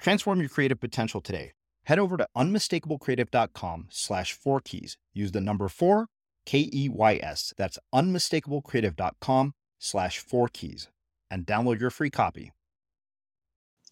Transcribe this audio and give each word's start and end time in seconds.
Transform 0.00 0.40
your 0.40 0.48
creative 0.48 0.80
potential 0.80 1.20
today. 1.20 1.52
Head 1.84 1.98
over 1.98 2.16
to 2.16 2.26
unmistakablecreative.com 2.36 3.88
slash 3.90 4.32
four 4.32 4.60
keys. 4.60 4.96
Use 5.12 5.32
the 5.32 5.40
number 5.40 5.68
four, 5.68 6.06
K 6.46 6.70
E 6.72 6.88
Y 6.88 7.20
S. 7.22 7.52
That's 7.56 7.78
unmistakablecreative.com 7.94 9.54
slash 9.78 10.18
four 10.18 10.48
keys 10.48 10.88
and 11.30 11.46
download 11.46 11.80
your 11.80 11.90
free 11.90 12.10
copy. 12.10 12.52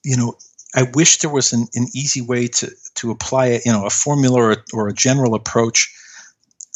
You 0.05 0.17
know, 0.17 0.35
I 0.75 0.85
wish 0.95 1.19
there 1.19 1.31
was 1.31 1.53
an, 1.53 1.67
an 1.75 1.87
easy 1.95 2.21
way 2.21 2.47
to, 2.47 2.71
to 2.97 3.11
apply 3.11 3.49
it, 3.49 3.63
you 3.67 3.73
know, 3.73 3.85
a 3.85 3.91
formula 3.91 4.41
or, 4.41 4.57
or 4.73 4.89
a 4.89 4.95
general 4.95 5.35
approach. 5.35 5.95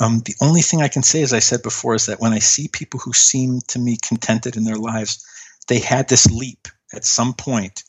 Um, 0.02 0.20
the 0.24 0.34
only 0.42 0.62
thing 0.62 0.82
I 0.82 0.88
can 0.88 1.02
say, 1.02 1.22
as 1.22 1.32
I 1.32 1.38
said 1.38 1.62
before, 1.62 1.94
is 1.94 2.06
that 2.06 2.20
when 2.20 2.32
I 2.32 2.38
see 2.38 2.68
people 2.68 3.00
who 3.00 3.12
seem 3.12 3.60
to 3.68 3.78
me 3.78 3.96
contented 4.02 4.56
in 4.56 4.64
their 4.64 4.76
lives, 4.76 5.24
they 5.68 5.78
had 5.78 6.08
this 6.08 6.26
leap 6.30 6.68
at 6.92 7.04
some 7.04 7.32
point 7.32 7.84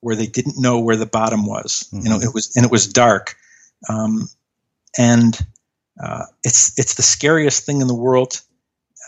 where 0.00 0.16
they 0.16 0.26
didn't 0.26 0.60
know 0.60 0.80
where 0.80 0.96
the 0.96 1.06
bottom 1.06 1.46
was. 1.46 1.88
Mm-hmm. 1.92 2.04
You 2.04 2.10
know, 2.10 2.18
mm-hmm. 2.18 2.28
it 2.28 2.34
was 2.34 2.56
and 2.56 2.64
it 2.64 2.70
was 2.70 2.86
dark, 2.86 3.36
um, 3.88 4.28
and 4.96 5.38
uh, 6.02 6.24
it's 6.44 6.78
it's 6.78 6.94
the 6.94 7.02
scariest 7.02 7.64
thing 7.64 7.80
in 7.80 7.88
the 7.88 7.94
world. 7.94 8.40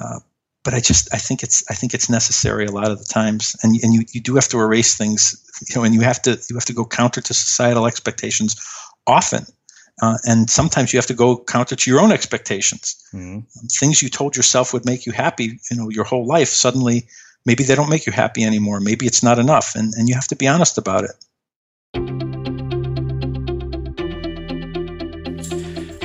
Uh, 0.00 0.20
but 0.62 0.74
I 0.74 0.80
just 0.80 1.12
I 1.14 1.18
think 1.18 1.42
it's 1.42 1.64
I 1.70 1.74
think 1.74 1.94
it's 1.94 2.10
necessary 2.10 2.66
a 2.66 2.70
lot 2.70 2.90
of 2.90 2.98
the 2.98 3.04
times, 3.04 3.56
and 3.62 3.76
and 3.82 3.94
you, 3.94 4.04
you 4.12 4.20
do 4.20 4.34
have 4.34 4.48
to 4.48 4.60
erase 4.60 4.96
things, 4.96 5.34
you 5.68 5.76
know, 5.76 5.84
and 5.84 5.94
you 5.94 6.00
have 6.00 6.20
to 6.22 6.40
you 6.48 6.56
have 6.56 6.66
to 6.66 6.74
go 6.74 6.84
counter 6.84 7.20
to 7.20 7.34
societal 7.34 7.86
expectations 7.86 8.56
often. 9.06 9.46
Uh, 10.02 10.16
and 10.24 10.48
sometimes 10.48 10.92
you 10.92 10.98
have 10.98 11.06
to 11.06 11.14
go 11.14 11.36
counter 11.36 11.76
to 11.76 11.90
your 11.90 12.00
own 12.00 12.10
expectations. 12.10 12.96
Mm-hmm. 13.12 13.40
Things 13.68 14.00
you 14.00 14.08
told 14.08 14.34
yourself 14.34 14.72
would 14.72 14.86
make 14.86 15.04
you 15.04 15.12
happy, 15.12 15.60
you 15.70 15.76
know, 15.76 15.90
your 15.90 16.04
whole 16.04 16.26
life 16.26 16.48
suddenly 16.48 17.06
maybe 17.46 17.64
they 17.64 17.74
don't 17.74 17.90
make 17.90 18.06
you 18.06 18.12
happy 18.12 18.44
anymore. 18.44 18.80
Maybe 18.80 19.06
it's 19.06 19.22
not 19.22 19.38
enough, 19.38 19.74
and, 19.74 19.92
and 19.94 20.08
you 20.08 20.14
have 20.14 20.28
to 20.28 20.36
be 20.36 20.48
honest 20.48 20.78
about 20.78 21.04
it. 21.04 21.12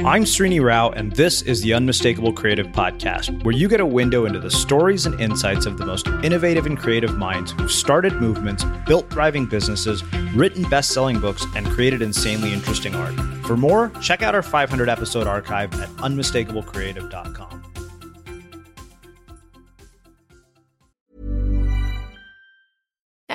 I'm 0.06 0.24
Srini 0.24 0.64
Rao, 0.64 0.92
and 0.92 1.12
this 1.14 1.42
is 1.42 1.64
the 1.64 1.74
Unmistakable 1.74 2.32
Creative 2.32 2.68
Podcast, 2.68 3.44
where 3.44 3.56
you 3.56 3.68
get 3.68 3.80
a 3.80 3.86
window 3.86 4.28
into 4.28 4.40
the 4.40 4.52
stories 4.52 5.08
and 5.08 5.20
insights 5.20 5.66
of 5.66 5.80
the 5.80 5.86
most 5.88 6.06
innovative 6.24 6.68
and 6.68 6.78
creative 6.78 7.18
minds 7.18 7.54
who've 7.54 7.72
started 7.72 8.14
movements, 8.14 8.64
built 8.86 9.10
thriving 9.10 9.48
businesses, 9.48 10.04
written 10.36 10.62
best 10.70 10.92
selling 10.92 11.20
books, 11.20 11.44
and 11.56 11.66
created 11.66 12.04
insanely 12.04 12.54
interesting 12.54 12.94
art. 12.94 13.16
For 13.48 13.58
more, 13.58 13.92
check 14.00 14.22
out 14.22 14.36
our 14.36 14.44
500 14.44 14.90
episode 14.90 15.26
archive 15.26 15.74
at 15.82 15.90
unmistakablecreative.com. 15.90 17.55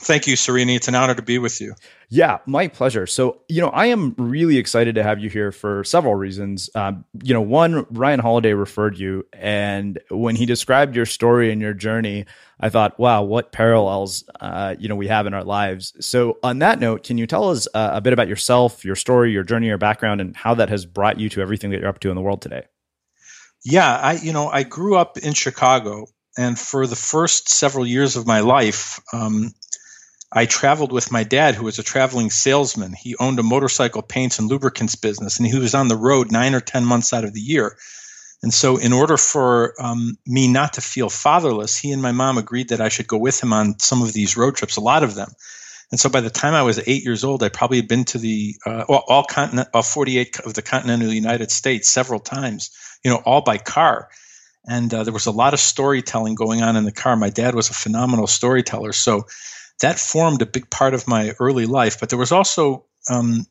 Thank 0.00 0.26
you, 0.26 0.34
Srini. 0.34 0.74
It's 0.74 0.88
an 0.88 0.96
honor 0.96 1.14
to 1.14 1.22
be 1.22 1.38
with 1.38 1.60
you. 1.60 1.74
Yeah, 2.08 2.38
my 2.46 2.66
pleasure. 2.66 3.06
So, 3.06 3.42
you 3.48 3.60
know, 3.60 3.68
I 3.68 3.86
am 3.86 4.14
really 4.18 4.58
excited 4.58 4.96
to 4.96 5.04
have 5.04 5.20
you 5.20 5.30
here 5.30 5.52
for 5.52 5.84
several 5.84 6.16
reasons. 6.16 6.68
Um, 6.74 7.04
you 7.22 7.32
know, 7.32 7.40
one, 7.40 7.86
Ryan 7.90 8.18
Holiday 8.18 8.54
referred 8.54 8.98
you, 8.98 9.24
and 9.32 10.00
when 10.10 10.34
he 10.34 10.46
described 10.46 10.96
your 10.96 11.06
story 11.06 11.52
and 11.52 11.60
your 11.60 11.74
journey, 11.74 12.26
I 12.58 12.70
thought, 12.70 12.98
wow, 12.98 13.22
what 13.22 13.52
parallels, 13.52 14.24
uh, 14.40 14.74
you 14.78 14.88
know, 14.88 14.96
we 14.96 15.06
have 15.06 15.26
in 15.26 15.34
our 15.34 15.44
lives. 15.44 15.92
So, 16.00 16.38
on 16.42 16.58
that 16.58 16.80
note, 16.80 17.04
can 17.04 17.16
you 17.16 17.26
tell 17.26 17.50
us 17.50 17.68
uh, 17.72 17.90
a 17.94 18.00
bit 18.00 18.12
about 18.12 18.28
yourself, 18.28 18.84
your 18.84 18.96
story, 18.96 19.30
your 19.30 19.44
journey, 19.44 19.68
your 19.68 19.78
background, 19.78 20.20
and 20.20 20.36
how 20.36 20.54
that 20.54 20.70
has 20.70 20.86
brought 20.86 21.20
you 21.20 21.28
to 21.30 21.40
everything 21.40 21.70
that 21.70 21.80
you're 21.80 21.88
up 21.88 22.00
to 22.00 22.10
in 22.10 22.16
the 22.16 22.22
world 22.22 22.42
today? 22.42 22.64
Yeah, 23.64 23.96
I, 23.96 24.14
you 24.14 24.32
know, 24.32 24.48
I 24.48 24.64
grew 24.64 24.96
up 24.96 25.18
in 25.18 25.34
Chicago, 25.34 26.06
and 26.36 26.58
for 26.58 26.86
the 26.88 26.96
first 26.96 27.48
several 27.48 27.86
years 27.86 28.16
of 28.16 28.26
my 28.26 28.40
life, 28.40 29.00
um, 29.12 29.52
I 30.36 30.46
traveled 30.46 30.90
with 30.90 31.12
my 31.12 31.22
dad, 31.22 31.54
who 31.54 31.64
was 31.64 31.78
a 31.78 31.84
traveling 31.84 32.28
salesman. 32.28 32.92
He 32.92 33.14
owned 33.20 33.38
a 33.38 33.44
motorcycle 33.44 34.02
paints 34.02 34.40
and 34.40 34.48
lubricants 34.48 34.96
business, 34.96 35.38
and 35.38 35.46
he 35.46 35.56
was 35.56 35.74
on 35.74 35.86
the 35.86 35.96
road 35.96 36.32
nine 36.32 36.56
or 36.56 36.60
10 36.60 36.84
months 36.84 37.12
out 37.12 37.22
of 37.22 37.32
the 37.32 37.40
year. 37.40 37.76
And 38.42 38.52
so, 38.52 38.76
in 38.76 38.92
order 38.92 39.16
for 39.16 39.74
um, 39.80 40.18
me 40.26 40.48
not 40.48 40.74
to 40.74 40.80
feel 40.80 41.08
fatherless, 41.08 41.78
he 41.78 41.92
and 41.92 42.02
my 42.02 42.10
mom 42.10 42.36
agreed 42.36 42.70
that 42.70 42.80
I 42.80 42.88
should 42.88 43.06
go 43.06 43.16
with 43.16 43.40
him 43.40 43.52
on 43.52 43.78
some 43.78 44.02
of 44.02 44.12
these 44.12 44.36
road 44.36 44.56
trips, 44.56 44.76
a 44.76 44.80
lot 44.80 45.04
of 45.04 45.14
them. 45.14 45.30
And 45.92 46.00
so, 46.00 46.10
by 46.10 46.20
the 46.20 46.30
time 46.30 46.52
I 46.52 46.62
was 46.62 46.82
eight 46.86 47.04
years 47.04 47.22
old, 47.22 47.44
I 47.44 47.48
probably 47.48 47.78
had 47.78 47.88
been 47.88 48.04
to 48.06 48.18
the 48.18 48.56
uh, 48.66 48.84
all, 48.88 49.04
all 49.08 49.24
continent, 49.24 49.68
all 49.72 49.82
48 49.82 50.40
of 50.40 50.54
the 50.54 50.62
continental 50.62 51.12
United 51.12 51.52
States 51.52 51.88
several 51.88 52.20
times. 52.20 52.70
You 53.04 53.12
know, 53.12 53.22
all 53.24 53.40
by 53.40 53.56
car. 53.56 54.08
And 54.66 54.92
uh, 54.92 55.04
there 55.04 55.12
was 55.12 55.26
a 55.26 55.30
lot 55.30 55.54
of 55.54 55.60
storytelling 55.60 56.34
going 56.34 56.62
on 56.62 56.76
in 56.76 56.84
the 56.84 56.92
car. 56.92 57.16
My 57.16 57.30
dad 57.30 57.54
was 57.54 57.70
a 57.70 57.74
phenomenal 57.74 58.26
storyteller, 58.26 58.92
so 58.92 59.26
that 59.80 59.98
formed 59.98 60.42
a 60.42 60.46
big 60.46 60.70
part 60.70 60.94
of 60.94 61.08
my 61.08 61.34
early 61.40 61.66
life. 61.66 62.00
But 62.00 62.08
there 62.08 62.18
was 62.18 62.32
also 62.32 62.86
um, 63.10 63.46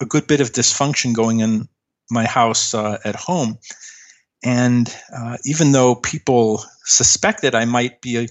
a 0.00 0.06
good 0.06 0.26
bit 0.26 0.40
of 0.40 0.52
dysfunction 0.52 1.14
going 1.14 1.40
in 1.40 1.68
my 2.10 2.26
house 2.26 2.74
uh, 2.74 2.98
at 3.04 3.16
home. 3.16 3.58
And 4.44 4.92
uh, 5.14 5.36
even 5.44 5.72
though 5.72 5.94
people 5.94 6.62
suspected 6.84 7.54
I 7.54 7.64
might 7.64 8.00
be 8.00 8.28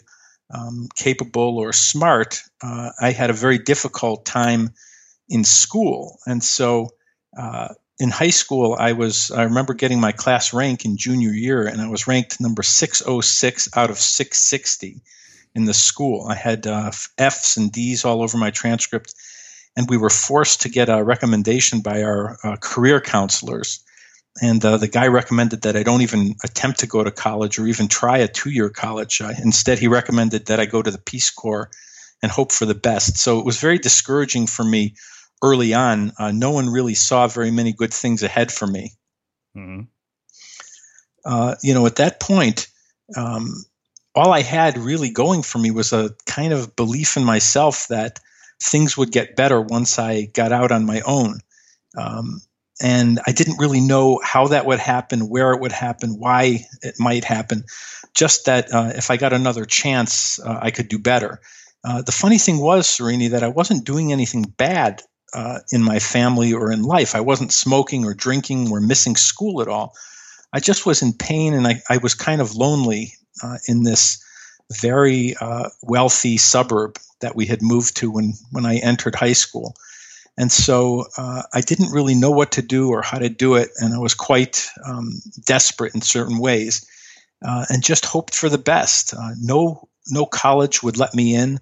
um, 0.54 0.88
capable 0.96 1.58
or 1.58 1.74
smart, 1.74 2.42
uh, 2.64 2.92
I 3.00 3.12
had 3.12 3.30
a 3.30 3.34
very 3.34 3.60
difficult 3.60 4.26
time 4.26 4.74
in 5.30 5.44
school. 5.44 6.18
And 6.26 6.44
so 6.44 6.90
uh, 7.38 7.74
in 8.00 8.10
high 8.10 8.30
school, 8.30 8.76
I 8.80 8.94
was, 8.94 9.32
I 9.32 9.44
remember 9.44 9.74
getting 9.74 10.00
my 10.00 10.14
class 10.14 10.54
rank 10.54 10.86
in 10.86 10.98
junior 10.98 11.32
year, 11.32 11.68
and 11.68 11.82
I 11.82 11.90
was 11.90 12.08
ranked 12.08 12.40
number 12.40 12.64
606 12.64 13.70
out 13.76 13.90
of 13.90 14.00
660 14.00 15.02
in 15.58 15.66
the 15.66 15.74
school. 15.74 16.28
I 16.30 16.36
had 16.36 16.68
uh, 16.68 16.92
F's 17.18 17.58
and 17.58 17.72
D's 17.72 18.06
all 18.06 18.22
over 18.22 18.38
my 18.38 18.52
transcript, 18.52 19.16
and 19.76 19.90
we 19.90 19.98
were 19.98 20.12
forced 20.12 20.62
to 20.62 20.70
get 20.70 20.88
a 20.88 21.04
recommendation 21.04 21.82
by 21.82 22.04
our 22.04 22.38
uh, 22.44 22.58
career 22.58 23.02
counselors. 23.02 23.84
And 24.40 24.64
uh, 24.64 24.78
the 24.78 24.88
guy 24.88 25.08
recommended 25.08 25.64
that 25.64 25.76
I 25.76 25.82
don't 25.82 26.04
even 26.04 26.36
attempt 26.44 26.82
to 26.82 26.88
go 26.88 27.04
to 27.04 27.10
college 27.10 27.58
or 27.58 27.66
even 27.66 27.88
try 27.88 28.20
a 28.20 28.28
two 28.28 28.52
year 28.52 28.70
college. 28.70 29.20
instead, 29.20 29.80
he 29.80 29.88
recommended 29.88 30.46
that 30.46 30.60
I 30.60 30.68
go 30.68 30.84
to 30.84 30.92
the 30.92 31.00
Peace 31.00 31.32
Corps 31.32 31.72
and 32.22 32.32
hope 32.32 32.52
for 32.52 32.68
the 32.68 32.76
best. 32.76 33.18
So 33.18 33.40
it 33.40 33.46
was 33.46 33.60
very 33.60 33.80
discouraging 33.80 34.46
for 34.46 34.64
me 34.64 34.94
early 35.42 35.74
on. 35.74 36.12
Uh, 36.20 36.32
no 36.32 36.52
one 36.52 36.70
really 36.70 36.94
saw 36.94 37.28
very 37.28 37.50
many 37.50 37.74
good 37.74 37.94
things 37.94 38.22
ahead 38.22 38.52
for 38.52 38.68
me. 38.68 38.92
Mm-hmm. 39.56 39.82
Uh, 41.26 41.56
you 41.64 41.74
know, 41.74 41.88
at 41.88 41.96
that 41.96 42.20
point, 42.20 42.68
um, 43.16 43.66
all 44.18 44.34
I 44.34 44.42
had 44.42 44.78
really 44.78 45.12
going 45.12 45.44
for 45.44 45.60
me 45.60 45.70
was 45.70 45.94
a 45.94 46.10
kind 46.26 46.52
of 46.52 46.76
belief 46.76 47.18
in 47.18 47.24
myself 47.24 47.88
that 47.90 48.20
things 48.62 48.98
would 48.98 49.12
get 49.12 49.36
better 49.36 49.62
once 49.62 50.00
I 50.00 50.26
got 50.26 50.52
out 50.52 50.72
on 50.72 50.88
my 50.88 51.02
own. 51.02 51.40
Um, 51.96 52.42
and 52.82 53.20
I 53.28 53.32
didn't 53.32 53.60
really 53.60 53.80
know 53.80 54.20
how 54.24 54.48
that 54.48 54.66
would 54.66 54.80
happen, 54.80 55.30
where 55.30 55.54
it 55.54 55.62
would 55.62 55.72
happen, 55.72 56.18
why 56.18 56.66
it 56.82 56.96
might 57.00 57.24
happen. 57.26 57.64
Just 58.16 58.46
that 58.46 58.74
uh, 58.74 58.92
if 58.96 59.12
I 59.12 59.18
got 59.18 59.34
another 59.34 59.66
chance, 59.66 60.40
uh, 60.40 60.60
I 60.62 60.72
could 60.72 60.88
do 60.88 60.98
better. 60.98 61.40
Uh, 61.84 62.02
the 62.02 62.12
funny 62.12 62.40
thing 62.40 62.60
was, 62.60 62.88
Srini, 62.88 63.30
that 63.32 63.44
I 63.44 63.50
wasn't 63.50 63.86
doing 63.86 64.12
anything 64.12 64.44
bad 64.44 65.04
uh, 65.34 65.60
in 65.72 65.84
my 65.84 66.00
family 66.00 66.54
or 66.54 66.72
in 66.72 66.82
life. 66.82 67.16
I 67.16 67.22
wasn't 67.22 67.52
smoking 67.52 68.04
or 68.04 68.16
drinking 68.16 68.72
or 68.72 68.82
missing 68.82 69.16
school 69.16 69.62
at 69.62 69.68
all. 69.68 69.94
I 70.52 70.60
just 70.60 70.86
was 70.88 71.04
in 71.04 71.14
pain 71.14 71.54
and 71.54 71.68
I, 71.68 71.82
I 71.88 71.98
was 71.98 72.16
kind 72.16 72.42
of 72.42 72.56
lonely 72.56 73.14
uh, 73.44 73.58
in 73.68 73.84
this 73.84 74.24
very 74.82 75.36
uh, 75.40 75.70
wealthy 75.82 76.38
suburb 76.38 76.98
that 77.22 77.36
we 77.36 77.46
had 77.46 77.62
moved 77.62 77.98
to 77.98 78.12
when, 78.12 78.34
when 78.52 78.66
I 78.66 78.78
entered 78.78 79.16
high 79.16 79.34
school. 79.34 79.76
And 80.38 80.52
so 80.52 81.06
uh, 81.18 81.44
I 81.54 81.62
didn't 81.62 81.92
really 81.92 82.14
know 82.14 82.30
what 82.30 82.52
to 82.54 82.62
do 82.62 82.90
or 82.90 83.02
how 83.02 83.18
to 83.18 83.30
do 83.30 83.56
it, 83.56 83.70
and 83.78 83.94
I 83.94 83.98
was 83.98 84.14
quite 84.14 84.68
um, 84.86 85.20
desperate 85.46 85.96
in 85.96 86.02
certain 86.02 86.38
ways, 86.38 86.86
uh, 87.44 87.66
and 87.70 87.84
just 87.84 88.06
hoped 88.06 88.36
for 88.36 88.48
the 88.48 88.60
best. 88.60 89.16
Uh, 89.16 89.32
no, 89.40 89.90
no 90.10 90.28
college 90.28 90.84
would 90.84 90.98
let 90.98 91.16
me 91.16 91.34
in. 91.34 91.60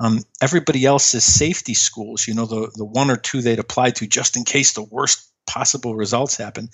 Um, 0.00 0.24
everybody 0.42 0.84
else's 0.84 1.24
safety 1.24 1.74
schools, 1.74 2.26
you 2.26 2.34
know, 2.34 2.46
the 2.46 2.70
the 2.74 2.84
one 2.84 3.10
or 3.10 3.16
two 3.16 3.40
they'd 3.40 3.60
apply 3.60 3.90
to 3.90 4.06
just 4.06 4.36
in 4.36 4.44
case 4.44 4.72
the 4.72 4.82
worst 4.82 5.30
possible 5.46 5.94
results 5.94 6.36
happen. 6.36 6.68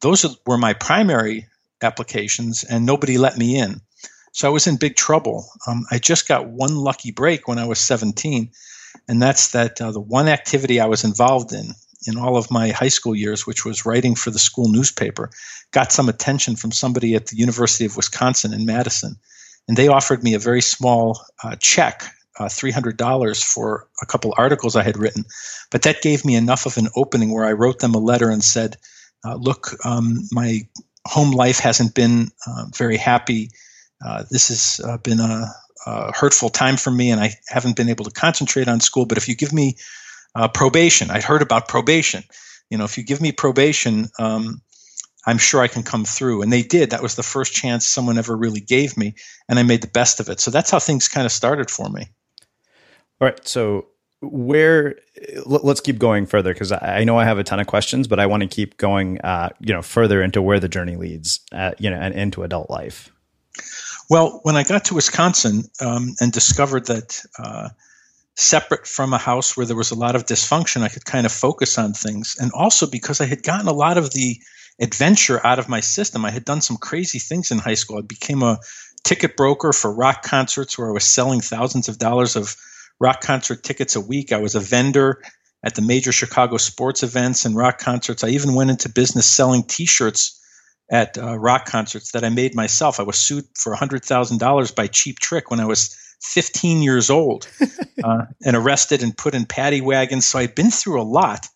Those 0.00 0.24
were 0.46 0.58
my 0.58 0.74
primary 0.74 1.48
applications, 1.84 2.64
and 2.64 2.84
nobody 2.84 3.18
let 3.18 3.38
me 3.38 3.58
in. 3.58 3.80
So 4.32 4.48
I 4.48 4.50
was 4.50 4.66
in 4.66 4.76
big 4.76 4.96
trouble. 4.96 5.46
Um, 5.68 5.84
I 5.92 5.98
just 5.98 6.26
got 6.26 6.48
one 6.48 6.74
lucky 6.74 7.12
break 7.12 7.46
when 7.46 7.58
I 7.58 7.66
was 7.66 7.78
17, 7.78 8.50
and 9.06 9.22
that's 9.22 9.52
that 9.52 9.80
uh, 9.80 9.92
the 9.92 10.00
one 10.00 10.26
activity 10.26 10.80
I 10.80 10.86
was 10.86 11.04
involved 11.04 11.52
in 11.52 11.74
in 12.06 12.18
all 12.18 12.36
of 12.36 12.50
my 12.50 12.70
high 12.70 12.88
school 12.88 13.14
years, 13.14 13.46
which 13.46 13.64
was 13.64 13.86
writing 13.86 14.14
for 14.14 14.30
the 14.30 14.38
school 14.38 14.68
newspaper, 14.68 15.30
got 15.70 15.92
some 15.92 16.08
attention 16.08 16.56
from 16.56 16.72
somebody 16.72 17.14
at 17.14 17.26
the 17.26 17.36
University 17.36 17.84
of 17.84 17.96
Wisconsin 17.96 18.52
in 18.52 18.66
Madison. 18.66 19.16
And 19.68 19.76
they 19.76 19.88
offered 19.88 20.22
me 20.22 20.34
a 20.34 20.38
very 20.38 20.60
small 20.60 21.20
uh, 21.42 21.56
check, 21.58 22.04
uh, 22.38 22.44
$300 22.44 23.42
for 23.42 23.88
a 24.02 24.06
couple 24.06 24.34
articles 24.36 24.76
I 24.76 24.82
had 24.82 24.98
written. 24.98 25.24
But 25.70 25.82
that 25.82 26.02
gave 26.02 26.24
me 26.24 26.34
enough 26.34 26.66
of 26.66 26.76
an 26.76 26.88
opening 26.96 27.32
where 27.32 27.46
I 27.46 27.52
wrote 27.52 27.78
them 27.78 27.94
a 27.94 27.98
letter 27.98 28.30
and 28.30 28.44
said, 28.44 28.76
uh, 29.24 29.36
Look, 29.36 29.74
um, 29.84 30.28
my 30.30 30.68
home 31.06 31.32
life 31.32 31.58
hasn't 31.58 31.94
been 31.94 32.30
uh, 32.46 32.66
very 32.74 32.96
happy. 32.96 33.50
Uh, 34.04 34.24
this 34.30 34.48
has 34.48 34.80
uh, 34.84 34.98
been 34.98 35.20
a, 35.20 35.46
a, 35.86 36.12
hurtful 36.12 36.50
time 36.50 36.76
for 36.76 36.90
me, 36.90 37.10
and 37.10 37.20
I 37.20 37.34
haven't 37.48 37.76
been 37.76 37.88
able 37.88 38.04
to 38.04 38.10
concentrate 38.10 38.68
on 38.68 38.80
school. 38.80 39.06
But 39.06 39.18
if 39.18 39.28
you 39.28 39.34
give 39.34 39.52
me 39.52 39.76
uh, 40.34 40.48
probation, 40.48 41.10
I'd 41.10 41.22
heard 41.22 41.42
about 41.42 41.68
probation. 41.68 42.24
You 42.70 42.78
know, 42.78 42.84
if 42.84 42.98
you 42.98 43.04
give 43.04 43.20
me 43.20 43.32
probation, 43.32 44.08
um, 44.18 44.62
I'm 45.26 45.38
sure 45.38 45.62
I 45.62 45.68
can 45.68 45.82
come 45.82 46.04
through. 46.04 46.42
And 46.42 46.52
they 46.52 46.62
did. 46.62 46.90
That 46.90 47.02
was 47.02 47.14
the 47.14 47.22
first 47.22 47.54
chance 47.54 47.86
someone 47.86 48.18
ever 48.18 48.36
really 48.36 48.60
gave 48.60 48.96
me, 48.96 49.14
and 49.48 49.58
I 49.58 49.62
made 49.62 49.82
the 49.82 49.88
best 49.88 50.20
of 50.20 50.28
it. 50.28 50.40
So 50.40 50.50
that's 50.50 50.70
how 50.70 50.78
things 50.78 51.08
kind 51.08 51.26
of 51.26 51.32
started 51.32 51.70
for 51.70 51.88
me. 51.88 52.08
All 53.20 53.28
right. 53.28 53.46
So 53.46 53.86
where 54.30 54.96
let's 55.46 55.80
keep 55.80 55.98
going 55.98 56.26
further 56.26 56.52
because 56.52 56.72
I 56.72 57.04
know 57.04 57.18
I 57.18 57.24
have 57.24 57.38
a 57.38 57.44
ton 57.44 57.60
of 57.60 57.66
questions, 57.66 58.08
but 58.08 58.20
I 58.20 58.26
want 58.26 58.42
to 58.42 58.48
keep 58.48 58.76
going, 58.76 59.20
uh, 59.20 59.50
you 59.60 59.72
know, 59.72 59.82
further 59.82 60.22
into 60.22 60.42
where 60.42 60.60
the 60.60 60.68
journey 60.68 60.96
leads, 60.96 61.40
uh, 61.52 61.72
you 61.78 61.90
know, 61.90 61.96
and 61.96 62.14
into 62.14 62.42
adult 62.42 62.70
life. 62.70 63.10
Well, 64.10 64.40
when 64.42 64.56
I 64.56 64.64
got 64.64 64.86
to 64.86 64.94
Wisconsin 64.94 65.64
um, 65.80 66.14
and 66.20 66.32
discovered 66.32 66.86
that 66.86 67.22
uh, 67.38 67.70
separate 68.34 68.86
from 68.86 69.12
a 69.12 69.18
house 69.18 69.56
where 69.56 69.64
there 69.64 69.76
was 69.76 69.90
a 69.90 69.98
lot 69.98 70.16
of 70.16 70.26
dysfunction, 70.26 70.82
I 70.82 70.88
could 70.88 71.04
kind 71.04 71.24
of 71.24 71.32
focus 71.32 71.78
on 71.78 71.94
things. 71.94 72.36
And 72.38 72.50
also 72.52 72.86
because 72.86 73.20
I 73.20 73.26
had 73.26 73.42
gotten 73.42 73.68
a 73.68 73.72
lot 73.72 73.96
of 73.96 74.12
the 74.12 74.36
adventure 74.80 75.44
out 75.46 75.58
of 75.58 75.68
my 75.68 75.80
system. 75.80 76.24
I 76.24 76.30
had 76.30 76.44
done 76.44 76.60
some 76.60 76.76
crazy 76.76 77.18
things 77.18 77.50
in 77.50 77.58
high 77.58 77.74
school. 77.74 77.98
I 77.98 78.02
became 78.02 78.42
a 78.42 78.58
ticket 79.04 79.36
broker 79.36 79.72
for 79.72 79.92
rock 79.92 80.22
concerts 80.22 80.76
where 80.76 80.88
I 80.88 80.92
was 80.92 81.04
selling 81.04 81.40
thousands 81.40 81.88
of 81.88 81.98
dollars 81.98 82.36
of 82.36 82.56
rock 83.04 83.20
concert 83.20 83.62
tickets 83.62 83.96
a 83.96 84.00
week. 84.00 84.32
I 84.32 84.38
was 84.38 84.54
a 84.54 84.60
vendor 84.60 85.22
at 85.62 85.74
the 85.74 85.82
major 85.82 86.10
Chicago 86.10 86.56
sports 86.56 87.02
events 87.02 87.44
and 87.44 87.54
rock 87.54 87.78
concerts. 87.78 88.24
I 88.24 88.28
even 88.28 88.54
went 88.54 88.70
into 88.70 88.88
business 88.88 89.26
selling 89.26 89.62
t 89.62 89.84
shirts 89.84 90.40
at 90.90 91.18
uh, 91.18 91.38
rock 91.38 91.66
concerts 91.66 92.12
that 92.12 92.24
I 92.24 92.30
made 92.30 92.54
myself. 92.54 92.98
I 92.98 93.02
was 93.02 93.18
sued 93.18 93.44
for 93.54 93.76
$100,000 93.76 94.74
by 94.74 94.86
Cheap 94.86 95.18
Trick 95.18 95.50
when 95.50 95.60
I 95.60 95.66
was 95.66 95.94
15 96.22 96.80
years 96.80 97.10
old 97.10 97.46
uh, 98.04 98.24
and 98.42 98.56
arrested 98.56 99.02
and 99.02 99.14
put 99.14 99.34
in 99.34 99.44
paddy 99.44 99.82
wagons. 99.82 100.26
So 100.26 100.38
I'd 100.38 100.54
been 100.54 100.70
through 100.70 101.02
a 101.02 101.04
lot. 101.04 101.46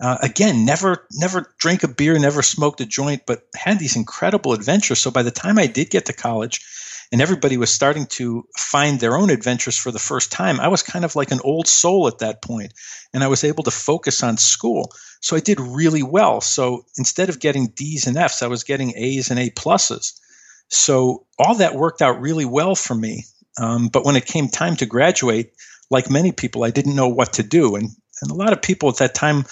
Uh, 0.00 0.18
again, 0.22 0.64
never 0.64 1.06
never 1.12 1.52
drank 1.58 1.82
a 1.82 1.88
beer, 1.88 2.16
never 2.18 2.42
smoked 2.42 2.80
a 2.80 2.86
joint, 2.86 3.22
but 3.26 3.42
had 3.56 3.80
these 3.80 3.96
incredible 3.96 4.52
adventures. 4.52 5.00
So 5.00 5.10
by 5.10 5.22
the 5.24 5.30
time 5.32 5.58
I 5.58 5.66
did 5.66 5.90
get 5.90 6.06
to 6.06 6.12
college, 6.12 6.60
and 7.12 7.20
everybody 7.20 7.58
was 7.58 7.72
starting 7.72 8.06
to 8.06 8.48
find 8.56 8.98
their 8.98 9.16
own 9.16 9.28
adventures 9.28 9.76
for 9.76 9.92
the 9.92 9.98
first 9.98 10.32
time, 10.32 10.58
I 10.58 10.68
was 10.68 10.82
kind 10.82 11.04
of 11.04 11.14
like 11.14 11.30
an 11.30 11.40
old 11.44 11.68
soul 11.68 12.08
at 12.08 12.18
that 12.18 12.40
point, 12.40 12.72
and 13.12 13.22
I 13.22 13.28
was 13.28 13.44
able 13.44 13.64
to 13.64 13.70
focus 13.70 14.22
on 14.22 14.38
school. 14.38 14.90
So 15.20 15.36
I 15.36 15.40
did 15.40 15.60
really 15.60 16.02
well. 16.02 16.40
So 16.40 16.86
instead 16.96 17.28
of 17.28 17.38
getting 17.38 17.68
D's 17.68 18.06
and 18.06 18.16
F's, 18.16 18.42
I 18.42 18.46
was 18.46 18.64
getting 18.64 18.94
A's 18.96 19.30
and 19.30 19.38
A 19.38 19.50
pluses. 19.50 20.18
So 20.68 21.26
all 21.38 21.56
that 21.56 21.74
worked 21.74 22.00
out 22.00 22.20
really 22.20 22.46
well 22.46 22.74
for 22.74 22.94
me. 22.94 23.26
Um, 23.60 23.88
but 23.88 24.06
when 24.06 24.16
it 24.16 24.24
came 24.24 24.48
time 24.48 24.76
to 24.76 24.86
graduate, 24.86 25.52
like 25.90 26.10
many 26.10 26.32
people, 26.32 26.64
I 26.64 26.70
didn't 26.70 26.96
know 26.96 27.08
what 27.08 27.34
to 27.34 27.42
do, 27.42 27.76
and 27.76 27.90
and 28.22 28.30
a 28.30 28.34
lot 28.34 28.52
of 28.52 28.62
people 28.62 28.88
at 28.88 28.96
that 28.98 29.14
time 29.14 29.44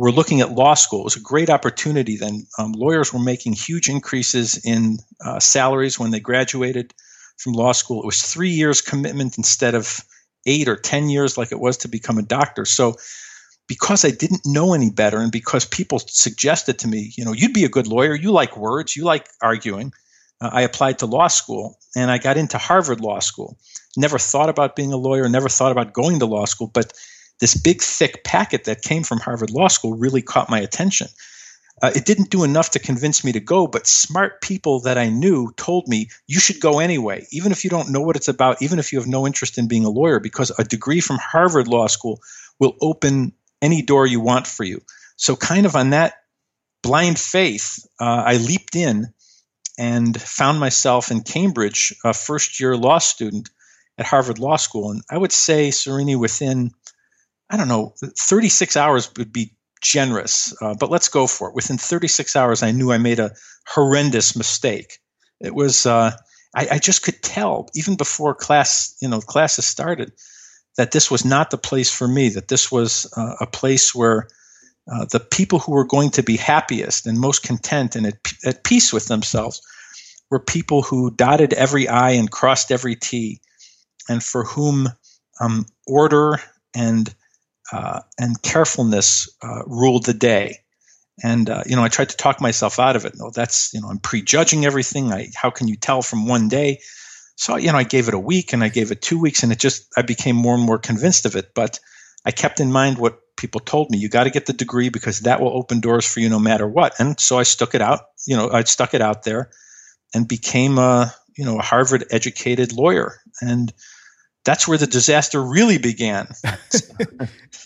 were 0.00 0.10
looking 0.10 0.40
at 0.40 0.52
law 0.52 0.72
school. 0.72 1.00
It 1.00 1.04
was 1.04 1.16
a 1.16 1.20
great 1.20 1.50
opportunity 1.50 2.16
then. 2.16 2.46
Um, 2.58 2.72
lawyers 2.72 3.12
were 3.12 3.20
making 3.20 3.52
huge 3.52 3.90
increases 3.90 4.58
in 4.64 4.96
uh, 5.22 5.38
salaries 5.40 5.98
when 5.98 6.10
they 6.10 6.20
graduated 6.20 6.94
from 7.36 7.52
law 7.52 7.72
school. 7.72 8.00
It 8.02 8.06
was 8.06 8.22
three 8.22 8.48
years 8.48 8.80
commitment 8.80 9.36
instead 9.36 9.74
of 9.74 10.00
eight 10.46 10.68
or 10.68 10.76
10 10.76 11.10
years 11.10 11.36
like 11.36 11.52
it 11.52 11.60
was 11.60 11.76
to 11.78 11.88
become 11.88 12.16
a 12.16 12.22
doctor. 12.22 12.64
So, 12.64 12.96
because 13.68 14.06
I 14.06 14.10
didn't 14.10 14.46
know 14.46 14.72
any 14.72 14.88
better 14.88 15.18
and 15.18 15.30
because 15.30 15.66
people 15.66 15.98
suggested 15.98 16.78
to 16.78 16.88
me, 16.88 17.12
you 17.18 17.26
know, 17.26 17.34
you'd 17.34 17.52
be 17.52 17.64
a 17.64 17.68
good 17.68 17.86
lawyer, 17.86 18.14
you 18.14 18.32
like 18.32 18.56
words, 18.56 18.96
you 18.96 19.04
like 19.04 19.28
arguing, 19.42 19.92
uh, 20.40 20.48
I 20.50 20.62
applied 20.62 21.00
to 21.00 21.06
law 21.06 21.28
school 21.28 21.78
and 21.94 22.10
I 22.10 22.16
got 22.16 22.38
into 22.38 22.56
Harvard 22.56 23.02
Law 23.02 23.18
School. 23.18 23.58
Never 23.98 24.18
thought 24.18 24.48
about 24.48 24.76
being 24.76 24.94
a 24.94 24.96
lawyer, 24.96 25.28
never 25.28 25.50
thought 25.50 25.72
about 25.72 25.92
going 25.92 26.20
to 26.20 26.26
law 26.26 26.46
school, 26.46 26.70
but 26.72 26.94
this 27.40 27.54
big, 27.54 27.82
thick 27.82 28.22
packet 28.22 28.64
that 28.64 28.82
came 28.82 29.02
from 29.02 29.18
Harvard 29.18 29.50
Law 29.50 29.68
School 29.68 29.96
really 29.96 30.22
caught 30.22 30.50
my 30.50 30.60
attention. 30.60 31.08
Uh, 31.82 31.90
it 31.96 32.04
didn't 32.04 32.28
do 32.28 32.44
enough 32.44 32.70
to 32.70 32.78
convince 32.78 33.24
me 33.24 33.32
to 33.32 33.40
go, 33.40 33.66
but 33.66 33.86
smart 33.86 34.42
people 34.42 34.80
that 34.80 34.98
I 34.98 35.08
knew 35.08 35.50
told 35.56 35.88
me 35.88 36.10
you 36.26 36.38
should 36.38 36.60
go 36.60 36.78
anyway, 36.78 37.26
even 37.32 37.52
if 37.52 37.64
you 37.64 37.70
don't 37.70 37.90
know 37.90 38.02
what 38.02 38.16
it's 38.16 38.28
about, 38.28 38.60
even 38.60 38.78
if 38.78 38.92
you 38.92 38.98
have 38.98 39.08
no 39.08 39.26
interest 39.26 39.56
in 39.56 39.66
being 39.66 39.86
a 39.86 39.90
lawyer, 39.90 40.20
because 40.20 40.52
a 40.58 40.64
degree 40.64 41.00
from 41.00 41.18
Harvard 41.18 41.68
Law 41.68 41.86
School 41.86 42.20
will 42.58 42.76
open 42.82 43.32
any 43.62 43.80
door 43.80 44.06
you 44.06 44.20
want 44.20 44.46
for 44.46 44.64
you. 44.64 44.82
So, 45.16 45.36
kind 45.36 45.64
of 45.64 45.74
on 45.74 45.90
that 45.90 46.14
blind 46.82 47.18
faith, 47.18 47.78
uh, 47.98 48.24
I 48.26 48.36
leaped 48.36 48.76
in 48.76 49.12
and 49.78 50.20
found 50.20 50.60
myself 50.60 51.10
in 51.10 51.22
Cambridge, 51.22 51.94
a 52.04 52.12
first 52.12 52.60
year 52.60 52.76
law 52.76 52.98
student 52.98 53.48
at 53.96 54.04
Harvard 54.04 54.38
Law 54.38 54.56
School. 54.56 54.90
And 54.90 55.02
I 55.10 55.16
would 55.16 55.32
say, 55.32 55.70
Srini, 55.70 56.18
within 56.18 56.72
I 57.50 57.56
don't 57.56 57.68
know, 57.68 57.94
36 58.00 58.76
hours 58.76 59.10
would 59.18 59.32
be 59.32 59.52
generous, 59.82 60.54
uh, 60.62 60.74
but 60.78 60.90
let's 60.90 61.08
go 61.08 61.26
for 61.26 61.48
it. 61.48 61.54
Within 61.54 61.78
36 61.78 62.36
hours, 62.36 62.62
I 62.62 62.70
knew 62.70 62.92
I 62.92 62.98
made 62.98 63.18
a 63.18 63.32
horrendous 63.66 64.36
mistake. 64.36 64.98
It 65.40 65.54
was, 65.54 65.84
uh, 65.84 66.12
I, 66.54 66.68
I, 66.72 66.78
just 66.78 67.02
could 67.02 67.22
tell 67.22 67.68
even 67.74 67.96
before 67.96 68.34
class, 68.34 68.94
you 69.00 69.08
know, 69.08 69.20
classes 69.20 69.66
started, 69.66 70.12
that 70.76 70.92
this 70.92 71.10
was 71.10 71.24
not 71.24 71.50
the 71.50 71.58
place 71.58 71.90
for 71.90 72.06
me. 72.06 72.28
That 72.28 72.48
this 72.48 72.70
was 72.70 73.10
uh, 73.16 73.36
a 73.40 73.46
place 73.46 73.94
where 73.94 74.28
uh, 74.92 75.06
the 75.06 75.20
people 75.20 75.58
who 75.58 75.72
were 75.72 75.86
going 75.86 76.10
to 76.10 76.22
be 76.22 76.36
happiest 76.36 77.06
and 77.06 77.18
most 77.18 77.42
content 77.42 77.96
and 77.96 78.06
at, 78.06 78.14
at 78.44 78.64
peace 78.64 78.92
with 78.92 79.06
themselves 79.06 79.60
were 80.30 80.40
people 80.40 80.82
who 80.82 81.10
dotted 81.10 81.52
every 81.54 81.88
I 81.88 82.12
and 82.12 82.30
crossed 82.30 82.70
every 82.70 82.96
T, 82.96 83.40
and 84.08 84.22
for 84.22 84.44
whom 84.44 84.88
um, 85.40 85.66
order 85.86 86.40
and 86.74 87.12
uh, 87.72 88.00
and 88.18 88.40
carefulness 88.40 89.28
uh, 89.42 89.62
ruled 89.66 90.06
the 90.06 90.14
day. 90.14 90.60
And 91.22 91.48
uh, 91.50 91.62
you 91.66 91.76
know, 91.76 91.84
I 91.84 91.88
tried 91.88 92.10
to 92.10 92.16
talk 92.16 92.40
myself 92.40 92.78
out 92.78 92.96
of 92.96 93.04
it. 93.04 93.14
No, 93.16 93.30
that's 93.30 93.72
you 93.74 93.80
know, 93.80 93.88
I'm 93.88 93.98
prejudging 93.98 94.64
everything. 94.64 95.12
I, 95.12 95.28
how 95.34 95.50
can 95.50 95.68
you 95.68 95.76
tell 95.76 96.02
from 96.02 96.26
one 96.26 96.48
day? 96.48 96.80
So 97.36 97.56
you 97.56 97.72
know, 97.72 97.78
I 97.78 97.84
gave 97.84 98.08
it 98.08 98.14
a 98.14 98.18
week, 98.18 98.52
and 98.52 98.64
I 98.64 98.68
gave 98.68 98.90
it 98.90 99.02
two 99.02 99.18
weeks, 99.18 99.42
and 99.42 99.52
it 99.52 99.58
just 99.58 99.86
I 99.96 100.02
became 100.02 100.36
more 100.36 100.54
and 100.54 100.64
more 100.64 100.78
convinced 100.78 101.26
of 101.26 101.36
it. 101.36 101.52
But 101.54 101.78
I 102.24 102.30
kept 102.30 102.60
in 102.60 102.72
mind 102.72 102.98
what 102.98 103.20
people 103.36 103.60
told 103.60 103.90
me: 103.90 103.98
you 103.98 104.08
got 104.08 104.24
to 104.24 104.30
get 104.30 104.46
the 104.46 104.52
degree 104.52 104.88
because 104.88 105.20
that 105.20 105.40
will 105.40 105.56
open 105.56 105.80
doors 105.80 106.10
for 106.10 106.20
you 106.20 106.28
no 106.28 106.38
matter 106.38 106.66
what. 106.66 106.94
And 106.98 107.20
so 107.20 107.38
I 107.38 107.42
stuck 107.42 107.74
it 107.74 107.82
out. 107.82 108.00
You 108.26 108.36
know, 108.36 108.50
I 108.50 108.64
stuck 108.64 108.94
it 108.94 109.02
out 109.02 109.22
there, 109.22 109.50
and 110.14 110.26
became 110.26 110.78
a 110.78 111.14
you 111.36 111.44
know 111.44 111.58
a 111.58 111.62
Harvard 111.62 112.06
educated 112.10 112.72
lawyer. 112.72 113.20
And 113.42 113.72
that's 114.44 114.66
where 114.66 114.78
the 114.78 114.86
disaster 114.86 115.42
really 115.42 115.78
began. 115.78 116.28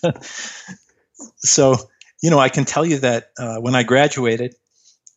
so, 1.39 1.77
you 2.23 2.31
know, 2.31 2.39
I 2.39 2.49
can 2.49 2.65
tell 2.65 2.85
you 2.85 2.99
that 2.99 3.31
uh, 3.39 3.57
when 3.59 3.75
I 3.75 3.83
graduated, 3.83 4.55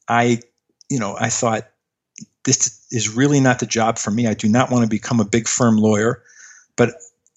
I, 0.08 0.40
you 0.90 1.00
know, 1.00 1.16
I 1.20 1.30
thought 1.30 1.68
this 2.44 2.86
is 2.92 3.10
really 3.10 3.40
not 3.40 3.60
the 3.60 3.66
job 3.66 3.98
for 3.98 4.12
me. 4.12 4.28
I 4.28 4.34
do 4.34 4.48
not 4.48 4.72
want 4.72 4.84
to 4.84 4.90
become 4.90 5.20
a 5.20 5.26
big 5.26 5.48
firm 5.48 5.78
lawyer, 5.78 6.24
but 6.76 6.94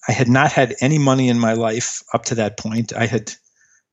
I 0.07 0.13
had 0.13 0.29
not 0.29 0.51
had 0.51 0.75
any 0.81 0.97
money 0.97 1.29
in 1.29 1.39
my 1.39 1.53
life 1.53 2.03
up 2.13 2.25
to 2.25 2.35
that 2.35 2.57
point. 2.57 2.93
I 2.93 3.07
had 3.07 3.33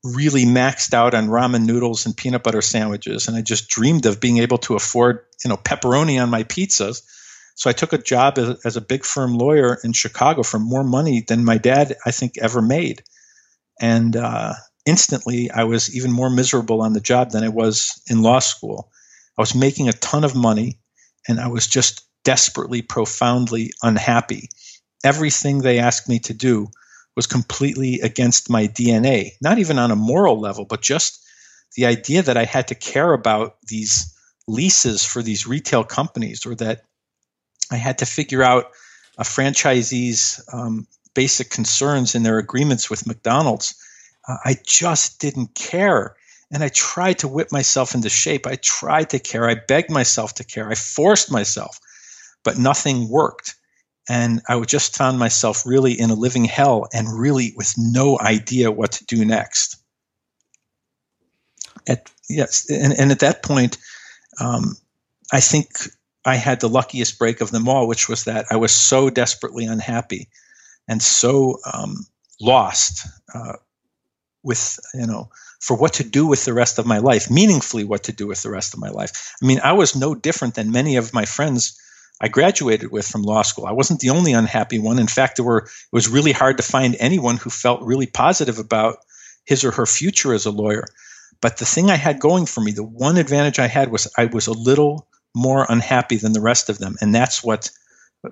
really 0.04 0.44
maxed 0.44 0.94
out 0.94 1.14
on 1.14 1.28
ramen 1.28 1.66
noodles 1.66 2.06
and 2.06 2.16
peanut 2.16 2.42
butter 2.42 2.62
sandwiches, 2.62 3.28
and 3.28 3.36
I 3.36 3.42
just 3.42 3.68
dreamed 3.68 4.06
of 4.06 4.20
being 4.20 4.38
able 4.38 4.58
to 4.58 4.76
afford, 4.76 5.24
you 5.44 5.48
know, 5.48 5.56
pepperoni 5.56 6.22
on 6.22 6.30
my 6.30 6.44
pizzas 6.44 7.02
so 7.58 7.68
I 7.68 7.72
took 7.72 7.92
a 7.92 7.98
job 7.98 8.38
as, 8.38 8.64
as, 8.64 8.76
a 8.76 8.80
big 8.80 9.04
firm 9.04 9.36
lawyer 9.36 9.80
in 9.82 9.92
Chicago 9.92 10.44
for 10.44 10.60
more 10.60 10.84
money 10.84 11.24
than 11.26 11.44
my 11.44 11.58
dad, 11.58 11.96
I 12.06 12.12
think, 12.12 12.38
ever 12.38 12.62
made. 12.62 13.02
And 13.80 14.14
uh, 14.14 14.54
instantly, 14.86 15.50
I 15.50 15.64
was 15.64 15.92
even 15.94 16.12
more 16.12 16.30
miserable 16.30 16.80
on 16.82 16.92
the 16.92 17.00
job 17.00 17.32
than 17.32 17.42
I 17.42 17.48
was 17.48 18.00
in 18.08 18.22
law 18.22 18.38
school. 18.38 18.92
I 19.36 19.42
was 19.42 19.56
making 19.56 19.88
a 19.88 19.92
ton 19.92 20.22
of 20.22 20.36
money, 20.36 20.78
and 21.26 21.40
I 21.40 21.48
was 21.48 21.66
just 21.66 22.06
desperately, 22.22 22.80
profoundly 22.80 23.72
unhappy. 23.82 24.50
Everything 25.02 25.58
they 25.58 25.80
asked 25.80 26.08
me 26.08 26.20
to 26.20 26.34
do 26.34 26.68
was 27.16 27.26
completely 27.26 27.98
against 28.02 28.48
my 28.48 28.68
DNA, 28.68 29.30
not 29.42 29.58
even 29.58 29.80
on 29.80 29.90
a 29.90 29.96
moral 29.96 30.40
level, 30.40 30.64
but 30.64 30.80
just 30.80 31.26
the 31.74 31.86
idea 31.86 32.22
that 32.22 32.36
I 32.36 32.44
had 32.44 32.68
to 32.68 32.76
care 32.76 33.12
about 33.12 33.56
these 33.66 34.14
leases 34.46 35.04
for 35.04 35.22
these 35.22 35.44
retail 35.44 35.82
companies 35.82 36.46
or 36.46 36.54
that 36.54 36.84
I 37.70 37.76
had 37.76 37.98
to 37.98 38.06
figure 38.06 38.42
out 38.42 38.72
a 39.18 39.24
franchisee's 39.24 40.42
um, 40.52 40.86
basic 41.14 41.50
concerns 41.50 42.14
in 42.14 42.22
their 42.22 42.38
agreements 42.38 42.88
with 42.88 43.06
McDonald's. 43.06 43.74
Uh, 44.28 44.36
I 44.44 44.56
just 44.64 45.20
didn't 45.20 45.54
care. 45.54 46.16
And 46.50 46.62
I 46.62 46.68
tried 46.68 47.18
to 47.18 47.28
whip 47.28 47.52
myself 47.52 47.94
into 47.94 48.08
shape. 48.08 48.46
I 48.46 48.56
tried 48.56 49.10
to 49.10 49.18
care. 49.18 49.48
I 49.48 49.56
begged 49.56 49.90
myself 49.90 50.34
to 50.34 50.44
care. 50.44 50.70
I 50.70 50.74
forced 50.74 51.30
myself, 51.30 51.78
but 52.42 52.56
nothing 52.56 53.08
worked. 53.08 53.54
And 54.08 54.40
I 54.48 54.58
just 54.60 54.96
found 54.96 55.18
myself 55.18 55.66
really 55.66 55.92
in 55.92 56.08
a 56.08 56.14
living 56.14 56.46
hell 56.46 56.86
and 56.94 57.06
really 57.20 57.52
with 57.56 57.74
no 57.76 58.18
idea 58.18 58.70
what 58.70 58.92
to 58.92 59.04
do 59.04 59.24
next. 59.24 59.76
At, 61.86 62.10
yes, 62.30 62.70
and, 62.70 62.98
and 62.98 63.10
at 63.10 63.20
that 63.20 63.42
point, 63.42 63.76
um, 64.40 64.76
I 65.32 65.40
think 65.40 65.68
I 66.28 66.36
had 66.36 66.60
the 66.60 66.68
luckiest 66.68 67.18
break 67.18 67.40
of 67.40 67.50
them 67.50 67.68
all, 67.68 67.88
which 67.88 68.08
was 68.08 68.24
that 68.24 68.46
I 68.50 68.56
was 68.56 68.72
so 68.72 69.10
desperately 69.10 69.64
unhappy 69.64 70.28
and 70.86 71.02
so 71.02 71.58
um, 71.72 72.06
lost 72.40 73.06
uh, 73.34 73.54
with, 74.42 74.78
you 74.94 75.06
know, 75.06 75.30
for 75.60 75.76
what 75.76 75.94
to 75.94 76.04
do 76.04 76.26
with 76.26 76.44
the 76.44 76.52
rest 76.52 76.78
of 76.78 76.86
my 76.86 76.98
life, 76.98 77.30
meaningfully 77.30 77.84
what 77.84 78.04
to 78.04 78.12
do 78.12 78.26
with 78.26 78.42
the 78.42 78.50
rest 78.50 78.74
of 78.74 78.80
my 78.80 78.90
life. 78.90 79.34
I 79.42 79.46
mean, 79.46 79.60
I 79.64 79.72
was 79.72 79.96
no 79.96 80.14
different 80.14 80.54
than 80.54 80.70
many 80.70 80.96
of 80.96 81.14
my 81.14 81.24
friends 81.24 81.78
I 82.20 82.28
graduated 82.28 82.92
with 82.92 83.06
from 83.06 83.22
law 83.22 83.42
school. 83.42 83.66
I 83.66 83.72
wasn't 83.72 84.00
the 84.00 84.10
only 84.10 84.32
unhappy 84.32 84.78
one. 84.78 84.98
In 84.98 85.06
fact, 85.06 85.36
there 85.36 85.44
were 85.44 85.64
it 85.64 85.92
was 85.92 86.08
really 86.08 86.32
hard 86.32 86.56
to 86.56 86.62
find 86.62 86.96
anyone 86.98 87.36
who 87.36 87.50
felt 87.50 87.82
really 87.82 88.06
positive 88.06 88.58
about 88.58 88.98
his 89.44 89.64
or 89.64 89.70
her 89.72 89.86
future 89.86 90.34
as 90.34 90.44
a 90.44 90.50
lawyer. 90.50 90.84
But 91.40 91.56
the 91.56 91.64
thing 91.64 91.90
I 91.90 91.96
had 91.96 92.20
going 92.20 92.46
for 92.46 92.60
me, 92.60 92.72
the 92.72 92.82
one 92.82 93.16
advantage 93.16 93.58
I 93.58 93.68
had 93.68 93.90
was 93.90 94.08
I 94.16 94.26
was 94.26 94.46
a 94.46 94.52
little 94.52 95.08
more 95.34 95.66
unhappy 95.68 96.16
than 96.16 96.32
the 96.32 96.40
rest 96.40 96.68
of 96.68 96.78
them. 96.78 96.96
And 97.00 97.14
that's 97.14 97.44
what 97.44 97.70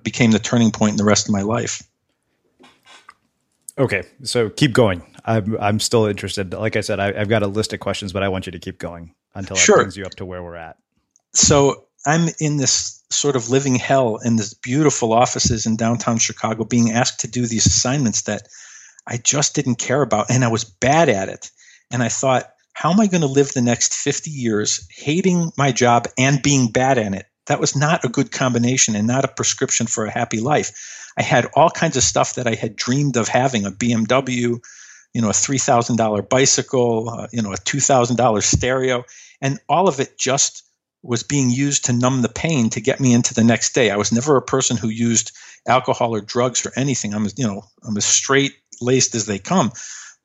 became 0.03 0.31
the 0.31 0.39
turning 0.39 0.71
point 0.71 0.93
in 0.93 0.97
the 0.97 1.05
rest 1.05 1.29
of 1.29 1.33
my 1.33 1.43
life. 1.43 1.83
Okay, 3.79 4.05
so 4.23 4.49
keep 4.49 4.73
going. 4.73 5.03
I'm 5.25 5.57
I'm 5.61 5.81
still 5.81 6.07
interested. 6.07 6.55
Like 6.55 6.77
I 6.77 6.81
said, 6.81 6.99
I, 6.99 7.13
have 7.13 7.29
got 7.29 7.43
a 7.43 7.47
list 7.47 7.73
of 7.73 7.81
questions, 7.81 8.13
but 8.13 8.23
I 8.23 8.29
want 8.29 8.47
you 8.47 8.53
to 8.53 8.59
keep 8.59 8.79
going 8.79 9.15
until 9.35 9.57
sure. 9.57 9.77
it 9.77 9.83
brings 9.83 9.97
you 9.97 10.05
up 10.05 10.15
to 10.15 10.25
where 10.25 10.43
we're 10.43 10.57
at. 10.57 10.79
So 11.35 11.85
I'm 12.07 12.29
in 12.41 12.57
this 12.57 13.03
sort 13.11 13.37
of 13.37 13.51
living 13.51 13.75
hell 13.75 14.17
in 14.25 14.37
this 14.37 14.55
beautiful 14.55 15.13
offices 15.13 15.67
in 15.67 15.77
downtown 15.77 16.19
Chicago, 16.19 16.65
being 16.65 16.91
asked 16.91 17.21
to 17.21 17.29
do 17.29 17.47
these 17.47 17.67
assignments 17.67 18.23
that 18.23 18.49
I 19.07 19.19
just 19.19 19.55
didn't 19.55 19.77
care 19.77 20.03
about, 20.03 20.31
and 20.31 20.43
I 20.43 20.49
was 20.49 20.65
bad 20.65 21.09
at 21.09 21.29
it. 21.29 21.51
And 21.91 22.03
I 22.03 22.09
thought, 22.09 22.51
how 22.77 22.93
am 22.93 23.01
I 23.01 23.07
going 23.07 23.23
to 23.23 23.27
live 23.27 23.53
the 23.53 23.63
next 23.63 23.95
50 23.95 24.31
years 24.31 24.87
hating 24.95 25.51
my 25.57 25.73
job 25.73 26.09
and 26.19 26.43
being 26.43 26.69
bad 26.69 26.99
at 26.99 27.15
it? 27.15 27.25
That 27.47 27.59
was 27.59 27.75
not 27.75 28.05
a 28.05 28.11
good 28.11 28.31
combination 28.31 28.95
and 28.95 29.07
not 29.07 29.25
a 29.25 29.29
prescription 29.29 29.87
for 29.87 30.05
a 30.05 30.11
happy 30.11 30.41
life. 30.41 31.11
I 31.17 31.23
had 31.23 31.47
all 31.55 31.71
kinds 31.71 31.97
of 31.97 32.03
stuff 32.03 32.35
that 32.35 32.47
I 32.47 32.55
had 32.55 32.77
dreamed 32.77 33.17
of 33.17 33.29
having 33.29 33.65
a 33.65 33.71
BMW, 33.71 34.63
you 35.15 35.23
know, 35.23 35.31
a 35.31 35.33
$3,000 35.33 36.29
bicycle, 36.29 37.09
uh, 37.09 37.29
you 37.33 37.41
know, 37.41 37.55
a 37.55 37.57
$2,000 37.57 38.43
stereo, 38.43 39.05
and 39.41 39.59
all 39.71 39.89
of 39.89 39.99
it 39.99 40.19
just 40.19 40.63
was 41.03 41.23
being 41.23 41.49
used 41.49 41.87
to 41.87 41.95
numb 41.95 42.21
the 42.21 42.29
pain 42.29 42.69
to 42.71 42.83
get 42.83 43.01
me 43.01 43.15
into 43.15 43.33
the 43.33 43.45
next 43.45 43.75
day. 43.75 43.91
I 43.91 43.97
was 43.97 44.13
never 44.13 44.37
a 44.37 44.43
person 44.43 44.77
who 44.77 44.91
used 44.91 45.33
alcohol 45.67 46.15
or 46.15 46.21
drugs 46.21 46.67
or 46.67 46.73
anything. 46.77 47.15
I'm, 47.15 47.27
you 47.39 47.47
know, 47.47 47.63
I'm 47.83 47.97
as 47.97 48.05
straight 48.05 48.53
laced 48.83 49.15
as 49.15 49.25
they 49.25 49.39
come, 49.39 49.73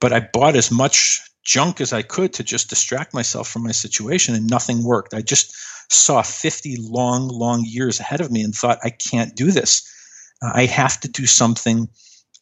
but 0.02 0.12
I 0.12 0.20
bought 0.20 0.58
as 0.58 0.70
much 0.70 1.22
junk 1.44 1.82
as 1.82 1.94
I 1.94 2.02
could 2.02 2.34
to 2.34 2.44
just 2.44 2.70
distract 2.70 3.14
myself 3.14 3.48
from 3.48 3.64
my 3.64 3.72
situation 3.72 4.36
and 4.36 4.50
nothing 4.50 4.84
worked. 4.84 5.14
I 5.14 5.22
just 5.22 5.56
saw 5.92 6.22
50 6.22 6.78
long, 6.80 7.28
long 7.28 7.64
years 7.66 8.00
ahead 8.00 8.22
of 8.22 8.32
me 8.32 8.44
and 8.44 8.54
thought, 8.54 8.80
I 8.84 8.90
can't 8.90 9.36
do 9.36 9.52
this. 9.52 9.88
Uh, 10.42 10.52
I 10.54 10.66
have 10.66 11.00
to 11.02 11.08
do 11.08 11.26
something 11.26 11.90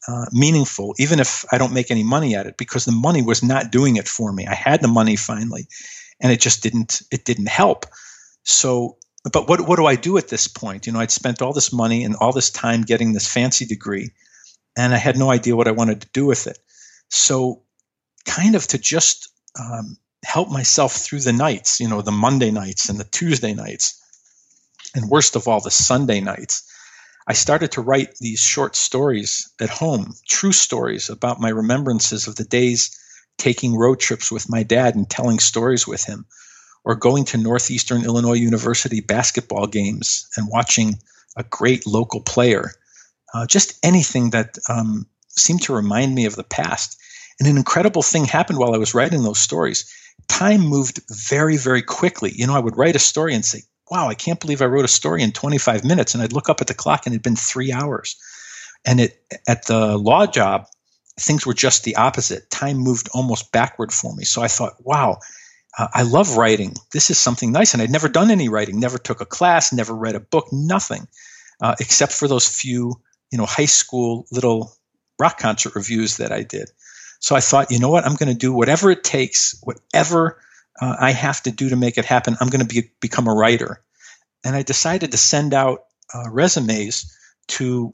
uh, 0.08 0.26
meaningful, 0.32 0.96
even 0.98 1.20
if 1.20 1.46
I 1.52 1.58
don't 1.58 1.74
make 1.74 1.92
any 1.92 2.04
money 2.04 2.36
at 2.36 2.48
it, 2.48 2.58
because 2.58 2.86
the 2.86 2.92
money 2.92 3.22
was 3.22 3.44
not 3.44 3.72
doing 3.72 3.98
it 3.98 4.08
for 4.08 4.32
me. 4.32 4.48
I 4.48 4.56
had 4.56 4.82
the 4.82 4.88
money 4.88 5.16
finally, 5.16 5.68
and 6.20 6.32
it 6.32 6.40
just 6.40 6.64
didn't. 6.64 7.02
It 7.12 7.26
didn't 7.26 7.50
help. 7.50 7.86
So, 8.44 8.98
but 9.32 9.50
what 9.50 9.68
what 9.68 9.76
do 9.76 9.86
I 9.86 9.96
do 9.96 10.18
at 10.18 10.30
this 10.30 10.48
point? 10.48 10.88
You 10.88 10.94
know, 10.94 11.00
I'd 11.00 11.12
spent 11.12 11.42
all 11.42 11.54
this 11.54 11.74
money 11.74 12.04
and 12.04 12.16
all 12.16 12.32
this 12.32 12.50
time 12.50 12.84
getting 12.84 13.14
this 13.14 13.32
fancy 13.32 13.66
degree, 13.66 14.12
and 14.78 14.94
I 14.94 14.98
had 14.98 15.18
no 15.18 15.30
idea 15.32 15.56
what 15.56 15.68
I 15.68 15.72
wanted 15.72 16.02
to 16.02 16.10
do 16.14 16.26
with 16.26 16.48
it. 16.48 16.58
So, 17.10 17.64
kind 18.30 18.56
of 18.56 18.68
to 18.68 18.78
just 18.78 19.30
um, 19.60 19.98
help 20.24 20.50
myself 20.50 20.94
through 20.94 21.22
the 21.22 21.34
nights, 21.34 21.80
you 21.80 21.88
know, 21.90 22.02
the 22.02 22.12
Monday 22.12 22.52
nights 22.52 22.88
and 22.88 23.00
the 23.00 23.04
Tuesday 23.06 23.54
nights, 23.54 24.00
and 24.94 25.10
worst 25.10 25.36
of 25.36 25.48
all, 25.48 25.62
the 25.62 25.72
Sunday 25.72 26.22
nights. 26.22 26.64
I 27.28 27.34
started 27.34 27.72
to 27.74 27.82
write 27.82 28.16
these 28.20 28.40
short 28.40 28.76
stories 28.76 29.50
at 29.60 29.70
home, 29.70 30.14
true 30.28 30.52
stories 30.52 31.10
about 31.10 31.42
my 31.42 31.50
remembrances 31.50 32.28
of 32.28 32.36
the 32.36 32.44
days 32.44 32.96
taking 33.38 33.76
road 33.76 34.00
trips 34.00 34.32
with 34.32 34.50
my 34.50 34.64
dad 34.64 34.96
and 34.96 35.10
telling 35.10 35.40
stories 35.40 35.88
with 35.88 36.04
him, 36.04 36.26
or 36.84 36.96
going 36.96 37.26
to 37.26 37.38
Northeastern 37.38 38.04
Illinois 38.04 38.34
University 38.34 39.02
basketball 39.02 39.66
games 39.66 40.28
and 40.38 40.48
watching 40.50 41.00
a 41.36 41.44
great 41.44 41.88
local 41.88 42.22
player. 42.22 42.72
Uh, 43.34 43.48
just 43.48 43.80
anything 43.84 44.32
that 44.32 44.58
um, 44.68 45.08
seemed 45.30 45.62
to 45.64 45.74
remind 45.74 46.14
me 46.14 46.26
of 46.26 46.36
the 46.36 46.44
past. 46.44 46.99
And 47.40 47.48
an 47.48 47.58
incredible 47.58 48.02
thing 48.02 48.26
happened 48.26 48.60
while 48.60 48.74
I 48.74 48.78
was 48.78 48.94
writing 48.94 49.24
those 49.24 49.40
stories. 49.40 49.92
Time 50.28 50.62
moved 50.62 51.00
very, 51.10 51.58
very 51.58 51.82
quickly. 51.82 52.32
You 52.36 52.48
know, 52.48 52.56
I 52.56 52.60
would 52.60 52.78
write 52.78 52.96
a 52.96 53.00
story 53.00 53.34
and 53.34 53.46
say, 53.46 53.62
wow, 53.90 54.10
I 54.10 54.14
can't 54.14 54.40
believe 54.40 54.62
I 54.62 54.66
wrote 54.66 54.86
a 54.86 54.90
story 54.90 55.24
in 55.24 55.32
25 55.32 55.84
minutes. 55.84 56.14
And 56.14 56.22
I'd 56.22 56.34
look 56.34 56.50
up 56.50 56.62
at 56.62 56.68
the 56.68 56.74
clock 56.74 57.06
and 57.06 57.14
it'd 57.14 57.24
been 57.24 57.36
three 57.36 57.72
hours. 57.72 58.16
And 58.86 59.00
it, 59.02 59.24
at 59.48 59.66
the 59.68 59.98
law 59.98 60.26
job, 60.26 60.68
things 61.20 61.46
were 61.46 61.54
just 61.54 61.84
the 61.84 61.96
opposite. 61.96 62.50
Time 62.50 62.78
moved 62.78 63.10
almost 63.14 63.52
backward 63.52 63.92
for 63.92 64.16
me. 64.16 64.24
So 64.26 64.42
I 64.42 64.48
thought, 64.48 64.76
wow, 64.80 65.20
uh, 65.78 65.88
I 65.94 66.04
love 66.04 66.38
writing. 66.38 66.76
This 66.92 67.10
is 67.10 67.18
something 67.18 67.52
nice. 67.52 67.74
And 67.74 67.82
I'd 67.82 67.92
never 67.92 68.10
done 68.10 68.32
any 68.32 68.50
writing, 68.50 68.80
never 68.80 68.98
took 68.98 69.22
a 69.22 69.26
class, 69.26 69.74
never 69.74 69.94
read 69.94 70.16
a 70.16 70.20
book, 70.20 70.48
nothing, 70.52 71.08
uh, 71.62 71.76
except 71.80 72.14
for 72.14 72.28
those 72.28 72.48
few, 72.48 72.96
you 73.32 73.38
know, 73.38 73.46
high 73.46 73.66
school 73.66 74.26
little 74.32 74.74
rock 75.20 75.38
concert 75.40 75.76
reviews 75.76 76.18
that 76.18 76.32
I 76.32 76.44
did. 76.44 76.70
So 77.20 77.36
I 77.36 77.42
thought, 77.42 77.72
you 77.72 77.80
know 77.80 77.90
what? 77.90 78.06
I'm 78.06 78.16
going 78.16 78.32
to 78.32 78.38
do 78.38 78.54
whatever 78.54 78.90
it 78.92 79.04
takes, 79.04 79.60
whatever 79.64 80.42
uh, 80.82 80.96
I 81.00 81.12
have 81.12 81.44
to 81.44 81.52
do 81.52 81.70
to 81.70 81.76
make 81.76 81.98
it 81.98 82.06
happen. 82.06 82.38
I'm 82.40 82.48
going 82.48 82.66
to 82.66 82.74
be, 82.74 82.92
become 83.02 83.28
a 83.28 83.34
writer. 83.34 83.82
And 84.44 84.56
I 84.56 84.64
decided 84.64 85.12
to 85.12 85.18
send 85.18 85.54
out 85.54 85.84
uh, 86.14 86.30
resumes 86.30 87.16
to 87.50 87.92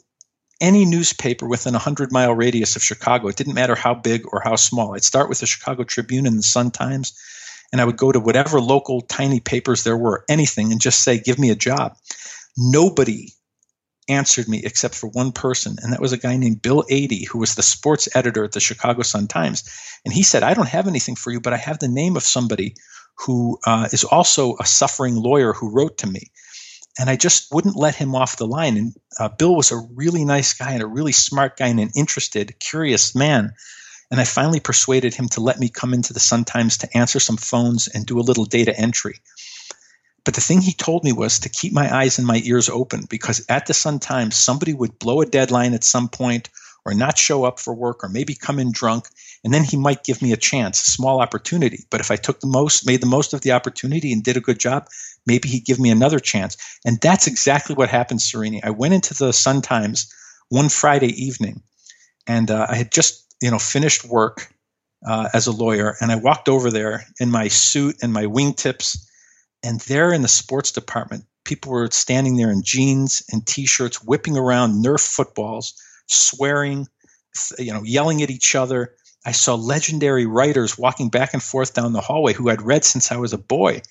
any 0.61 0.85
newspaper 0.85 1.47
within 1.47 1.73
a 1.73 1.77
100 1.77 2.11
mile 2.11 2.33
radius 2.33 2.75
of 2.75 2.83
Chicago. 2.83 3.27
It 3.27 3.35
didn't 3.35 3.55
matter 3.55 3.75
how 3.75 3.93
big 3.93 4.23
or 4.31 4.41
how 4.41 4.55
small. 4.55 4.95
I'd 4.95 5.03
start 5.03 5.27
with 5.27 5.39
the 5.39 5.45
Chicago 5.45 5.83
Tribune 5.83 6.25
and 6.25 6.37
the 6.37 6.43
Sun 6.43 6.71
Times, 6.71 7.13
and 7.71 7.81
I 7.81 7.85
would 7.85 7.97
go 7.97 8.11
to 8.11 8.19
whatever 8.19 8.61
local 8.61 9.01
tiny 9.01 9.39
papers 9.39 9.83
there 9.83 9.97
were, 9.97 10.23
anything, 10.29 10.71
and 10.71 10.79
just 10.79 11.03
say, 11.03 11.19
give 11.19 11.39
me 11.39 11.49
a 11.49 11.55
job. 11.55 11.97
Nobody 12.55 13.29
answered 14.07 14.47
me 14.47 14.61
except 14.63 14.95
for 14.95 15.07
one 15.07 15.31
person, 15.31 15.77
and 15.81 15.91
that 15.93 16.01
was 16.01 16.13
a 16.13 16.17
guy 16.17 16.37
named 16.37 16.61
Bill 16.61 16.83
Adee, 16.89 17.25
who 17.25 17.39
was 17.39 17.55
the 17.55 17.63
sports 17.63 18.07
editor 18.15 18.43
at 18.43 18.51
the 18.51 18.59
Chicago 18.59 19.01
Sun 19.01 19.27
Times. 19.27 19.63
And 20.03 20.13
he 20.13 20.23
said, 20.23 20.43
I 20.43 20.53
don't 20.53 20.69
have 20.69 20.87
anything 20.87 21.15
for 21.15 21.31
you, 21.31 21.39
but 21.39 21.53
I 21.53 21.57
have 21.57 21.79
the 21.79 21.87
name 21.87 22.15
of 22.15 22.23
somebody 22.23 22.75
who 23.17 23.57
uh, 23.65 23.87
is 23.91 24.03
also 24.03 24.55
a 24.59 24.65
suffering 24.65 25.15
lawyer 25.15 25.53
who 25.53 25.71
wrote 25.71 25.97
to 25.99 26.07
me. 26.07 26.31
And 26.99 27.09
I 27.09 27.15
just 27.15 27.53
wouldn't 27.53 27.75
let 27.75 27.95
him 27.95 28.15
off 28.15 28.37
the 28.37 28.47
line. 28.47 28.77
And 28.77 28.93
uh, 29.19 29.29
Bill 29.29 29.55
was 29.55 29.71
a 29.71 29.87
really 29.95 30.23
nice 30.23 30.53
guy 30.53 30.71
and 30.71 30.83
a 30.83 30.87
really 30.87 31.11
smart 31.11 31.57
guy 31.57 31.67
and 31.67 31.79
an 31.79 31.89
interested, 31.95 32.57
curious 32.59 33.15
man. 33.15 33.53
And 34.11 34.21
I 34.21 34.23
finally 34.23 34.59
persuaded 34.59 35.13
him 35.13 35.27
to 35.29 35.41
let 35.41 35.59
me 35.59 35.67
come 35.67 35.93
into 35.93 36.13
the 36.13 36.19
Sun 36.19 36.45
Times 36.45 36.77
to 36.77 36.97
answer 36.97 37.19
some 37.19 37.37
phones 37.37 37.87
and 37.87 38.05
do 38.05 38.19
a 38.19 38.21
little 38.21 38.45
data 38.45 38.77
entry. 38.77 39.19
But 40.25 40.33
the 40.33 40.41
thing 40.41 40.61
he 40.61 40.73
told 40.73 41.03
me 41.03 41.13
was 41.13 41.39
to 41.39 41.49
keep 41.49 41.71
my 41.71 41.95
eyes 41.95 42.17
and 42.17 42.27
my 42.27 42.41
ears 42.43 42.67
open 42.67 43.05
because 43.07 43.45
at 43.47 43.67
the 43.67 43.75
Sun 43.75 43.99
Times, 43.99 44.35
somebody 44.35 44.73
would 44.73 44.97
blow 44.97 45.21
a 45.21 45.25
deadline 45.25 45.73
at 45.75 45.83
some 45.83 46.09
point 46.09 46.49
or 46.83 46.93
not 46.93 47.17
show 47.17 47.45
up 47.45 47.59
for 47.59 47.73
work 47.73 48.03
or 48.03 48.09
maybe 48.09 48.33
come 48.33 48.59
in 48.59 48.71
drunk. 48.71 49.07
And 49.43 49.53
then 49.53 49.63
he 49.63 49.77
might 49.77 50.03
give 50.03 50.23
me 50.23 50.31
a 50.31 50.37
chance, 50.37 50.87
a 50.87 50.91
small 50.91 51.21
opportunity. 51.21 51.85
But 51.91 52.01
if 52.01 52.09
I 52.09 52.15
took 52.15 52.39
the 52.39 52.47
most, 52.47 52.87
made 52.87 53.01
the 53.01 53.07
most 53.07 53.33
of 53.33 53.41
the 53.41 53.51
opportunity 53.51 54.11
and 54.11 54.23
did 54.23 54.35
a 54.35 54.41
good 54.41 54.59
job, 54.59 54.87
maybe 55.27 55.47
he'd 55.47 55.65
give 55.65 55.79
me 55.79 55.91
another 55.91 56.19
chance. 56.19 56.57
And 56.83 56.99
that's 57.01 57.27
exactly 57.27 57.75
what 57.75 57.89
happened, 57.89 58.19
Srini. 58.19 58.59
I 58.63 58.71
went 58.71 58.95
into 58.95 59.13
the 59.13 59.31
Sun 59.31 59.61
Times 59.61 60.11
one 60.49 60.69
Friday 60.69 61.09
evening 61.23 61.61
and 62.25 62.49
uh, 62.49 62.65
I 62.67 62.75
had 62.75 62.91
just, 62.91 63.35
you 63.41 63.51
know, 63.51 63.59
finished 63.59 64.05
work 64.05 64.51
uh, 65.07 65.29
as 65.35 65.45
a 65.45 65.51
lawyer. 65.51 65.95
And 66.01 66.11
I 66.11 66.15
walked 66.15 66.49
over 66.49 66.71
there 66.71 67.05
in 67.19 67.29
my 67.29 67.47
suit 67.47 67.97
and 68.01 68.11
my 68.11 68.25
wingtips 68.25 68.97
and 69.65 69.81
there 69.81 70.13
in 70.13 70.21
the 70.21 70.27
sports 70.27 70.71
department, 70.71 71.25
people 71.43 71.71
were 71.71 71.89
standing 71.89 72.37
there 72.37 72.51
in 72.51 72.61
jeans 72.63 73.23
and 73.31 73.45
t-shirts, 73.47 74.03
whipping 74.03 74.37
around 74.37 74.83
Nerf 74.85 75.05
footballs, 75.05 75.73
swearing, 76.05 76.87
you 77.57 77.73
know, 77.73 77.81
yelling 77.83 78.21
at 78.21 78.29
each 78.29 78.53
other. 78.53 78.93
I 79.25 79.31
saw 79.31 79.55
legendary 79.55 80.27
writers 80.27 80.77
walking 80.77 81.09
back 81.09 81.33
and 81.33 81.41
forth 81.41 81.73
down 81.73 81.93
the 81.93 82.01
hallway 82.01 82.33
who 82.33 82.49
I'd 82.49 82.61
read 82.61 82.85
since 82.85 83.11
I 83.11 83.17
was 83.17 83.33
a 83.33 83.39
boy. 83.39 83.81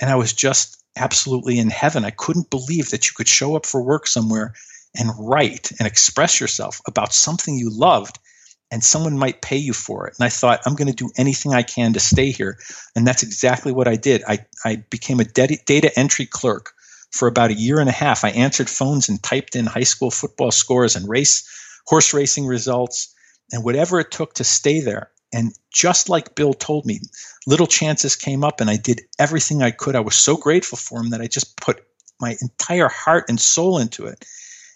And 0.00 0.08
I 0.10 0.14
was 0.14 0.32
just 0.32 0.82
absolutely 0.96 1.58
in 1.58 1.68
heaven. 1.68 2.06
I 2.06 2.10
couldn't 2.10 2.48
believe 2.48 2.88
that 2.90 3.06
you 3.06 3.12
could 3.14 3.28
show 3.28 3.54
up 3.54 3.66
for 3.66 3.82
work 3.82 4.06
somewhere 4.06 4.54
and 4.98 5.10
write 5.18 5.72
and 5.78 5.86
express 5.86 6.40
yourself 6.40 6.80
about 6.86 7.12
something 7.12 7.54
you 7.54 7.68
loved 7.70 8.18
and 8.70 8.84
someone 8.84 9.18
might 9.18 9.40
pay 9.40 9.56
you 9.56 9.72
for 9.72 10.06
it. 10.06 10.14
And 10.18 10.24
I 10.24 10.28
thought, 10.28 10.60
I'm 10.66 10.74
going 10.74 10.88
to 10.88 10.94
do 10.94 11.10
anything 11.16 11.54
I 11.54 11.62
can 11.62 11.92
to 11.94 12.00
stay 12.00 12.30
here. 12.30 12.58
And 12.94 13.06
that's 13.06 13.22
exactly 13.22 13.72
what 13.72 13.88
I 13.88 13.96
did. 13.96 14.22
I, 14.26 14.46
I 14.64 14.76
became 14.76 15.20
a 15.20 15.24
data 15.24 15.90
entry 15.98 16.26
clerk 16.26 16.72
for 17.10 17.28
about 17.28 17.50
a 17.50 17.54
year 17.54 17.80
and 17.80 17.88
a 17.88 17.92
half. 17.92 18.24
I 18.24 18.30
answered 18.30 18.68
phones 18.68 19.08
and 19.08 19.22
typed 19.22 19.56
in 19.56 19.66
high 19.66 19.84
school 19.84 20.10
football 20.10 20.50
scores 20.50 20.96
and 20.96 21.08
race, 21.08 21.48
horse 21.86 22.12
racing 22.12 22.46
results, 22.46 23.14
and 23.52 23.64
whatever 23.64 24.00
it 24.00 24.10
took 24.10 24.34
to 24.34 24.44
stay 24.44 24.80
there. 24.80 25.10
And 25.32 25.52
just 25.72 26.08
like 26.08 26.34
Bill 26.34 26.54
told 26.54 26.86
me, 26.86 27.00
little 27.46 27.66
chances 27.66 28.16
came 28.16 28.44
up 28.44 28.60
and 28.60 28.68
I 28.68 28.76
did 28.76 29.02
everything 29.18 29.62
I 29.62 29.70
could. 29.70 29.96
I 29.96 30.00
was 30.00 30.16
so 30.16 30.36
grateful 30.36 30.78
for 30.78 31.00
him 31.00 31.10
that 31.10 31.20
I 31.20 31.26
just 31.26 31.56
put 31.56 31.82
my 32.20 32.36
entire 32.40 32.88
heart 32.88 33.26
and 33.28 33.40
soul 33.40 33.78
into 33.78 34.06
it 34.06 34.24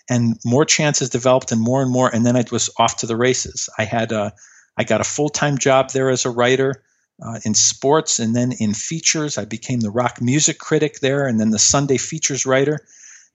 and 0.08 0.38
more 0.44 0.64
chances 0.64 1.10
developed 1.10 1.52
and 1.52 1.60
more 1.60 1.82
and 1.82 1.90
more 1.90 2.12
and 2.12 2.26
then 2.26 2.36
i 2.36 2.44
was 2.50 2.70
off 2.78 2.98
to 2.98 3.06
the 3.06 3.16
races. 3.16 3.68
I 3.78 3.84
had 3.84 4.12
a 4.12 4.32
i 4.76 4.84
got 4.84 5.00
a 5.00 5.04
full-time 5.04 5.58
job 5.58 5.90
there 5.90 6.10
as 6.10 6.24
a 6.24 6.30
writer 6.30 6.82
uh, 7.22 7.38
in 7.44 7.54
sports 7.54 8.18
and 8.18 8.34
then 8.34 8.52
in 8.52 8.74
features. 8.74 9.38
I 9.38 9.44
became 9.44 9.80
the 9.80 9.90
rock 9.90 10.20
music 10.20 10.58
critic 10.58 11.00
there 11.00 11.26
and 11.26 11.38
then 11.38 11.50
the 11.50 11.58
sunday 11.58 11.98
features 11.98 12.46
writer 12.46 12.80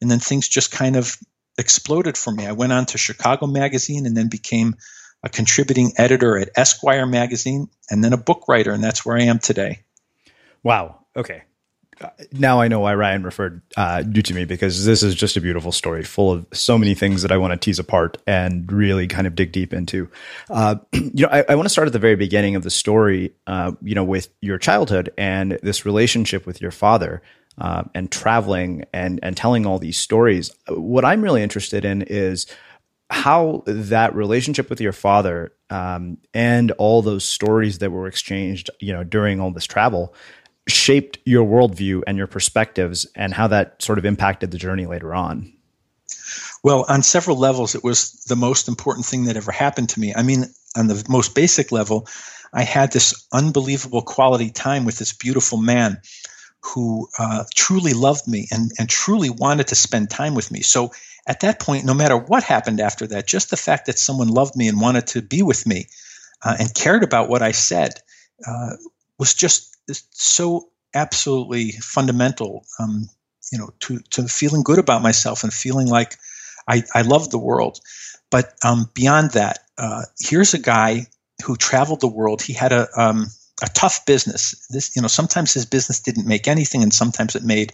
and 0.01 0.11
then 0.11 0.19
things 0.19 0.47
just 0.47 0.71
kind 0.71 0.95
of 0.95 1.17
exploded 1.57 2.17
for 2.17 2.31
me. 2.31 2.45
I 2.45 2.51
went 2.51 2.73
on 2.73 2.85
to 2.87 2.97
chicago 2.97 3.47
magazine 3.47 4.05
and 4.05 4.15
then 4.15 4.29
became 4.29 4.75
a 5.23 5.29
contributing 5.29 5.93
editor 5.97 6.37
at 6.37 6.49
esquire 6.55 7.07
magazine 7.07 7.69
and 7.89 8.03
then 8.03 8.13
a 8.13 8.17
book 8.17 8.43
writer 8.47 8.71
and 8.71 8.83
that's 8.83 9.05
where 9.05 9.17
i 9.17 9.23
am 9.23 9.39
today. 9.39 9.83
Wow. 10.63 11.05
Okay 11.15 11.43
now 12.31 12.61
I 12.61 12.67
know 12.67 12.79
why 12.79 12.95
Ryan 12.95 13.23
referred 13.23 13.61
uh, 13.75 14.03
you 14.11 14.21
to 14.21 14.33
me 14.33 14.45
because 14.45 14.85
this 14.85 15.03
is 15.03 15.15
just 15.15 15.37
a 15.37 15.41
beautiful 15.41 15.71
story 15.71 16.03
full 16.03 16.31
of 16.31 16.45
so 16.53 16.77
many 16.77 16.93
things 16.93 17.21
that 17.21 17.31
I 17.31 17.37
want 17.37 17.53
to 17.53 17.57
tease 17.57 17.79
apart 17.79 18.17
and 18.27 18.71
really 18.71 19.07
kind 19.07 19.27
of 19.27 19.35
dig 19.35 19.51
deep 19.51 19.73
into. 19.73 20.09
Uh, 20.49 20.75
you 20.93 21.25
know, 21.25 21.29
I, 21.31 21.43
I 21.49 21.55
want 21.55 21.65
to 21.65 21.69
start 21.69 21.87
at 21.87 21.93
the 21.93 21.99
very 21.99 22.15
beginning 22.15 22.55
of 22.55 22.63
the 22.63 22.69
story, 22.69 23.33
uh, 23.47 23.71
you 23.81 23.95
know, 23.95 24.03
with 24.03 24.29
your 24.41 24.57
childhood 24.57 25.11
and 25.17 25.59
this 25.63 25.85
relationship 25.85 26.45
with 26.45 26.61
your 26.61 26.71
father. 26.71 27.21
Uh, 27.59 27.83
and 27.95 28.11
traveling 28.11 28.85
and 28.93 29.19
and 29.23 29.35
telling 29.35 29.65
all 29.65 29.79
these 29.79 29.97
stories. 29.97 30.51
What 30.69 31.03
I'm 31.03 31.23
really 31.23 31.41
interested 31.41 31.85
in 31.85 32.03
is 32.03 32.45
how 33.09 33.63
that 33.65 34.13
relationship 34.15 34.69
with 34.69 34.81
your 34.81 34.91
father 34.91 35.53
um, 35.69 36.17
and 36.33 36.71
all 36.71 37.01
those 37.01 37.23
stories 37.23 37.79
that 37.79 37.91
were 37.91 38.07
exchanged, 38.07 38.69
you 38.79 38.93
know, 38.93 39.03
during 39.03 39.39
all 39.39 39.51
this 39.51 39.65
travel, 39.65 40.13
shaped 40.67 41.19
your 41.25 41.45
worldview 41.45 42.03
and 42.07 42.17
your 42.17 42.27
perspectives 42.27 43.05
and 43.15 43.33
how 43.33 43.47
that 43.47 43.81
sort 43.81 43.97
of 43.97 44.05
impacted 44.05 44.51
the 44.51 44.57
journey 44.57 44.85
later 44.85 45.13
on? 45.13 45.53
Well, 46.63 46.85
on 46.89 47.03
several 47.03 47.37
levels, 47.37 47.75
it 47.75 47.83
was 47.83 48.11
the 48.27 48.35
most 48.35 48.67
important 48.67 49.05
thing 49.05 49.25
that 49.25 49.37
ever 49.37 49.51
happened 49.51 49.89
to 49.89 49.99
me. 49.99 50.13
I 50.15 50.23
mean, 50.23 50.45
on 50.75 50.87
the 50.87 51.03
most 51.09 51.35
basic 51.35 51.71
level, 51.71 52.07
I 52.53 52.63
had 52.63 52.91
this 52.91 53.27
unbelievable 53.31 54.01
quality 54.01 54.49
time 54.49 54.85
with 54.85 54.97
this 54.97 55.13
beautiful 55.13 55.57
man 55.57 56.01
who 56.61 57.07
uh, 57.19 57.43
truly 57.55 57.93
loved 57.93 58.27
me 58.27 58.47
and, 58.51 58.71
and 58.79 58.89
truly 58.89 59.29
wanted 59.29 59.67
to 59.67 59.75
spend 59.75 60.09
time 60.09 60.35
with 60.35 60.51
me. 60.51 60.61
So 60.61 60.91
at 61.27 61.41
that 61.41 61.59
point, 61.59 61.85
no 61.85 61.93
matter 61.93 62.17
what 62.17 62.43
happened 62.43 62.79
after 62.79 63.07
that, 63.07 63.27
just 63.27 63.49
the 63.49 63.57
fact 63.57 63.85
that 63.85 63.99
someone 63.99 64.29
loved 64.29 64.55
me 64.55 64.67
and 64.67 64.81
wanted 64.81 65.07
to 65.07 65.21
be 65.21 65.43
with 65.43 65.65
me 65.65 65.87
uh, 66.43 66.55
and 66.59 66.73
cared 66.73 67.03
about 67.03 67.29
what 67.29 67.41
I 67.41 67.51
said 67.51 67.93
uh, 68.45 68.71
was 69.19 69.33
just 69.33 69.76
so 69.93 70.69
absolutely 70.93 71.71
fundamental, 71.71 72.65
um, 72.79 73.09
you 73.51 73.57
know, 73.57 73.69
to, 73.79 73.99
to 74.11 74.27
feeling 74.27 74.63
good 74.63 74.79
about 74.79 75.01
myself 75.01 75.43
and 75.43 75.53
feeling 75.53 75.87
like 75.87 76.15
I, 76.67 76.83
I 76.93 77.01
love 77.01 77.29
the 77.29 77.37
world. 77.37 77.79
But 78.29 78.53
um, 78.63 78.89
beyond 78.93 79.31
that, 79.31 79.59
uh, 79.77 80.03
here's 80.19 80.53
a 80.53 80.59
guy 80.59 81.07
who 81.45 81.55
traveled 81.55 82.01
the 82.01 82.07
world. 82.07 82.41
He 82.41 82.53
had 82.53 82.73
a 82.73 82.87
um, 82.99 83.27
a 83.63 83.67
tough 83.69 84.05
business. 84.05 84.67
This, 84.69 84.95
you 84.95 85.01
know, 85.01 85.07
sometimes 85.07 85.53
his 85.53 85.65
business 85.65 85.99
didn't 85.99 86.27
make 86.27 86.47
anything, 86.47 86.83
and 86.83 86.93
sometimes 86.93 87.35
it 87.35 87.43
made 87.43 87.73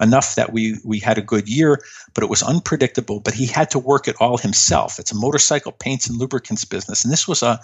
enough 0.00 0.34
that 0.34 0.52
we 0.52 0.78
we 0.84 0.98
had 1.00 1.18
a 1.18 1.22
good 1.22 1.48
year, 1.48 1.80
but 2.14 2.22
it 2.22 2.30
was 2.30 2.42
unpredictable. 2.42 3.20
But 3.20 3.34
he 3.34 3.46
had 3.46 3.70
to 3.70 3.78
work 3.78 4.08
it 4.08 4.16
all 4.20 4.36
himself. 4.36 4.98
It's 4.98 5.12
a 5.12 5.16
motorcycle 5.16 5.72
paints 5.72 6.08
and 6.08 6.18
lubricants 6.18 6.64
business, 6.64 7.04
and 7.04 7.12
this 7.12 7.26
was 7.26 7.42
a 7.42 7.60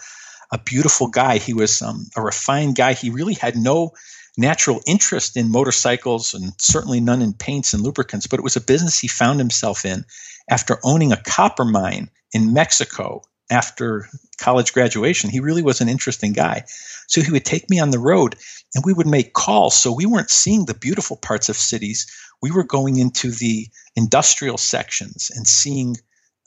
a 0.52 0.58
beautiful 0.58 1.08
guy. 1.08 1.38
He 1.38 1.54
was 1.54 1.82
um, 1.82 2.06
a 2.16 2.22
refined 2.22 2.76
guy. 2.76 2.94
He 2.94 3.10
really 3.10 3.34
had 3.34 3.56
no 3.56 3.92
natural 4.36 4.80
interest 4.86 5.36
in 5.36 5.50
motorcycles 5.50 6.34
and 6.34 6.52
certainly 6.58 7.00
none 7.00 7.22
in 7.22 7.32
paints 7.32 7.74
and 7.74 7.82
lubricants, 7.82 8.26
but 8.26 8.38
it 8.38 8.44
was 8.44 8.56
a 8.56 8.60
business 8.60 8.98
he 8.98 9.08
found 9.08 9.38
himself 9.38 9.84
in 9.84 10.04
after 10.48 10.78
owning 10.82 11.12
a 11.12 11.22
copper 11.22 11.64
mine 11.64 12.10
in 12.32 12.52
Mexico 12.52 13.22
after 13.50 14.08
college 14.38 14.72
graduation. 14.72 15.28
He 15.28 15.40
really 15.40 15.62
was 15.62 15.80
an 15.80 15.88
interesting 15.88 16.32
guy. 16.32 16.64
So 17.08 17.20
he 17.20 17.32
would 17.32 17.44
take 17.44 17.68
me 17.68 17.80
on 17.80 17.90
the 17.90 17.98
road 17.98 18.36
and 18.74 18.84
we 18.84 18.92
would 18.92 19.08
make 19.08 19.32
calls. 19.32 19.74
So 19.74 19.92
we 19.92 20.06
weren't 20.06 20.30
seeing 20.30 20.66
the 20.66 20.74
beautiful 20.74 21.16
parts 21.16 21.48
of 21.48 21.56
cities. 21.56 22.06
We 22.40 22.52
were 22.52 22.64
going 22.64 22.96
into 22.96 23.30
the 23.30 23.66
industrial 23.96 24.56
sections 24.56 25.30
and 25.34 25.46
seeing 25.46 25.96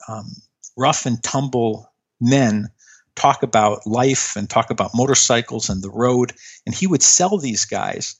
um, 0.08 0.32
rough 0.76 1.06
and 1.06 1.22
tumble 1.22 1.92
men 2.20 2.70
talk 3.16 3.42
about 3.42 3.86
life 3.86 4.36
and 4.36 4.48
talk 4.48 4.70
about 4.70 4.94
motorcycles 4.94 5.68
and 5.68 5.82
the 5.82 5.90
road. 5.90 6.32
And 6.66 6.74
he 6.74 6.86
would 6.86 7.02
sell 7.02 7.38
these 7.38 7.64
guys. 7.64 8.16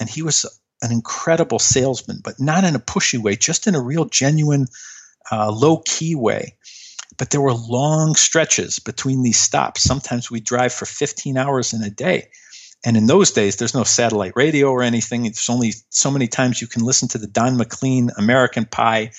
And 0.00 0.08
he 0.08 0.22
was 0.22 0.46
an 0.82 0.92
incredible 0.92 1.58
salesman, 1.58 2.20
but 2.22 2.38
not 2.38 2.64
in 2.64 2.76
a 2.76 2.80
pushy 2.80 3.18
way, 3.18 3.36
just 3.36 3.66
in 3.66 3.74
a 3.74 3.80
real 3.80 4.04
genuine, 4.04 4.66
uh, 5.30 5.50
low 5.50 5.82
key 5.84 6.14
way. 6.14 6.56
But 7.16 7.30
there 7.30 7.40
were 7.40 7.54
long 7.54 8.14
stretches 8.14 8.78
between 8.78 9.22
these 9.22 9.40
stops. 9.40 9.82
Sometimes 9.82 10.30
we 10.30 10.40
drive 10.40 10.72
for 10.72 10.86
15 10.86 11.36
hours 11.36 11.72
in 11.72 11.82
a 11.82 11.90
day. 11.90 12.28
And 12.84 12.96
in 12.96 13.06
those 13.06 13.32
days, 13.32 13.56
there's 13.56 13.74
no 13.74 13.82
satellite 13.82 14.34
radio 14.36 14.70
or 14.70 14.82
anything. 14.82 15.22
There's 15.22 15.48
only 15.48 15.72
so 15.90 16.12
many 16.12 16.28
times 16.28 16.60
you 16.60 16.68
can 16.68 16.84
listen 16.84 17.08
to 17.08 17.18
the 17.18 17.26
Don 17.26 17.56
McLean 17.56 18.10
American 18.16 18.66
Pie 18.66 19.10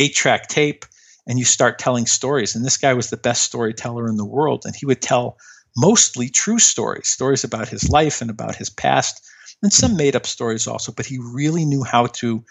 eight 0.00 0.16
track 0.16 0.48
tape 0.48 0.84
and 1.26 1.38
you 1.38 1.44
start 1.44 1.78
telling 1.78 2.06
stories. 2.06 2.54
And 2.54 2.64
this 2.64 2.76
guy 2.76 2.94
was 2.94 3.10
the 3.10 3.16
best 3.16 3.42
storyteller 3.42 4.08
in 4.08 4.16
the 4.16 4.24
world. 4.24 4.64
And 4.66 4.74
he 4.74 4.86
would 4.86 5.00
tell 5.00 5.38
mostly 5.76 6.28
true 6.28 6.58
stories, 6.58 7.08
stories 7.08 7.44
about 7.44 7.68
his 7.68 7.88
life 7.88 8.20
and 8.20 8.30
about 8.30 8.56
his 8.56 8.70
past, 8.70 9.24
and 9.62 9.72
some 9.72 9.96
made 9.96 10.16
up 10.16 10.26
stories 10.26 10.66
also. 10.66 10.92
But 10.92 11.06
he 11.06 11.18
really 11.18 11.64
knew 11.64 11.82
how 11.82 12.06
to 12.06 12.44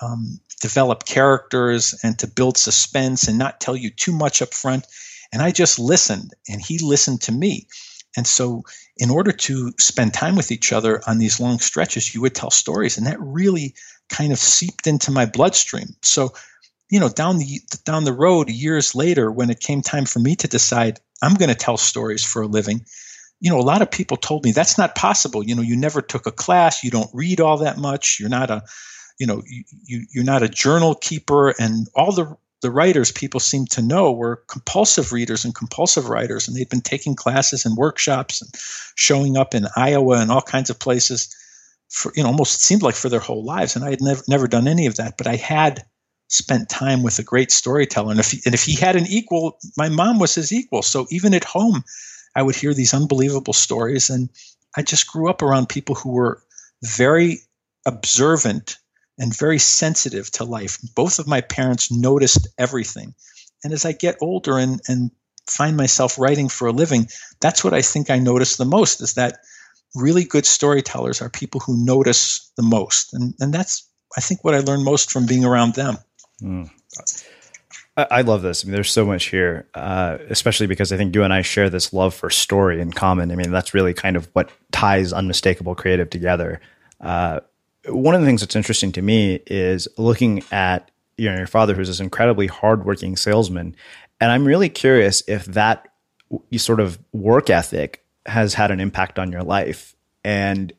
um, 0.00 0.40
develop 0.60 1.04
characters 1.04 1.94
and 2.02 2.18
to 2.20 2.26
build 2.26 2.56
suspense 2.56 3.24
and 3.24 3.38
not 3.38 3.60
tell 3.60 3.76
you 3.76 3.90
too 3.90 4.12
much 4.12 4.42
up 4.42 4.54
front. 4.54 4.86
And 5.32 5.42
I 5.42 5.50
just 5.50 5.78
listened, 5.78 6.32
and 6.48 6.60
he 6.60 6.78
listened 6.78 7.22
to 7.22 7.32
me. 7.32 7.68
And 8.16 8.26
so, 8.26 8.64
in 8.98 9.08
order 9.08 9.32
to 9.32 9.72
spend 9.78 10.12
time 10.12 10.36
with 10.36 10.52
each 10.52 10.72
other 10.72 11.00
on 11.06 11.16
these 11.16 11.40
long 11.40 11.58
stretches, 11.58 12.14
you 12.14 12.20
would 12.20 12.34
tell 12.34 12.50
stories. 12.50 12.98
And 12.98 13.06
that 13.06 13.18
really 13.18 13.74
kind 14.10 14.32
of 14.32 14.38
seeped 14.38 14.86
into 14.86 15.10
my 15.10 15.24
bloodstream. 15.24 15.96
So, 16.02 16.34
you 16.92 17.00
know, 17.00 17.08
down 17.08 17.38
the 17.38 17.58
down 17.86 18.04
the 18.04 18.12
road, 18.12 18.50
years 18.50 18.94
later, 18.94 19.32
when 19.32 19.48
it 19.48 19.60
came 19.60 19.80
time 19.80 20.04
for 20.04 20.18
me 20.18 20.36
to 20.36 20.46
decide 20.46 21.00
I'm 21.22 21.34
going 21.34 21.48
to 21.48 21.54
tell 21.54 21.78
stories 21.78 22.22
for 22.22 22.42
a 22.42 22.46
living, 22.46 22.84
you 23.40 23.50
know, 23.50 23.58
a 23.58 23.62
lot 23.62 23.80
of 23.80 23.90
people 23.90 24.18
told 24.18 24.44
me 24.44 24.52
that's 24.52 24.76
not 24.76 24.94
possible. 24.94 25.42
You 25.42 25.54
know, 25.54 25.62
you 25.62 25.74
never 25.74 26.02
took 26.02 26.26
a 26.26 26.30
class, 26.30 26.84
you 26.84 26.90
don't 26.90 27.08
read 27.14 27.40
all 27.40 27.56
that 27.56 27.78
much, 27.78 28.18
you're 28.20 28.28
not 28.28 28.50
a, 28.50 28.62
you 29.18 29.26
know, 29.26 29.42
you, 29.46 30.04
you're 30.12 30.22
not 30.22 30.42
a 30.42 30.50
journal 30.50 30.94
keeper, 30.94 31.54
and 31.58 31.88
all 31.94 32.12
the 32.12 32.36
the 32.60 32.70
writers 32.70 33.10
people 33.10 33.40
seem 33.40 33.64
to 33.66 33.80
know 33.80 34.12
were 34.12 34.44
compulsive 34.48 35.12
readers 35.12 35.46
and 35.46 35.54
compulsive 35.54 36.10
writers, 36.10 36.46
and 36.46 36.54
they'd 36.54 36.68
been 36.68 36.82
taking 36.82 37.16
classes 37.16 37.64
and 37.64 37.78
workshops 37.78 38.42
and 38.42 38.50
showing 38.96 39.38
up 39.38 39.54
in 39.54 39.66
Iowa 39.76 40.20
and 40.20 40.30
all 40.30 40.42
kinds 40.42 40.68
of 40.68 40.78
places 40.78 41.34
for 41.88 42.12
you 42.14 42.22
know 42.22 42.28
almost 42.28 42.60
seemed 42.60 42.82
like 42.82 42.96
for 42.96 43.08
their 43.08 43.18
whole 43.18 43.46
lives, 43.46 43.76
and 43.76 43.82
I 43.82 43.88
had 43.88 44.02
never 44.02 44.22
never 44.28 44.46
done 44.46 44.68
any 44.68 44.84
of 44.84 44.96
that, 44.96 45.16
but 45.16 45.26
I 45.26 45.36
had 45.36 45.86
spent 46.32 46.68
time 46.68 47.02
with 47.02 47.18
a 47.18 47.22
great 47.22 47.52
storyteller. 47.52 48.10
And 48.10 48.20
if 48.20 48.30
he, 48.30 48.40
and 48.46 48.54
if 48.54 48.64
he 48.64 48.74
had 48.74 48.96
an 48.96 49.06
equal, 49.06 49.58
my 49.76 49.88
mom 49.88 50.18
was 50.18 50.34
his 50.34 50.52
equal. 50.52 50.82
So 50.82 51.06
even 51.10 51.34
at 51.34 51.44
home, 51.44 51.84
I 52.34 52.42
would 52.42 52.56
hear 52.56 52.72
these 52.72 52.94
unbelievable 52.94 53.52
stories. 53.52 54.08
And 54.08 54.30
I 54.76 54.82
just 54.82 55.06
grew 55.06 55.28
up 55.28 55.42
around 55.42 55.68
people 55.68 55.94
who 55.94 56.10
were 56.10 56.42
very 56.82 57.38
observant 57.86 58.78
and 59.18 59.36
very 59.36 59.58
sensitive 59.58 60.30
to 60.32 60.44
life. 60.44 60.78
Both 60.94 61.18
of 61.18 61.26
my 61.26 61.42
parents 61.42 61.92
noticed 61.92 62.48
everything. 62.58 63.14
And 63.62 63.72
as 63.72 63.84
I 63.84 63.92
get 63.92 64.16
older 64.22 64.58
and, 64.58 64.80
and 64.88 65.10
find 65.48 65.76
myself 65.76 66.18
writing 66.18 66.48
for 66.48 66.66
a 66.66 66.72
living, 66.72 67.08
that's 67.40 67.62
what 67.62 67.74
I 67.74 67.82
think 67.82 68.08
I 68.08 68.18
notice 68.18 68.56
the 68.56 68.64
most 68.64 69.02
is 69.02 69.14
that 69.14 69.38
really 69.94 70.24
good 70.24 70.46
storytellers 70.46 71.20
are 71.20 71.28
people 71.28 71.60
who 71.60 71.84
notice 71.84 72.50
the 72.56 72.62
most. 72.62 73.12
And, 73.12 73.34
and 73.38 73.52
that's, 73.52 73.86
I 74.16 74.22
think, 74.22 74.42
what 74.42 74.54
I 74.54 74.60
learned 74.60 74.84
most 74.84 75.10
from 75.10 75.26
being 75.26 75.44
around 75.44 75.74
them. 75.74 75.98
Mm. 76.42 76.70
I 77.94 78.22
love 78.22 78.40
this. 78.40 78.64
I 78.64 78.66
mean, 78.66 78.72
there's 78.72 78.90
so 78.90 79.04
much 79.04 79.26
here, 79.26 79.68
uh, 79.74 80.16
especially 80.30 80.66
because 80.66 80.92
I 80.92 80.96
think 80.96 81.14
you 81.14 81.24
and 81.24 81.32
I 81.32 81.42
share 81.42 81.68
this 81.68 81.92
love 81.92 82.14
for 82.14 82.30
story 82.30 82.80
in 82.80 82.90
common. 82.90 83.30
I 83.30 83.34
mean, 83.34 83.50
that's 83.50 83.74
really 83.74 83.92
kind 83.92 84.16
of 84.16 84.30
what 84.32 84.50
ties 84.70 85.12
unmistakable 85.12 85.74
creative 85.74 86.08
together. 86.08 86.62
Uh, 87.02 87.40
one 87.88 88.14
of 88.14 88.22
the 88.22 88.26
things 88.26 88.40
that's 88.40 88.56
interesting 88.56 88.92
to 88.92 89.02
me 89.02 89.40
is 89.46 89.88
looking 89.98 90.42
at 90.50 90.90
you 91.18 91.28
know 91.28 91.36
your 91.36 91.46
father, 91.46 91.74
who's 91.74 91.88
this 91.88 92.00
incredibly 92.00 92.46
hardworking 92.46 93.14
salesman, 93.14 93.76
and 94.20 94.32
I'm 94.32 94.46
really 94.46 94.70
curious 94.70 95.22
if 95.28 95.44
that 95.46 95.88
sort 96.56 96.80
of 96.80 96.98
work 97.12 97.50
ethic 97.50 98.04
has 98.24 98.54
had 98.54 98.70
an 98.70 98.80
impact 98.80 99.18
on 99.18 99.30
your 99.30 99.42
life. 99.42 99.94
And 100.24 100.72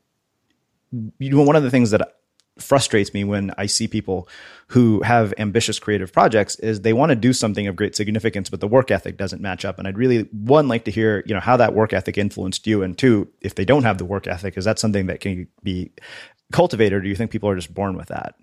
you 1.20 1.30
know, 1.30 1.42
one 1.42 1.54
of 1.54 1.62
the 1.62 1.70
things 1.70 1.92
that 1.92 2.16
frustrates 2.58 3.12
me 3.12 3.24
when 3.24 3.52
I 3.58 3.66
see 3.66 3.88
people 3.88 4.28
who 4.68 5.02
have 5.02 5.34
ambitious 5.38 5.78
creative 5.78 6.12
projects 6.12 6.56
is 6.56 6.80
they 6.80 6.92
want 6.92 7.10
to 7.10 7.16
do 7.16 7.32
something 7.32 7.66
of 7.66 7.76
great 7.76 7.96
significance, 7.96 8.48
but 8.48 8.60
the 8.60 8.68
work 8.68 8.90
ethic 8.90 9.16
doesn't 9.16 9.42
match 9.42 9.64
up. 9.64 9.78
And 9.78 9.88
I'd 9.88 9.98
really 9.98 10.22
one 10.30 10.68
like 10.68 10.84
to 10.84 10.90
hear, 10.90 11.22
you 11.26 11.34
know, 11.34 11.40
how 11.40 11.56
that 11.56 11.74
work 11.74 11.92
ethic 11.92 12.16
influenced 12.16 12.66
you, 12.66 12.82
and 12.82 12.96
two, 12.96 13.28
if 13.40 13.56
they 13.56 13.64
don't 13.64 13.82
have 13.82 13.98
the 13.98 14.04
work 14.04 14.26
ethic, 14.26 14.56
is 14.56 14.64
that 14.64 14.78
something 14.78 15.06
that 15.06 15.20
can 15.20 15.48
be 15.62 15.90
cultivated, 16.52 16.96
or 16.96 17.00
do 17.00 17.08
you 17.08 17.16
think 17.16 17.30
people 17.30 17.48
are 17.48 17.56
just 17.56 17.74
born 17.74 17.96
with 17.96 18.08
that? 18.08 18.36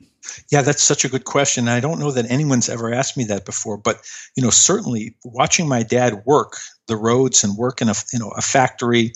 Yeah, 0.51 0.61
that's 0.61 0.83
such 0.83 1.03
a 1.03 1.09
good 1.09 1.25
question. 1.25 1.67
I 1.67 1.79
don't 1.79 1.99
know 1.99 2.11
that 2.11 2.29
anyone's 2.29 2.69
ever 2.69 2.93
asked 2.93 3.17
me 3.17 3.23
that 3.25 3.45
before, 3.45 3.77
but 3.77 3.97
you 4.35 4.43
know, 4.43 4.49
certainly 4.49 5.15
watching 5.23 5.67
my 5.67 5.81
dad 5.83 6.23
work 6.25 6.57
the 6.87 6.95
roads 6.95 7.43
and 7.43 7.57
work 7.57 7.81
in 7.81 7.89
a 7.89 7.93
you 8.13 8.19
know 8.19 8.29
a 8.37 8.41
factory. 8.41 9.13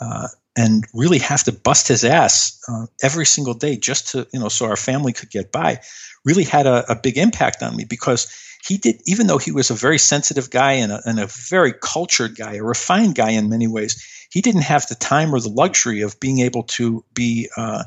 Uh, 0.00 0.28
and 0.56 0.84
really 0.94 1.18
have 1.18 1.44
to 1.44 1.52
bust 1.52 1.88
his 1.88 2.04
ass 2.04 2.58
uh, 2.68 2.86
every 3.02 3.26
single 3.26 3.54
day 3.54 3.76
just 3.76 4.08
to 4.08 4.26
you 4.32 4.40
know 4.40 4.48
so 4.48 4.66
our 4.66 4.76
family 4.76 5.12
could 5.12 5.30
get 5.30 5.52
by 5.52 5.80
really 6.24 6.44
had 6.44 6.66
a, 6.66 6.90
a, 6.90 6.96
big 6.96 7.18
impact 7.18 7.62
on 7.62 7.76
me 7.76 7.84
because 7.84 8.32
he 8.66 8.78
did 8.78 9.00
even 9.06 9.26
though 9.26 9.38
he 9.38 9.52
was 9.52 9.70
a 9.70 9.74
very 9.74 9.98
sensitive 9.98 10.50
guy 10.50 10.72
and 10.72 10.90
a, 10.90 11.00
and 11.04 11.20
a 11.20 11.26
very 11.26 11.72
cultured 11.72 12.36
guy 12.36 12.54
a 12.54 12.64
refined 12.64 13.14
guy 13.14 13.30
in 13.30 13.48
many 13.48 13.68
ways 13.68 14.02
he 14.30 14.40
didn't 14.40 14.62
have 14.62 14.86
the 14.88 14.94
time 14.94 15.34
or 15.34 15.40
the 15.40 15.48
luxury 15.48 16.00
of 16.02 16.18
being 16.20 16.40
able 16.40 16.64
to 16.64 17.04
be 17.14 17.48
uh, 17.56 17.84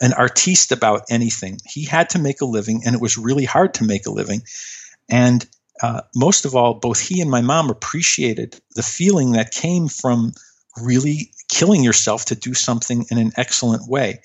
an 0.00 0.12
artiste 0.12 0.72
about 0.72 1.04
anything. 1.08 1.58
He 1.64 1.84
had 1.84 2.10
to 2.10 2.18
make 2.18 2.40
a 2.40 2.46
living, 2.46 2.82
and 2.84 2.94
it 2.94 3.00
was 3.00 3.16
really 3.16 3.44
hard 3.44 3.74
to 3.74 3.84
make 3.84 4.06
a 4.06 4.10
living. 4.10 4.42
And 5.08 5.46
uh, 5.82 6.02
most 6.14 6.44
of 6.44 6.54
all, 6.54 6.74
both 6.74 7.00
he 7.00 7.20
and 7.20 7.30
my 7.30 7.40
mom 7.40 7.70
appreciated 7.70 8.58
the 8.74 8.82
feeling 8.82 9.32
that 9.32 9.52
came 9.52 9.88
from 9.88 10.32
really 10.82 11.32
killing 11.54 11.84
yourself 11.84 12.24
to 12.24 12.34
do 12.34 12.52
something 12.52 13.06
in 13.10 13.18
an 13.18 13.30
excellent 13.36 13.88
way. 13.88 14.20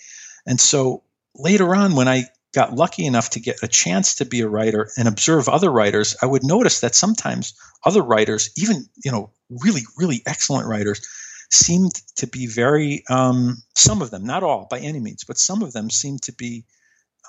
And 0.47 0.59
so 0.59 1.03
later 1.35 1.75
on, 1.75 1.95
when 1.95 2.07
I 2.07 2.23
got 2.55 2.73
lucky 2.73 3.05
enough 3.05 3.29
to 3.29 3.39
get 3.39 3.61
a 3.61 3.67
chance 3.67 4.15
to 4.15 4.25
be 4.25 4.41
a 4.41 4.47
writer 4.47 4.89
and 4.97 5.07
observe 5.07 5.47
other 5.47 5.71
writers, 5.71 6.17
I 6.23 6.25
would 6.25 6.43
notice 6.43 6.79
that 6.79 6.95
sometimes 6.95 7.53
other 7.85 8.01
writers, 8.01 8.49
even 8.57 8.89
you 9.05 9.11
know, 9.11 9.29
really, 9.49 9.81
really 9.95 10.23
excellent 10.25 10.67
writers, 10.67 11.07
seemed 11.51 11.93
to 12.15 12.25
be 12.25 12.47
very 12.47 13.03
um, 13.09 13.61
some 13.75 14.01
of 14.01 14.09
them, 14.09 14.25
not 14.25 14.41
all 14.41 14.67
by 14.69 14.79
any 14.79 14.99
means, 14.99 15.23
but 15.23 15.37
some 15.37 15.61
of 15.61 15.71
them 15.71 15.91
seemed 15.91 16.23
to 16.23 16.33
be 16.33 16.65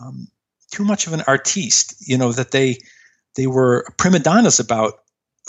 um, 0.03 0.29
too 0.71 0.85
much 0.85 1.07
of 1.07 1.13
an 1.13 1.25
artiste. 1.27 1.95
You 2.01 2.17
know 2.17 2.33
that 2.33 2.53
they 2.53 2.79
they 3.37 3.47
were 3.47 3.87
prima 3.99 4.19
donnas 4.19 4.61
about 4.61 4.95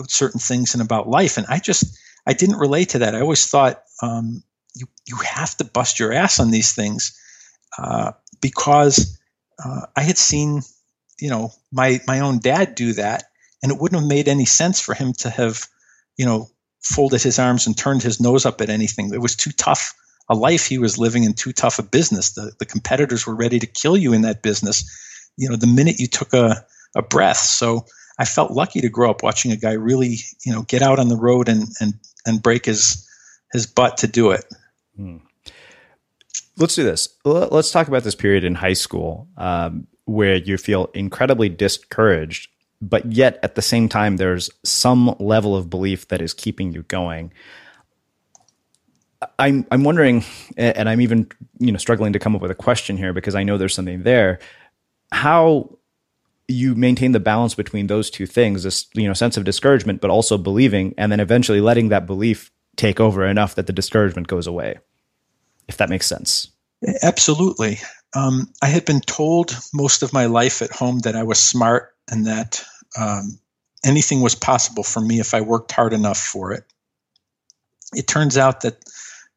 certain 0.10 0.42
things 0.42 0.74
and 0.74 0.82
about 0.82 1.08
life, 1.08 1.38
and 1.38 1.48
I 1.48 1.60
just 1.60 1.98
I 2.26 2.34
didn't 2.34 2.58
relate 2.58 2.90
to 2.90 3.00
that. 3.00 3.16
I 3.16 3.22
always 3.22 3.48
thought 3.48 3.84
um, 4.02 4.44
you 4.76 4.88
you 5.08 5.18
have 5.18 5.56
to 5.58 5.66
bust 5.66 6.00
your 6.00 6.14
ass 6.14 6.40
on 6.40 6.52
these 6.52 6.74
things 6.74 7.18
uh, 7.78 8.12
because 8.42 9.20
uh, 9.64 9.88
I 9.96 10.02
had 10.02 10.18
seen 10.18 10.62
you 11.20 11.30
know 11.30 11.52
my 11.72 12.00
my 12.08 12.20
own 12.20 12.40
dad 12.40 12.76
do 12.76 12.94
that, 12.94 13.26
and 13.62 13.72
it 13.72 13.80
wouldn't 13.80 14.02
have 14.02 14.10
made 14.10 14.28
any 14.28 14.46
sense 14.46 14.80
for 14.80 14.94
him 14.94 15.14
to 15.14 15.30
have 15.30 15.68
you 16.18 16.26
know 16.26 16.50
folded 16.82 17.22
his 17.22 17.40
arms 17.40 17.68
and 17.68 17.78
turned 17.78 18.02
his 18.02 18.20
nose 18.20 18.46
up 18.46 18.62
at 18.62 18.70
anything. 18.70 19.14
It 19.14 19.22
was 19.22 19.36
too 19.36 19.52
tough 19.52 19.94
a 20.30 20.36
life 20.36 20.66
he 20.66 20.78
was 20.78 20.98
living 20.98 21.24
in 21.24 21.34
too 21.34 21.52
tough 21.52 21.80
a 21.80 21.84
business. 21.84 22.34
The 22.34 22.52
the 22.60 22.66
competitors 22.66 23.28
were 23.28 23.36
ready 23.36 23.60
to 23.60 23.68
kill 23.68 23.98
you 23.98 24.14
in 24.14 24.22
that 24.22 24.42
business. 24.42 24.84
You 25.38 25.50
know, 25.50 25.56
the 25.56 25.68
minute 25.68 26.00
you 26.00 26.08
took 26.08 26.34
a, 26.34 26.66
a 26.96 27.02
breath. 27.02 27.38
So 27.38 27.86
I 28.18 28.26
felt 28.26 28.52
lucky 28.52 28.82
to 28.82 28.90
grow 28.90 29.10
up 29.10 29.24
watching 29.24 29.52
a 29.52 29.58
guy 29.58 29.74
really, 29.74 30.20
you 30.46 30.54
know, 30.54 30.62
get 30.64 30.82
out 30.82 31.00
on 31.00 31.10
the 31.10 31.18
road 31.18 31.50
and 31.50 31.68
and 31.80 31.96
and 32.26 32.42
break 32.42 32.66
his 32.66 33.08
his 33.52 33.66
butt 33.66 33.98
to 33.98 34.08
do 34.08 34.32
it. 34.32 34.46
Hmm. 34.96 35.18
Let's 36.58 36.76
do 36.76 36.84
this. 36.84 37.10
Let's 37.26 37.72
talk 37.72 37.88
about 37.88 38.04
this 38.04 38.16
period 38.16 38.44
in 38.44 38.56
high 38.56 38.74
school 38.74 39.28
um, 39.38 39.88
where 40.06 40.36
you 40.36 40.58
feel 40.58 40.90
incredibly 40.94 41.50
discouraged 41.50 42.50
but 42.82 43.12
yet 43.12 43.40
at 43.44 43.56
the 43.56 43.62
same 43.62 43.88
time 43.88 44.18
there's 44.18 44.50
some 44.64 45.16
level 45.20 45.56
of 45.56 45.70
belief 45.70 46.08
that 46.08 46.22
is 46.22 46.34
keeping 46.34 46.74
you 46.74 46.82
going 46.84 47.32
i'm 49.38 49.66
i'm 49.72 49.84
wondering 49.84 50.24
and 50.58 50.90
i'm 50.90 51.00
even 51.00 51.30
you 51.60 51.72
know 51.72 51.78
struggling 51.78 52.12
to 52.12 52.20
come 52.20 52.36
up 52.36 52.42
with 52.42 52.52
a 52.52 52.56
question 52.56 52.98
here 52.98 53.14
because 53.14 53.36
i 53.36 53.44
know 53.44 53.58
there's 53.58 53.76
something 53.76 54.04
there 54.04 54.40
how 55.12 55.70
you 56.52 56.76
maintain 56.76 57.12
the 57.12 57.20
balance 57.20 57.56
between 57.56 57.88
those 57.88 58.10
two 58.10 58.26
things 58.26 58.64
this 58.64 58.88
you 58.94 59.08
know 59.08 59.14
sense 59.14 59.38
of 59.38 59.44
discouragement 59.44 60.02
but 60.02 60.12
also 60.12 60.38
believing 60.38 60.94
and 60.98 61.12
then 61.12 61.20
eventually 61.20 61.62
letting 61.62 61.90
that 61.90 62.06
belief 62.06 62.52
take 62.76 63.00
over 63.00 63.26
enough 63.26 63.56
that 63.56 63.68
the 63.68 63.74
discouragement 63.74 64.28
goes 64.28 64.48
away 64.48 64.78
if 65.68 65.78
that 65.78 65.90
makes 65.90 66.08
sense 66.08 66.50
absolutely 67.04 67.78
um, 68.16 68.52
i 68.62 68.68
had 68.68 68.86
been 68.86 69.02
told 69.02 69.56
most 69.74 70.04
of 70.04 70.14
my 70.14 70.26
life 70.26 70.62
at 70.62 70.72
home 70.72 71.00
that 71.00 71.16
i 71.16 71.24
was 71.24 71.40
smart 71.40 71.96
and 72.10 72.26
that 72.26 72.64
um, 73.00 73.40
anything 73.84 74.22
was 74.22 74.36
possible 74.36 74.84
for 74.84 75.02
me 75.02 75.20
if 75.20 75.34
I 75.34 75.42
worked 75.42 75.72
hard 75.72 75.94
enough 75.94 76.18
for 76.18 76.52
it. 76.52 76.64
It 77.94 78.08
turns 78.08 78.38
out 78.38 78.62
that 78.62 78.84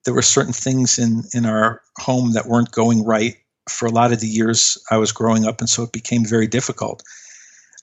there 0.05 0.15
were 0.15 0.23
certain 0.23 0.53
things 0.53 0.99
in, 0.99 1.23
in 1.33 1.47
our 1.47 1.81
home 1.99 2.33
that 2.33 2.47
weren't 2.47 2.71
going 2.71 3.05
right 3.05 3.37
for 3.69 3.87
a 3.87 3.93
lot 3.93 4.13
of 4.13 4.21
the 4.21 4.29
years 4.29 4.79
I 4.91 4.97
was 4.97 5.13
growing 5.13 5.47
up, 5.47 5.61
and 5.61 5.69
so 5.69 5.83
it 5.83 5.93
became 5.93 6.25
very 6.25 6.47
difficult. 6.47 7.03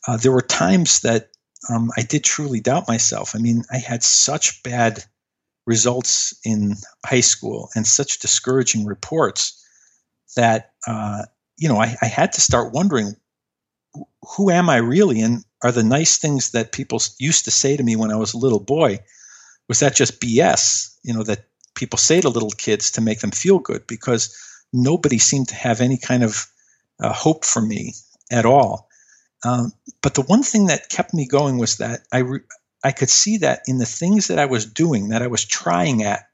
Uh, 0.07 0.17
there 0.17 0.31
were 0.31 0.41
times 0.41 1.01
that 1.01 1.29
um, 1.69 1.91
I 1.97 2.01
did 2.01 2.23
truly 2.23 2.59
doubt 2.59 2.87
myself. 2.87 3.35
I 3.35 3.39
mean, 3.39 3.63
I 3.71 3.77
had 3.77 4.03
such 4.03 4.63
bad 4.63 5.03
results 5.65 6.33
in 6.43 6.75
high 7.05 7.21
school 7.21 7.69
and 7.75 7.85
such 7.85 8.19
discouraging 8.19 8.85
reports 8.85 9.63
that 10.35 10.71
uh, 10.87 11.23
you 11.57 11.69
know 11.69 11.77
I, 11.77 11.95
I, 12.01 12.07
had 12.07 12.31
to 12.33 12.41
start 12.41 12.73
wondering 12.73 13.15
who 14.35 14.49
am 14.49 14.69
I 14.69 14.77
really? 14.77 15.21
And 15.21 15.43
are 15.63 15.71
the 15.71 15.83
nice 15.83 16.17
things 16.17 16.51
that 16.51 16.71
people 16.71 17.01
used 17.19 17.45
to 17.45 17.51
say 17.51 17.75
to 17.77 17.83
me 17.83 17.95
when 17.95 18.11
I 18.11 18.15
was 18.15 18.33
a 18.33 18.37
little 18.37 18.59
boy, 18.59 18.99
was 19.67 19.79
that 19.79 19.95
just 19.95 20.21
BS? 20.21 20.95
You 21.03 21.13
know, 21.13 21.23
that 21.23 21.45
people 21.75 21.97
say 21.97 22.21
to 22.21 22.29
little 22.29 22.51
kids 22.51 22.91
to 22.91 23.01
make 23.01 23.19
them 23.19 23.31
feel 23.31 23.59
good 23.59 23.85
because 23.87 24.35
nobody 24.73 25.17
seemed 25.17 25.49
to 25.49 25.55
have 25.55 25.81
any 25.81 25.97
kind 25.97 26.23
of 26.23 26.47
uh, 26.99 27.13
hope 27.13 27.45
for 27.45 27.62
me 27.62 27.93
at 28.31 28.45
all. 28.45 28.88
Um, 29.43 29.71
but 30.01 30.13
the 30.13 30.21
one 30.21 30.43
thing 30.43 30.67
that 30.67 30.89
kept 30.89 31.13
me 31.13 31.27
going 31.27 31.57
was 31.57 31.77
that 31.77 32.01
I, 32.12 32.19
re- 32.19 32.39
I 32.84 32.91
could 32.91 33.10
see 33.10 33.38
that 33.38 33.63
in 33.67 33.77
the 33.79 33.86
things 33.86 34.27
that 34.27 34.39
I 34.39 34.45
was 34.45 34.65
doing, 34.65 35.10
that 35.10 35.21
I 35.21 35.27
was 35.27 35.45
trying 35.45 36.03
at, 36.03 36.25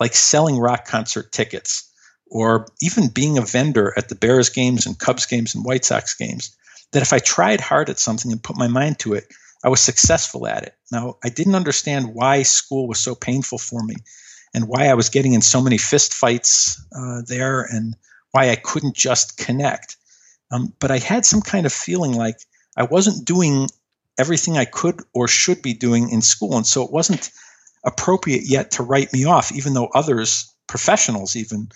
like 0.00 0.14
selling 0.14 0.58
rock 0.58 0.86
concert 0.86 1.30
tickets 1.30 1.90
or 2.26 2.66
even 2.82 3.08
being 3.08 3.38
a 3.38 3.42
vendor 3.42 3.92
at 3.96 4.08
the 4.08 4.14
Bears 4.14 4.48
games 4.48 4.86
and 4.86 4.98
Cubs 4.98 5.26
games 5.26 5.54
and 5.54 5.64
White 5.64 5.84
Sox 5.84 6.14
games 6.14 6.56
that 6.92 7.02
if 7.02 7.12
I 7.12 7.18
tried 7.18 7.60
hard 7.60 7.90
at 7.90 7.98
something 7.98 8.32
and 8.32 8.42
put 8.42 8.56
my 8.56 8.66
mind 8.68 8.98
to 9.00 9.14
it, 9.14 9.32
I 9.62 9.68
was 9.68 9.80
successful 9.80 10.46
at 10.46 10.64
it. 10.64 10.74
Now, 10.90 11.16
I 11.24 11.28
didn't 11.28 11.54
understand 11.54 12.14
why 12.14 12.42
school 12.42 12.88
was 12.88 13.00
so 13.00 13.14
painful 13.14 13.58
for 13.58 13.82
me 13.82 13.96
and 14.54 14.68
why 14.68 14.86
I 14.86 14.94
was 14.94 15.10
getting 15.10 15.34
in 15.34 15.42
so 15.42 15.60
many 15.60 15.76
fist 15.76 16.14
fights 16.14 16.82
uh, 16.96 17.22
there 17.26 17.62
and 17.62 17.96
why 18.30 18.50
I 18.50 18.56
couldn't 18.56 18.96
just 18.96 19.36
connect. 19.36 19.96
Um, 20.50 20.72
but 20.78 20.90
I 20.90 20.98
had 20.98 21.26
some 21.26 21.42
kind 21.42 21.66
of 21.66 21.72
feeling 21.72 22.12
like 22.12 22.36
I 22.76 22.84
wasn't 22.84 23.26
doing 23.26 23.68
everything 24.18 24.56
I 24.56 24.64
could 24.64 25.00
or 25.12 25.28
should 25.28 25.60
be 25.60 25.74
doing 25.74 26.10
in 26.10 26.22
school. 26.22 26.56
And 26.56 26.66
so 26.66 26.84
it 26.84 26.92
wasn't 26.92 27.30
appropriate 27.84 28.44
yet 28.44 28.72
to 28.72 28.82
write 28.82 29.12
me 29.12 29.24
off, 29.24 29.52
even 29.52 29.74
though 29.74 29.88
others, 29.92 30.52
professionals 30.66 31.36
even, 31.36 31.68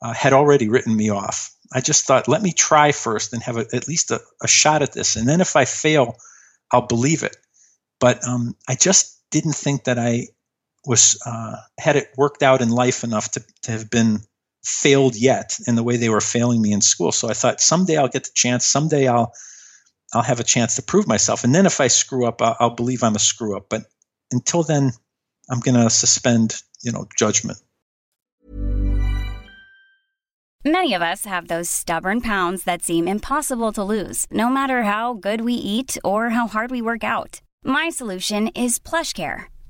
uh, 0.00 0.12
had 0.12 0.32
already 0.32 0.68
written 0.68 0.96
me 0.96 1.10
off. 1.10 1.54
I 1.72 1.80
just 1.80 2.06
thought, 2.06 2.28
let 2.28 2.42
me 2.42 2.52
try 2.52 2.92
first 2.92 3.32
and 3.32 3.42
have 3.42 3.56
a, 3.56 3.66
at 3.72 3.86
least 3.86 4.10
a, 4.10 4.20
a, 4.42 4.48
shot 4.48 4.82
at 4.82 4.92
this. 4.92 5.16
And 5.16 5.28
then 5.28 5.40
if 5.40 5.56
I 5.56 5.64
fail, 5.64 6.16
I'll 6.72 6.86
believe 6.86 7.22
it. 7.22 7.36
But 8.00 8.26
um, 8.26 8.56
I 8.68 8.74
just 8.74 9.20
didn't 9.30 9.54
think 9.54 9.84
that 9.84 9.98
I 9.98 10.28
was 10.86 11.18
uh, 11.26 11.56
had 11.78 11.96
it 11.96 12.10
worked 12.16 12.42
out 12.42 12.62
in 12.62 12.70
life 12.70 13.04
enough 13.04 13.30
to, 13.32 13.44
to 13.62 13.72
have 13.72 13.90
been 13.90 14.20
failed 14.64 15.16
yet 15.16 15.58
in 15.66 15.74
the 15.74 15.82
way 15.82 15.96
they 15.96 16.08
were 16.08 16.20
failing 16.20 16.60
me 16.60 16.72
in 16.72 16.80
school. 16.80 17.12
So 17.12 17.28
I 17.28 17.34
thought 17.34 17.60
someday 17.60 17.96
I'll 17.96 18.08
get 18.08 18.24
the 18.24 18.30
chance. 18.34 18.66
Someday 18.66 19.08
I'll 19.08 19.32
I'll 20.12 20.22
have 20.22 20.40
a 20.40 20.44
chance 20.44 20.76
to 20.76 20.82
prove 20.82 21.06
myself. 21.06 21.44
And 21.44 21.54
then 21.54 21.66
if 21.66 21.80
I 21.80 21.86
screw 21.86 22.26
up, 22.26 22.42
I'll, 22.42 22.56
I'll 22.58 22.74
believe 22.74 23.02
I'm 23.02 23.14
a 23.14 23.20
screw 23.20 23.56
up. 23.56 23.66
But 23.68 23.82
until 24.32 24.62
then, 24.62 24.90
I'm 25.48 25.60
going 25.60 25.76
to 25.76 25.88
suspend, 25.88 26.60
you 26.82 26.92
know, 26.92 27.06
judgment. 27.16 27.58
Many 30.64 30.92
of 30.94 31.00
us 31.00 31.24
have 31.24 31.48
those 31.48 31.70
stubborn 31.70 32.20
pounds 32.20 32.64
that 32.64 32.82
seem 32.82 33.08
impossible 33.08 33.72
to 33.72 33.82
lose, 33.82 34.26
no 34.30 34.50
matter 34.50 34.82
how 34.82 35.14
good 35.14 35.40
we 35.40 35.54
eat 35.54 35.96
or 36.04 36.30
how 36.30 36.48
hard 36.48 36.70
we 36.70 36.82
work 36.82 37.02
out. 37.02 37.40
My 37.64 37.88
solution 37.88 38.48
is 38.48 38.78
PlushCare. 38.78 39.44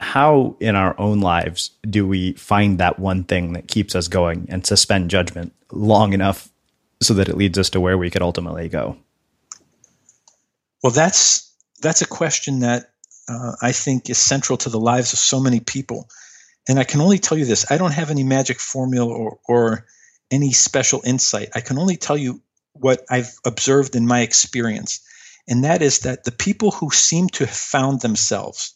How 0.00 0.56
in 0.60 0.76
our 0.76 0.98
own 0.98 1.20
lives 1.20 1.72
do 1.88 2.06
we 2.06 2.32
find 2.34 2.78
that 2.78 2.98
one 2.98 3.24
thing 3.24 3.52
that 3.54 3.66
keeps 3.66 3.94
us 3.94 4.08
going 4.08 4.46
and 4.48 4.64
suspend 4.64 5.10
judgment 5.10 5.52
long 5.72 6.12
enough 6.12 6.48
so 7.00 7.14
that 7.14 7.28
it 7.28 7.36
leads 7.36 7.58
us 7.58 7.70
to 7.70 7.80
where 7.80 7.98
we 7.98 8.10
could 8.10 8.22
ultimately 8.22 8.68
go? 8.68 8.96
Well, 10.82 10.92
that's 10.92 11.52
that's 11.82 12.02
a 12.02 12.06
question 12.06 12.60
that 12.60 12.90
uh, 13.28 13.52
I 13.60 13.72
think 13.72 14.08
is 14.08 14.18
central 14.18 14.56
to 14.58 14.70
the 14.70 14.80
lives 14.80 15.12
of 15.12 15.18
so 15.18 15.40
many 15.40 15.60
people. 15.60 16.08
And 16.68 16.78
I 16.78 16.84
can 16.84 17.00
only 17.00 17.18
tell 17.18 17.36
you 17.36 17.44
this: 17.44 17.70
I 17.70 17.78
don't 17.78 17.92
have 17.92 18.10
any 18.10 18.22
magic 18.22 18.60
formula 18.60 19.12
or, 19.12 19.38
or 19.48 19.86
any 20.30 20.52
special 20.52 21.02
insight. 21.04 21.48
I 21.54 21.60
can 21.60 21.78
only 21.78 21.96
tell 21.96 22.16
you 22.16 22.40
what 22.74 23.04
I've 23.10 23.34
observed 23.44 23.96
in 23.96 24.06
my 24.06 24.20
experience, 24.20 25.00
and 25.48 25.64
that 25.64 25.82
is 25.82 26.00
that 26.00 26.24
the 26.24 26.32
people 26.32 26.70
who 26.70 26.90
seem 26.90 27.28
to 27.30 27.46
have 27.46 27.56
found 27.56 28.00
themselves 28.00 28.74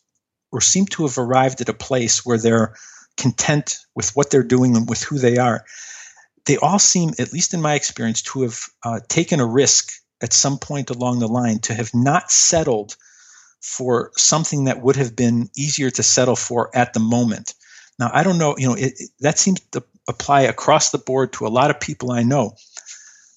or 0.52 0.60
seem 0.60 0.86
to 0.86 1.06
have 1.06 1.18
arrived 1.18 1.60
at 1.60 1.68
a 1.68 1.74
place 1.74 2.24
where 2.24 2.38
they're 2.38 2.74
content 3.16 3.76
with 3.94 4.14
what 4.14 4.30
they're 4.30 4.42
doing 4.42 4.76
and 4.76 4.88
with 4.88 5.02
who 5.02 5.18
they 5.18 5.38
are, 5.38 5.64
they 6.44 6.56
all 6.58 6.78
seem, 6.78 7.10
at 7.18 7.32
least 7.32 7.54
in 7.54 7.60
my 7.60 7.74
experience, 7.74 8.22
to 8.22 8.42
have 8.42 8.60
uh, 8.84 9.00
taken 9.08 9.40
a 9.40 9.46
risk 9.46 9.92
at 10.20 10.32
some 10.32 10.58
point 10.58 10.90
along 10.90 11.18
the 11.18 11.28
line, 11.28 11.58
to 11.60 11.74
have 11.74 11.94
not 11.94 12.30
settled 12.30 12.96
for 13.60 14.10
something 14.16 14.64
that 14.64 14.82
would 14.82 14.96
have 14.96 15.14
been 15.14 15.48
easier 15.56 15.90
to 15.90 16.02
settle 16.02 16.36
for 16.36 16.70
at 16.76 16.92
the 16.92 17.00
moment. 17.00 17.54
Now, 17.98 18.10
I 18.12 18.22
don't 18.22 18.38
know, 18.38 18.56
you 18.58 18.66
know, 18.68 18.74
it, 18.74 18.94
it, 18.98 19.10
that 19.20 19.38
seems 19.38 19.60
to 19.72 19.84
apply 20.08 20.42
across 20.42 20.90
the 20.90 20.98
board 20.98 21.32
to 21.34 21.46
a 21.46 21.48
lot 21.48 21.70
of 21.70 21.80
people 21.80 22.10
I 22.10 22.22
know. 22.22 22.56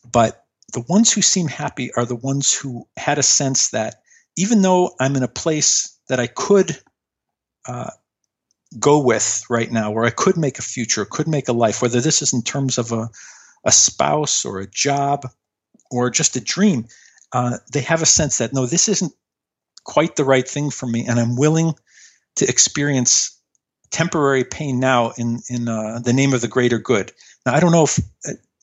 But 0.09 0.43
the 0.73 0.83
ones 0.87 1.11
who 1.11 1.21
seem 1.21 1.47
happy 1.47 1.93
are 1.93 2.05
the 2.05 2.15
ones 2.15 2.53
who 2.53 2.87
had 2.97 3.19
a 3.19 3.23
sense 3.23 3.69
that 3.69 4.01
even 4.35 4.61
though 4.61 4.95
I'm 4.99 5.15
in 5.15 5.23
a 5.23 5.27
place 5.27 5.97
that 6.09 6.19
I 6.19 6.27
could 6.27 6.77
uh, 7.67 7.91
go 8.79 8.99
with 8.99 9.45
right 9.49 9.71
now, 9.71 9.91
where 9.91 10.05
I 10.05 10.09
could 10.09 10.37
make 10.37 10.59
a 10.59 10.63
future, 10.63 11.05
could 11.05 11.27
make 11.27 11.47
a 11.47 11.53
life, 11.53 11.81
whether 11.81 12.01
this 12.01 12.21
is 12.21 12.33
in 12.33 12.41
terms 12.41 12.77
of 12.77 12.91
a, 12.91 13.09
a 13.63 13.71
spouse 13.71 14.45
or 14.45 14.59
a 14.59 14.67
job 14.67 15.27
or 15.91 16.09
just 16.09 16.35
a 16.35 16.41
dream, 16.41 16.87
uh, 17.31 17.57
they 17.71 17.81
have 17.81 18.01
a 18.01 18.07
sense 18.07 18.37
that 18.37 18.53
no, 18.53 18.65
this 18.65 18.87
isn't 18.87 19.13
quite 19.83 20.15
the 20.15 20.25
right 20.25 20.47
thing 20.47 20.71
for 20.71 20.87
me, 20.87 21.05
and 21.07 21.19
I'm 21.19 21.35
willing 21.35 21.73
to 22.37 22.47
experience 22.47 23.39
temporary 23.91 24.43
pain 24.43 24.79
now 24.79 25.11
in 25.17 25.41
in 25.49 25.69
uh, 25.69 25.99
the 26.03 26.13
name 26.13 26.33
of 26.33 26.41
the 26.41 26.47
greater 26.47 26.79
good. 26.79 27.11
Now, 27.45 27.53
I 27.53 27.59
don't 27.59 27.71
know 27.71 27.83
if 27.83 27.99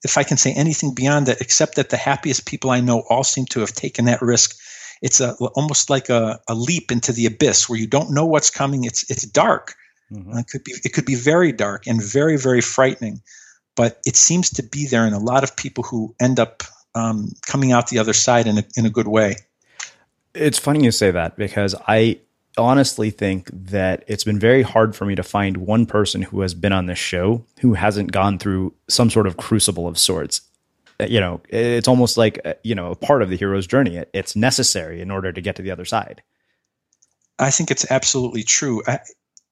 if 0.04 0.18
I 0.18 0.24
can 0.24 0.36
say 0.36 0.52
anything 0.52 0.94
beyond 0.94 1.26
that, 1.26 1.40
except 1.40 1.76
that 1.76 1.90
the 1.90 1.96
happiest 1.96 2.44
people 2.44 2.70
I 2.70 2.80
know 2.80 3.00
all 3.08 3.24
seem 3.24 3.46
to 3.46 3.60
have 3.60 3.72
taken 3.72 4.06
that 4.06 4.22
risk 4.22 4.58
it's 5.02 5.20
a, 5.20 5.34
almost 5.34 5.90
like 5.90 6.08
a, 6.08 6.38
a 6.48 6.54
leap 6.54 6.90
into 6.90 7.12
the 7.12 7.26
abyss 7.26 7.68
where 7.68 7.78
you 7.78 7.86
don't 7.86 8.12
know 8.12 8.24
what's 8.24 8.50
coming. 8.50 8.84
It's 8.84 9.08
it's 9.10 9.26
dark. 9.26 9.74
Mm-hmm. 10.10 10.38
It 10.38 10.46
could 10.46 10.64
be 10.64 10.72
it 10.84 10.92
could 10.92 11.04
be 11.04 11.16
very 11.16 11.52
dark 11.52 11.86
and 11.86 12.02
very 12.02 12.38
very 12.38 12.60
frightening, 12.60 13.20
but 13.74 14.00
it 14.06 14.16
seems 14.16 14.50
to 14.50 14.62
be 14.62 14.86
there 14.86 15.06
in 15.06 15.12
a 15.12 15.18
lot 15.18 15.42
of 15.44 15.56
people 15.56 15.84
who 15.84 16.14
end 16.20 16.38
up 16.38 16.62
um, 16.94 17.32
coming 17.46 17.72
out 17.72 17.88
the 17.88 17.98
other 17.98 18.12
side 18.12 18.46
in 18.46 18.58
a 18.58 18.64
in 18.76 18.86
a 18.86 18.90
good 18.90 19.08
way. 19.08 19.36
It's 20.34 20.58
funny 20.58 20.84
you 20.84 20.92
say 20.92 21.10
that 21.10 21.36
because 21.36 21.74
I 21.88 22.20
honestly 22.56 23.10
think 23.10 23.50
that 23.52 24.04
it's 24.06 24.24
been 24.24 24.38
very 24.38 24.62
hard 24.62 24.94
for 24.94 25.04
me 25.04 25.14
to 25.14 25.22
find 25.22 25.56
one 25.58 25.86
person 25.86 26.22
who 26.22 26.42
has 26.42 26.54
been 26.54 26.72
on 26.72 26.86
this 26.86 26.98
show 26.98 27.44
who 27.60 27.74
hasn't 27.74 28.12
gone 28.12 28.38
through 28.38 28.74
some 28.88 29.10
sort 29.10 29.26
of 29.26 29.36
crucible 29.36 29.88
of 29.88 29.98
sorts 29.98 30.42
you 31.10 31.20
know, 31.20 31.40
it's 31.48 31.88
almost 31.88 32.16
like 32.16 32.40
uh, 32.44 32.54
you 32.62 32.74
know 32.74 32.92
a 32.92 32.96
part 32.96 33.22
of 33.22 33.30
the 33.30 33.36
hero's 33.36 33.66
journey. 33.66 34.02
it's 34.12 34.36
necessary 34.36 35.00
in 35.00 35.10
order 35.10 35.32
to 35.32 35.40
get 35.40 35.56
to 35.56 35.62
the 35.62 35.70
other 35.70 35.84
side. 35.84 36.22
I 37.38 37.50
think 37.50 37.70
it's 37.70 37.90
absolutely 37.90 38.42
true. 38.42 38.82
I, 38.86 39.00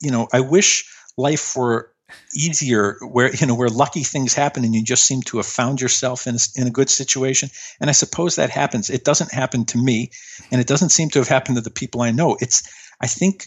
you 0.01 0.11
know, 0.11 0.29
I 0.33 0.41
wish 0.41 0.89
life 1.17 1.57
were 1.57 1.93
easier 2.35 2.97
where 3.03 3.35
you 3.35 3.47
know 3.47 3.55
where 3.55 3.69
lucky 3.69 4.03
things 4.03 4.35
happen 4.35 4.65
and 4.65 4.75
you 4.75 4.83
just 4.83 5.05
seem 5.05 5.23
to 5.23 5.37
have 5.37 5.47
found 5.47 5.81
yourself 5.81 6.27
in 6.27 6.35
a, 6.35 6.39
in 6.57 6.67
a 6.67 6.71
good 6.71 6.91
situation 6.91 7.49
and 7.81 7.89
i 7.89 7.93
suppose 7.93 8.35
that 8.35 8.51
happens 8.51 8.91
it 8.91 9.05
doesn't 9.05 9.33
happen 9.33 9.65
to 9.65 9.79
me 9.79 10.11
and 10.51 10.61
it 10.61 10.67
doesn't 10.67 10.89
seem 10.89 11.09
to 11.09 11.21
have 11.21 11.29
happened 11.29 11.57
to 11.57 11.61
the 11.61 11.71
people 11.71 12.03
i 12.03 12.11
know 12.11 12.37
it's 12.41 12.69
i 13.01 13.07
think 13.07 13.47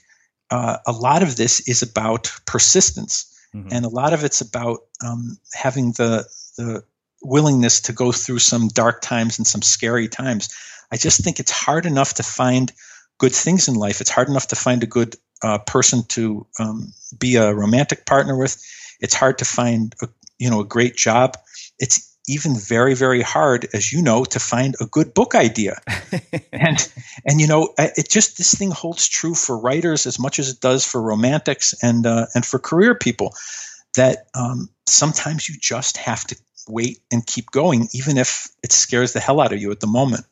uh, 0.49 0.77
a 0.85 0.91
lot 0.91 1.23
of 1.23 1.35
this 1.35 1.67
is 1.67 1.81
about 1.81 2.31
persistence 2.45 3.33
mm-hmm. 3.55 3.67
and 3.71 3.85
a 3.85 3.89
lot 3.89 4.13
of 4.13 4.23
it's 4.23 4.41
about 4.41 4.79
um, 5.05 5.37
having 5.53 5.91
the 5.93 6.25
the 6.57 6.83
willingness 7.23 7.81
to 7.81 7.93
go 7.93 8.11
through 8.11 8.39
some 8.39 8.67
dark 8.67 9.01
times 9.01 9.37
and 9.37 9.47
some 9.47 9.61
scary 9.61 10.07
times. 10.07 10.53
I 10.91 10.97
just 10.97 11.23
think 11.23 11.39
it's 11.39 11.51
hard 11.51 11.85
enough 11.85 12.15
to 12.15 12.23
find 12.23 12.71
good 13.17 13.33
things 13.33 13.67
in 13.67 13.75
life. 13.75 14.01
It's 14.01 14.09
hard 14.09 14.29
enough 14.29 14.47
to 14.47 14.55
find 14.55 14.83
a 14.83 14.87
good 14.87 15.15
uh, 15.41 15.59
person 15.59 16.03
to 16.09 16.45
um, 16.59 16.93
be 17.17 17.35
a 17.35 17.53
romantic 17.53 18.05
partner 18.05 18.37
with. 18.37 18.61
It's 18.99 19.13
hard 19.15 19.39
to 19.39 19.45
find 19.45 19.95
a, 20.01 20.07
you 20.39 20.49
know 20.49 20.61
a 20.61 20.65
great 20.65 20.95
job. 20.95 21.37
It's 21.79 22.13
even 22.27 22.55
very 22.55 22.93
very 22.93 23.21
hard 23.21 23.67
as 23.73 23.91
you 23.91 24.01
know 24.01 24.23
to 24.23 24.39
find 24.39 24.75
a 24.79 24.85
good 24.85 25.13
book 25.13 25.35
idea 25.35 25.81
and 26.53 26.89
and 27.25 27.41
you 27.41 27.47
know 27.47 27.73
it 27.77 28.09
just 28.09 28.37
this 28.37 28.53
thing 28.53 28.71
holds 28.71 29.09
true 29.09 29.35
for 29.35 29.57
writers 29.57 30.05
as 30.05 30.17
much 30.17 30.39
as 30.39 30.49
it 30.49 30.61
does 30.61 30.85
for 30.85 31.01
romantics 31.01 31.73
and 31.83 32.05
uh, 32.05 32.25
and 32.33 32.45
for 32.45 32.59
career 32.59 32.95
people 32.95 33.33
that 33.95 34.27
um, 34.33 34.69
sometimes 34.85 35.49
you 35.49 35.55
just 35.59 35.97
have 35.97 36.23
to 36.25 36.35
wait 36.67 36.99
and 37.11 37.25
keep 37.25 37.51
going, 37.51 37.87
even 37.93 38.17
if 38.17 38.47
it 38.63 38.71
scares 38.71 39.13
the 39.13 39.19
hell 39.19 39.41
out 39.41 39.53
of 39.53 39.61
you 39.61 39.71
at 39.71 39.79
the 39.79 39.87
moment. 39.87 40.25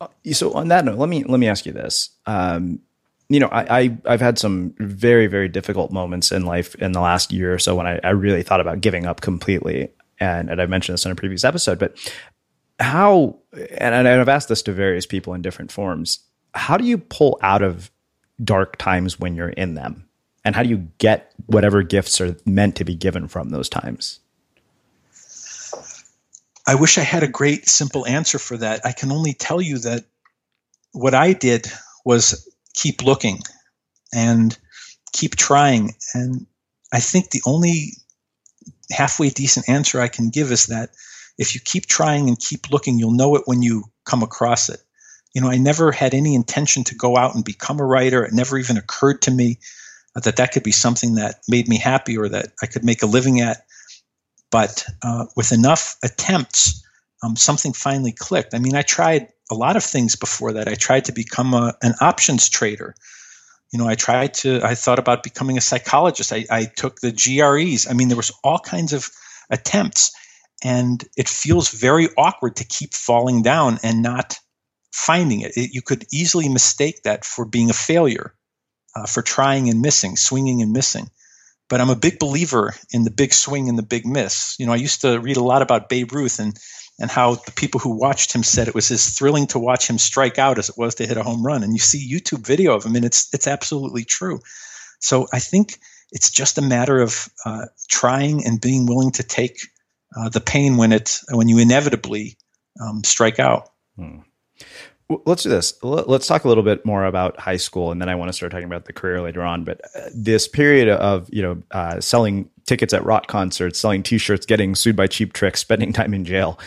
Uh, 0.00 0.08
so 0.32 0.52
on 0.52 0.68
that 0.68 0.84
note, 0.84 0.98
let 0.98 1.08
me 1.08 1.24
let 1.24 1.40
me 1.40 1.48
ask 1.48 1.66
you 1.66 1.72
this: 1.72 2.10
um, 2.26 2.80
you 3.28 3.40
know, 3.40 3.48
I, 3.48 3.98
I 4.04 4.10
have 4.10 4.20
had 4.20 4.38
some 4.38 4.74
very 4.78 5.26
very 5.26 5.48
difficult 5.48 5.90
moments 5.92 6.30
in 6.32 6.46
life 6.46 6.74
in 6.76 6.92
the 6.92 7.00
last 7.00 7.32
year 7.32 7.52
or 7.54 7.58
so 7.58 7.74
when 7.74 7.86
I, 7.86 8.00
I 8.04 8.10
really 8.10 8.42
thought 8.42 8.60
about 8.60 8.80
giving 8.80 9.06
up 9.06 9.20
completely, 9.20 9.90
and 10.20 10.50
and 10.50 10.62
I 10.62 10.66
mentioned 10.66 10.94
this 10.94 11.04
in 11.04 11.12
a 11.12 11.16
previous 11.16 11.44
episode, 11.44 11.78
but 11.78 11.96
how 12.78 13.38
and, 13.52 13.94
and 13.94 14.08
I've 14.08 14.28
asked 14.28 14.48
this 14.48 14.62
to 14.62 14.72
various 14.72 15.06
people 15.06 15.34
in 15.34 15.42
different 15.42 15.72
forms. 15.72 16.20
How 16.54 16.76
do 16.76 16.84
you 16.84 16.98
pull 16.98 17.38
out 17.42 17.62
of 17.62 17.90
dark 18.42 18.76
times 18.76 19.18
when 19.18 19.34
you're 19.34 19.50
in 19.50 19.74
them, 19.74 20.08
and 20.44 20.54
how 20.54 20.62
do 20.62 20.68
you 20.68 20.88
get 20.98 21.32
whatever 21.46 21.82
gifts 21.82 22.20
are 22.20 22.36
meant 22.46 22.76
to 22.76 22.84
be 22.84 22.94
given 22.94 23.26
from 23.26 23.50
those 23.50 23.68
times? 23.68 24.20
I 26.68 26.74
wish 26.74 26.98
I 26.98 27.02
had 27.02 27.22
a 27.22 27.28
great 27.28 27.66
simple 27.66 28.06
answer 28.06 28.38
for 28.38 28.58
that. 28.58 28.84
I 28.84 28.92
can 28.92 29.10
only 29.10 29.32
tell 29.32 29.58
you 29.58 29.78
that 29.78 30.04
what 30.92 31.14
I 31.14 31.32
did 31.32 31.66
was 32.04 32.46
keep 32.74 33.02
looking 33.02 33.40
and 34.12 34.56
keep 35.14 35.34
trying. 35.34 35.94
And 36.12 36.46
I 36.92 37.00
think 37.00 37.30
the 37.30 37.40
only 37.46 37.94
halfway 38.90 39.30
decent 39.30 39.66
answer 39.66 39.98
I 39.98 40.08
can 40.08 40.28
give 40.28 40.52
is 40.52 40.66
that 40.66 40.90
if 41.38 41.54
you 41.54 41.60
keep 41.64 41.86
trying 41.86 42.28
and 42.28 42.38
keep 42.38 42.70
looking, 42.70 42.98
you'll 42.98 43.12
know 43.12 43.34
it 43.36 43.44
when 43.46 43.62
you 43.62 43.84
come 44.04 44.22
across 44.22 44.68
it. 44.68 44.80
You 45.34 45.40
know, 45.40 45.48
I 45.48 45.56
never 45.56 45.90
had 45.90 46.12
any 46.12 46.34
intention 46.34 46.84
to 46.84 46.94
go 46.94 47.16
out 47.16 47.34
and 47.34 47.44
become 47.46 47.80
a 47.80 47.86
writer. 47.86 48.24
It 48.26 48.34
never 48.34 48.58
even 48.58 48.76
occurred 48.76 49.22
to 49.22 49.30
me 49.30 49.58
that 50.14 50.36
that 50.36 50.52
could 50.52 50.64
be 50.64 50.72
something 50.72 51.14
that 51.14 51.40
made 51.48 51.66
me 51.66 51.78
happy 51.78 52.18
or 52.18 52.28
that 52.28 52.52
I 52.62 52.66
could 52.66 52.84
make 52.84 53.02
a 53.02 53.06
living 53.06 53.40
at. 53.40 53.64
But 54.50 54.84
uh, 55.02 55.26
with 55.36 55.52
enough 55.52 55.96
attempts, 56.02 56.82
um, 57.22 57.36
something 57.36 57.72
finally 57.72 58.12
clicked. 58.12 58.54
I 58.54 58.58
mean, 58.58 58.76
I 58.76 58.82
tried 58.82 59.28
a 59.50 59.54
lot 59.54 59.76
of 59.76 59.84
things 59.84 60.16
before 60.16 60.52
that. 60.54 60.68
I 60.68 60.74
tried 60.74 61.06
to 61.06 61.12
become 61.12 61.54
a, 61.54 61.74
an 61.82 61.94
options 62.00 62.48
trader. 62.48 62.94
You 63.72 63.78
know, 63.78 63.88
I 63.88 63.94
tried 63.94 64.34
to, 64.34 64.60
I 64.64 64.74
thought 64.74 64.98
about 64.98 65.22
becoming 65.22 65.58
a 65.58 65.62
psychologist. 65.62 66.32
I, 66.32 66.46
I 66.50 66.64
took 66.64 67.00
the 67.00 67.12
GREs. 67.12 67.90
I 67.90 67.92
mean, 67.92 68.08
there 68.08 68.16
was 68.16 68.32
all 68.42 68.58
kinds 68.58 68.92
of 68.92 69.10
attempts. 69.50 70.12
And 70.64 71.04
it 71.16 71.28
feels 71.28 71.68
very 71.70 72.08
awkward 72.16 72.56
to 72.56 72.64
keep 72.64 72.94
falling 72.94 73.42
down 73.42 73.78
and 73.82 74.02
not 74.02 74.38
finding 74.92 75.42
it. 75.42 75.56
it 75.56 75.70
you 75.72 75.82
could 75.82 76.06
easily 76.12 76.48
mistake 76.48 77.02
that 77.02 77.24
for 77.24 77.44
being 77.44 77.70
a 77.70 77.74
failure, 77.74 78.34
uh, 78.96 79.06
for 79.06 79.22
trying 79.22 79.68
and 79.68 79.80
missing, 79.80 80.16
swinging 80.16 80.62
and 80.62 80.72
missing. 80.72 81.10
But 81.68 81.80
I'm 81.80 81.90
a 81.90 81.96
big 81.96 82.18
believer 82.18 82.74
in 82.90 83.04
the 83.04 83.10
big 83.10 83.32
swing 83.32 83.68
and 83.68 83.78
the 83.78 83.82
big 83.82 84.06
miss. 84.06 84.56
You 84.58 84.66
know, 84.66 84.72
I 84.72 84.76
used 84.76 85.02
to 85.02 85.20
read 85.20 85.36
a 85.36 85.44
lot 85.44 85.62
about 85.62 85.88
Babe 85.88 86.12
Ruth 86.12 86.38
and 86.38 86.58
and 87.00 87.10
how 87.10 87.36
the 87.36 87.52
people 87.52 87.78
who 87.78 87.96
watched 87.96 88.32
him 88.32 88.42
said 88.42 88.66
it 88.66 88.74
was 88.74 88.90
as 88.90 89.16
thrilling 89.16 89.46
to 89.48 89.58
watch 89.60 89.88
him 89.88 89.98
strike 89.98 90.36
out 90.36 90.58
as 90.58 90.68
it 90.68 90.76
was 90.76 90.96
to 90.96 91.06
hit 91.06 91.16
a 91.16 91.22
home 91.22 91.46
run. 91.46 91.62
And 91.62 91.72
you 91.72 91.78
see 91.78 92.12
YouTube 92.12 92.44
video 92.44 92.74
of 92.74 92.84
him, 92.84 92.96
and 92.96 93.04
it's 93.04 93.28
it's 93.32 93.46
absolutely 93.46 94.04
true. 94.04 94.40
So 95.00 95.26
I 95.32 95.38
think 95.38 95.78
it's 96.10 96.30
just 96.30 96.58
a 96.58 96.62
matter 96.62 97.00
of 97.00 97.28
uh, 97.44 97.66
trying 97.88 98.44
and 98.46 98.60
being 98.60 98.86
willing 98.86 99.12
to 99.12 99.22
take 99.22 99.58
uh, 100.16 100.28
the 100.28 100.40
pain 100.40 100.76
when 100.76 100.92
it 100.92 101.20
when 101.30 101.48
you 101.48 101.58
inevitably 101.58 102.36
um, 102.80 103.04
strike 103.04 103.38
out. 103.38 103.70
Hmm 103.96 104.20
let's 105.24 105.42
do 105.42 105.48
this. 105.48 105.74
Let's 105.82 106.26
talk 106.26 106.44
a 106.44 106.48
little 106.48 106.62
bit 106.62 106.84
more 106.84 107.04
about 107.04 107.38
high 107.40 107.56
school, 107.56 107.90
and 107.90 108.00
then 108.00 108.08
I 108.08 108.14
want 108.14 108.28
to 108.28 108.32
start 108.32 108.52
talking 108.52 108.66
about 108.66 108.84
the 108.84 108.92
career 108.92 109.22
later 109.22 109.42
on. 109.42 109.64
But 109.64 109.80
uh, 109.94 110.08
this 110.14 110.46
period 110.48 110.88
of 110.88 111.28
you 111.32 111.42
know 111.42 111.62
uh, 111.70 112.00
selling 112.00 112.50
tickets 112.66 112.92
at 112.92 113.04
rock 113.04 113.26
concerts, 113.26 113.78
selling 113.78 114.02
T-shirts, 114.02 114.44
getting 114.46 114.74
sued 114.74 114.96
by 114.96 115.06
Cheap 115.06 115.32
Trick, 115.32 115.56
spending 115.56 115.92
time 115.92 116.12
in 116.12 116.24
jail. 116.24 116.58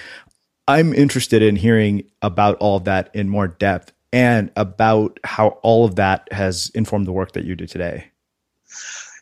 I'm 0.68 0.94
interested 0.94 1.42
in 1.42 1.56
hearing 1.56 2.04
about 2.22 2.58
all 2.58 2.78
of 2.78 2.86
that 2.86 3.14
in 3.14 3.30
more 3.30 3.48
depth 3.48 3.92
and 4.14 4.52
about 4.56 5.20
how 5.24 5.50
all 5.64 5.86
of 5.86 5.96
that 5.96 6.28
has 6.32 6.72
informed 6.76 7.08
the 7.08 7.12
work 7.12 7.34
that 7.34 7.46
you 7.46 7.56
do 7.56 7.66
today 7.66 8.12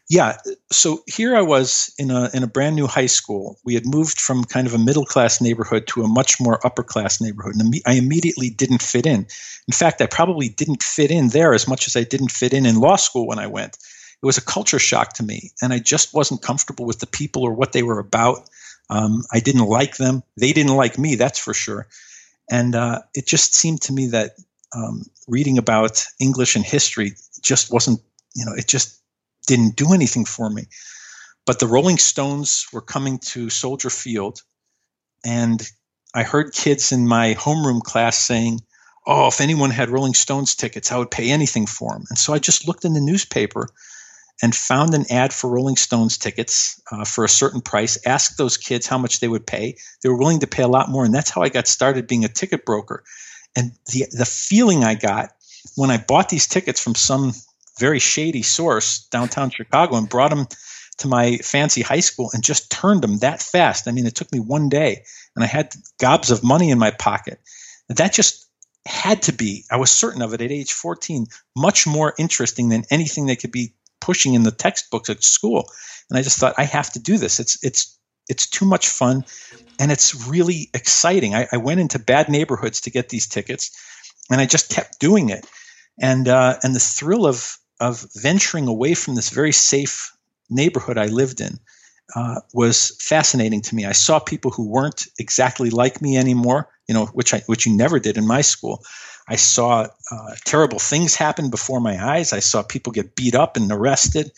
yeah 0.10 0.38
so 0.72 1.03
here 1.05 1.36
i 1.36 1.41
was 1.41 1.93
in 1.97 2.12
a 2.12 2.30
in 2.34 2.43
a 2.43 2.47
brand 2.47 2.76
new 2.76 2.88
high 2.88 3.05
school. 3.05 3.57
We 3.64 3.76
had 3.76 3.86
moved 3.86 4.20
from 4.20 4.43
kind 4.43 4.68
of 4.68 4.74
a 4.74 4.80
middle 4.80 5.05
class 5.05 5.39
neighborhood 5.39 5.88
to 5.88 6.03
a 6.03 6.07
much 6.07 6.39
more 6.41 6.66
upper 6.66 6.84
class 6.84 7.22
neighborhood 7.22 7.55
and 7.55 7.74
i 7.86 7.93
immediately 7.93 8.49
didn't 8.49 8.82
fit 8.82 9.05
in. 9.05 9.28
In 9.68 9.74
fact 9.74 10.01
i 10.01 10.07
probably 10.07 10.49
didn't 10.49 10.84
fit 10.84 11.12
in 11.12 11.30
there 11.30 11.53
as 11.53 11.68
much 11.68 11.88
as 11.88 11.95
i 11.95 12.03
didn't 12.03 12.32
fit 12.32 12.53
in 12.53 12.66
in 12.66 12.80
law 12.80 12.95
school 12.97 13.28
when 13.28 13.39
i 13.39 13.47
went. 13.47 13.78
It 14.22 14.26
was 14.26 14.38
a 14.38 14.41
culture 14.41 14.80
shock 14.80 15.14
to 15.14 15.24
me 15.24 15.51
and 15.62 15.72
i 15.72 15.80
just 15.80 16.14
wasn't 16.14 16.41
comfortable 16.41 16.86
with 16.86 16.99
the 16.99 17.07
people 17.07 17.43
or 17.43 17.53
what 17.53 17.72
they 17.72 17.84
were 17.84 17.99
about. 17.99 18.49
Um, 18.89 19.24
i 19.32 19.39
didn't 19.39 19.66
like 19.66 19.97
them. 19.97 20.24
They 20.38 20.51
didn't 20.53 20.76
like 20.76 20.97
me 20.97 21.16
that's 21.16 21.39
for 21.39 21.53
sure. 21.53 21.88
And 22.51 22.74
uh, 22.76 23.01
it 23.14 23.28
just 23.28 23.53
seemed 23.53 23.82
to 23.82 23.93
me 23.93 24.07
that 24.07 24.32
um, 24.76 25.03
reading 25.28 25.57
about 25.60 26.03
english 26.20 26.55
and 26.55 26.66
history 26.66 27.14
just 27.41 27.72
wasn't 27.72 27.99
you 28.36 28.45
know 28.45 28.53
it 28.53 28.68
just 28.68 28.99
didn't 29.50 29.76
do 29.76 29.93
anything 29.93 30.26
for 30.26 30.47
me. 30.50 30.68
But 31.45 31.60
the 31.60 31.68
Rolling 31.68 31.97
Stones 31.97 32.68
were 32.72 32.82
coming 32.82 33.18
to 33.34 33.50
Soldier 33.50 33.89
Field, 33.89 34.43
and 35.26 35.60
I 36.14 36.22
heard 36.22 36.54
kids 36.54 36.91
in 36.91 37.08
my 37.08 37.34
homeroom 37.34 37.82
class 37.82 38.18
saying, 38.18 38.60
Oh, 39.08 39.28
if 39.28 39.41
anyone 39.41 39.72
had 39.72 39.89
Rolling 39.89 40.14
Stones 40.14 40.54
tickets, 40.54 40.91
I 40.91 40.97
would 40.97 41.10
pay 41.10 41.32
anything 41.32 41.66
for 41.66 41.93
them. 41.93 42.04
And 42.10 42.20
so 42.20 42.34
I 42.34 42.38
just 42.38 42.68
looked 42.68 42.86
in 42.86 42.93
the 42.93 43.02
newspaper 43.02 43.70
and 44.43 44.54
found 44.54 44.93
an 44.93 45.12
ad 45.12 45.34
for 45.34 45.50
Rolling 45.50 45.78
Stones 45.78 46.18
tickets 46.20 46.80
uh, 46.91 47.06
for 47.06 47.24
a 47.24 47.30
certain 47.30 47.62
price, 47.62 47.97
asked 48.06 48.38
those 48.38 48.58
kids 48.58 48.86
how 48.86 49.00
much 49.00 49.20
they 49.20 49.28
would 49.28 49.47
pay. 49.47 49.78
They 50.04 50.10
were 50.10 50.18
willing 50.18 50.41
to 50.41 50.47
pay 50.47 50.62
a 50.62 50.68
lot 50.68 50.89
more. 50.89 51.06
And 51.06 51.14
that's 51.14 51.32
how 51.32 51.41
I 51.41 51.50
got 51.50 51.68
started 51.68 52.08
being 52.08 52.24
a 52.24 52.30
ticket 52.30 52.66
broker. 52.66 53.04
And 53.56 53.72
the, 53.88 54.06
the 54.12 54.26
feeling 54.26 54.84
I 54.84 54.93
got 54.93 55.32
when 55.76 55.89
I 55.89 55.97
bought 55.97 56.30
these 56.30 56.47
tickets 56.47 56.82
from 56.82 56.93
some 56.93 57.34
very 57.80 57.99
shady 57.99 58.43
source 58.43 59.07
downtown 59.07 59.49
Chicago 59.49 59.95
and 59.95 60.09
brought 60.09 60.30
them 60.30 60.47
to 60.99 61.07
my 61.07 61.38
fancy 61.38 61.82
high 61.82 62.01
school 62.01 62.30
and 62.34 62.43
just 62.43 62.69
turned 62.69 63.01
them 63.01 63.19
that 63.19 63.41
fast. 63.41 63.88
I 63.88 63.91
mean, 63.91 64.05
it 64.05 64.15
took 64.15 64.32
me 64.32 64.39
one 64.39 64.69
day 64.69 65.03
and 65.36 65.43
I 65.43 65.47
had 65.47 65.73
gobs 65.99 66.30
of 66.30 66.43
money 66.43 66.69
in 66.69 66.77
my 66.77 66.91
pocket. 66.91 67.39
That 67.88 68.13
just 68.13 68.47
had 68.86 69.23
to 69.23 69.34
be, 69.34 69.65
I 69.71 69.77
was 69.77 69.91
certain 69.91 70.21
of 70.21 70.34
it 70.34 70.41
at 70.41 70.51
age 70.51 70.73
14, 70.73 71.27
much 71.55 71.88
more 71.88 72.13
interesting 72.17 72.69
than 72.69 72.84
anything 72.91 73.25
they 73.25 73.36
could 73.36 73.51
be 73.51 73.73
pushing 74.01 74.34
in 74.34 74.43
the 74.43 74.51
textbooks 74.51 75.09
at 75.09 75.23
school. 75.23 75.69
And 76.09 76.17
I 76.17 76.21
just 76.21 76.38
thought, 76.38 76.55
I 76.57 76.63
have 76.63 76.91
to 76.93 76.99
do 76.99 77.17
this. 77.17 77.39
It's, 77.39 77.63
it's, 77.63 77.97
it's 78.27 78.47
too 78.47 78.65
much 78.65 78.88
fun 78.88 79.23
and 79.80 79.91
it's 79.91 80.27
really 80.27 80.69
exciting. 80.73 81.34
I, 81.34 81.47
I 81.51 81.57
went 81.57 81.80
into 81.80 81.99
bad 81.99 82.30
neighborhoods 82.30 82.82
to 82.82 82.91
get 82.91 83.09
these 83.09 83.27
tickets 83.27 83.71
and 84.30 84.39
I 84.41 84.45
just 84.45 84.69
kept 84.69 84.99
doing 84.99 85.30
it. 85.30 85.45
And, 86.01 86.27
uh, 86.27 86.57
and 86.63 86.75
the 86.75 86.80
thrill 86.80 87.25
of, 87.25 87.57
of 87.80 88.05
venturing 88.15 88.67
away 88.67 88.93
from 88.93 89.15
this 89.15 89.30
very 89.30 89.51
safe 89.51 90.11
neighborhood 90.49 90.97
I 90.97 91.05
lived 91.05 91.41
in 91.41 91.59
uh, 92.15 92.41
was 92.53 92.95
fascinating 92.99 93.61
to 93.61 93.75
me. 93.75 93.86
I 93.86 93.91
saw 93.91 94.19
people 94.19 94.51
who 94.51 94.67
weren't 94.67 95.07
exactly 95.19 95.69
like 95.69 96.01
me 96.01 96.17
anymore, 96.17 96.69
you 96.88 96.93
know, 96.93 97.05
which 97.07 97.34
I 97.34 97.39
which 97.45 97.65
you 97.65 97.75
never 97.75 97.99
did 97.99 98.17
in 98.17 98.27
my 98.27 98.41
school. 98.41 98.84
I 99.27 99.36
saw 99.36 99.88
uh, 100.11 100.36
terrible 100.45 100.80
things 100.80 101.15
happen 101.15 101.51
before 101.51 101.80
my 101.80 102.03
eyes. 102.03 102.34
I 102.34 102.39
saw 102.39 102.63
people 102.63 102.91
get 102.91 103.15
beat 103.15 103.36
up 103.36 103.57
and 103.57 103.71
arrested, 103.71 104.32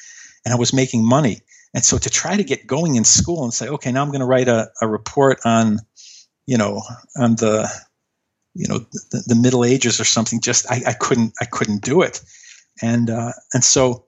and 0.44 0.54
I 0.54 0.58
was 0.58 0.74
making 0.74 1.06
money. 1.06 1.42
And 1.74 1.86
so 1.86 1.98
to 1.98 2.10
try 2.10 2.36
to 2.36 2.44
get 2.44 2.68
going 2.68 2.96
in 2.96 3.06
school 3.06 3.46
and 3.46 3.54
say, 3.54 3.70
okay, 3.70 3.92
now 3.94 4.02
I'm 4.02 4.10
going 4.10 4.20
to 4.20 4.26
write 4.26 4.50
a, 4.50 4.70
a 4.82 4.88
report 4.90 5.40
on, 5.46 5.80
you 6.46 6.58
know, 6.58 6.82
on 7.16 7.38
the, 7.38 7.72
you 8.54 8.68
know, 8.68 8.80
the, 9.12 9.24
the 9.28 9.36
Middle 9.36 9.64
Ages 9.64 10.02
or 10.02 10.04
something, 10.04 10.42
just 10.42 10.70
I, 10.70 10.82
I 10.88 10.94
couldn't 10.94 11.34
I 11.40 11.46
couldn't 11.46 11.84
do 11.84 12.02
it 12.02 12.22
and 12.82 13.10
uh, 13.10 13.32
and 13.54 13.64
so 13.64 14.06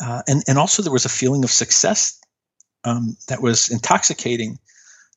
uh, 0.00 0.22
and 0.26 0.42
and 0.48 0.58
also 0.58 0.82
there 0.82 0.92
was 0.92 1.04
a 1.04 1.10
feeling 1.10 1.44
of 1.44 1.50
success 1.50 2.20
um, 2.84 3.16
that 3.28 3.42
was 3.42 3.70
intoxicating 3.70 4.58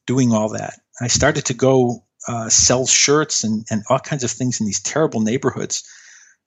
doing 0.07 0.34
all 0.34 0.49
that. 0.49 0.80
I 0.99 1.07
started 1.07 1.45
to 1.45 1.53
go 1.53 2.03
uh, 2.28 2.49
sell 2.49 2.86
shirts 2.86 3.43
and, 3.43 3.65
and 3.69 3.84
all 3.89 3.99
kinds 3.99 4.24
of 4.24 4.32
things 4.32 4.59
in 4.59 4.65
these 4.65 4.82
terrible 4.82 5.22
neighborhoods. 5.22 5.84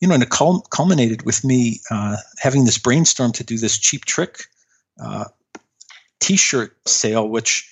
You 0.00 0.08
know, 0.08 0.14
and 0.14 0.22
it 0.22 0.30
cul- 0.30 0.66
culminated 0.70 1.24
with 1.24 1.44
me 1.44 1.80
uh, 1.90 2.16
having 2.38 2.64
this 2.64 2.78
brainstorm 2.78 3.32
to 3.32 3.44
do 3.44 3.58
this 3.58 3.78
Cheap 3.78 4.04
Trick 4.04 4.44
uh, 5.02 5.24
T-shirt 6.20 6.76
sale, 6.86 7.28
which 7.28 7.70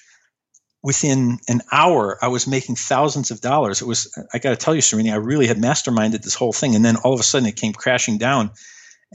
within 0.82 1.38
an 1.48 1.62
hour, 1.70 2.18
I 2.20 2.28
was 2.28 2.46
making 2.46 2.76
thousands 2.76 3.30
of 3.30 3.40
dollars. 3.40 3.80
It 3.80 3.86
was, 3.86 4.12
I 4.32 4.38
got 4.38 4.50
to 4.50 4.56
tell 4.56 4.74
you, 4.74 4.82
Srini, 4.82 5.12
I 5.12 5.16
really 5.16 5.46
had 5.46 5.58
masterminded 5.58 6.22
this 6.22 6.34
whole 6.34 6.52
thing. 6.52 6.74
And 6.74 6.84
then 6.84 6.96
all 6.96 7.14
of 7.14 7.20
a 7.20 7.24
sudden 7.24 7.48
it 7.48 7.56
came 7.56 7.72
crashing 7.72 8.18
down. 8.18 8.50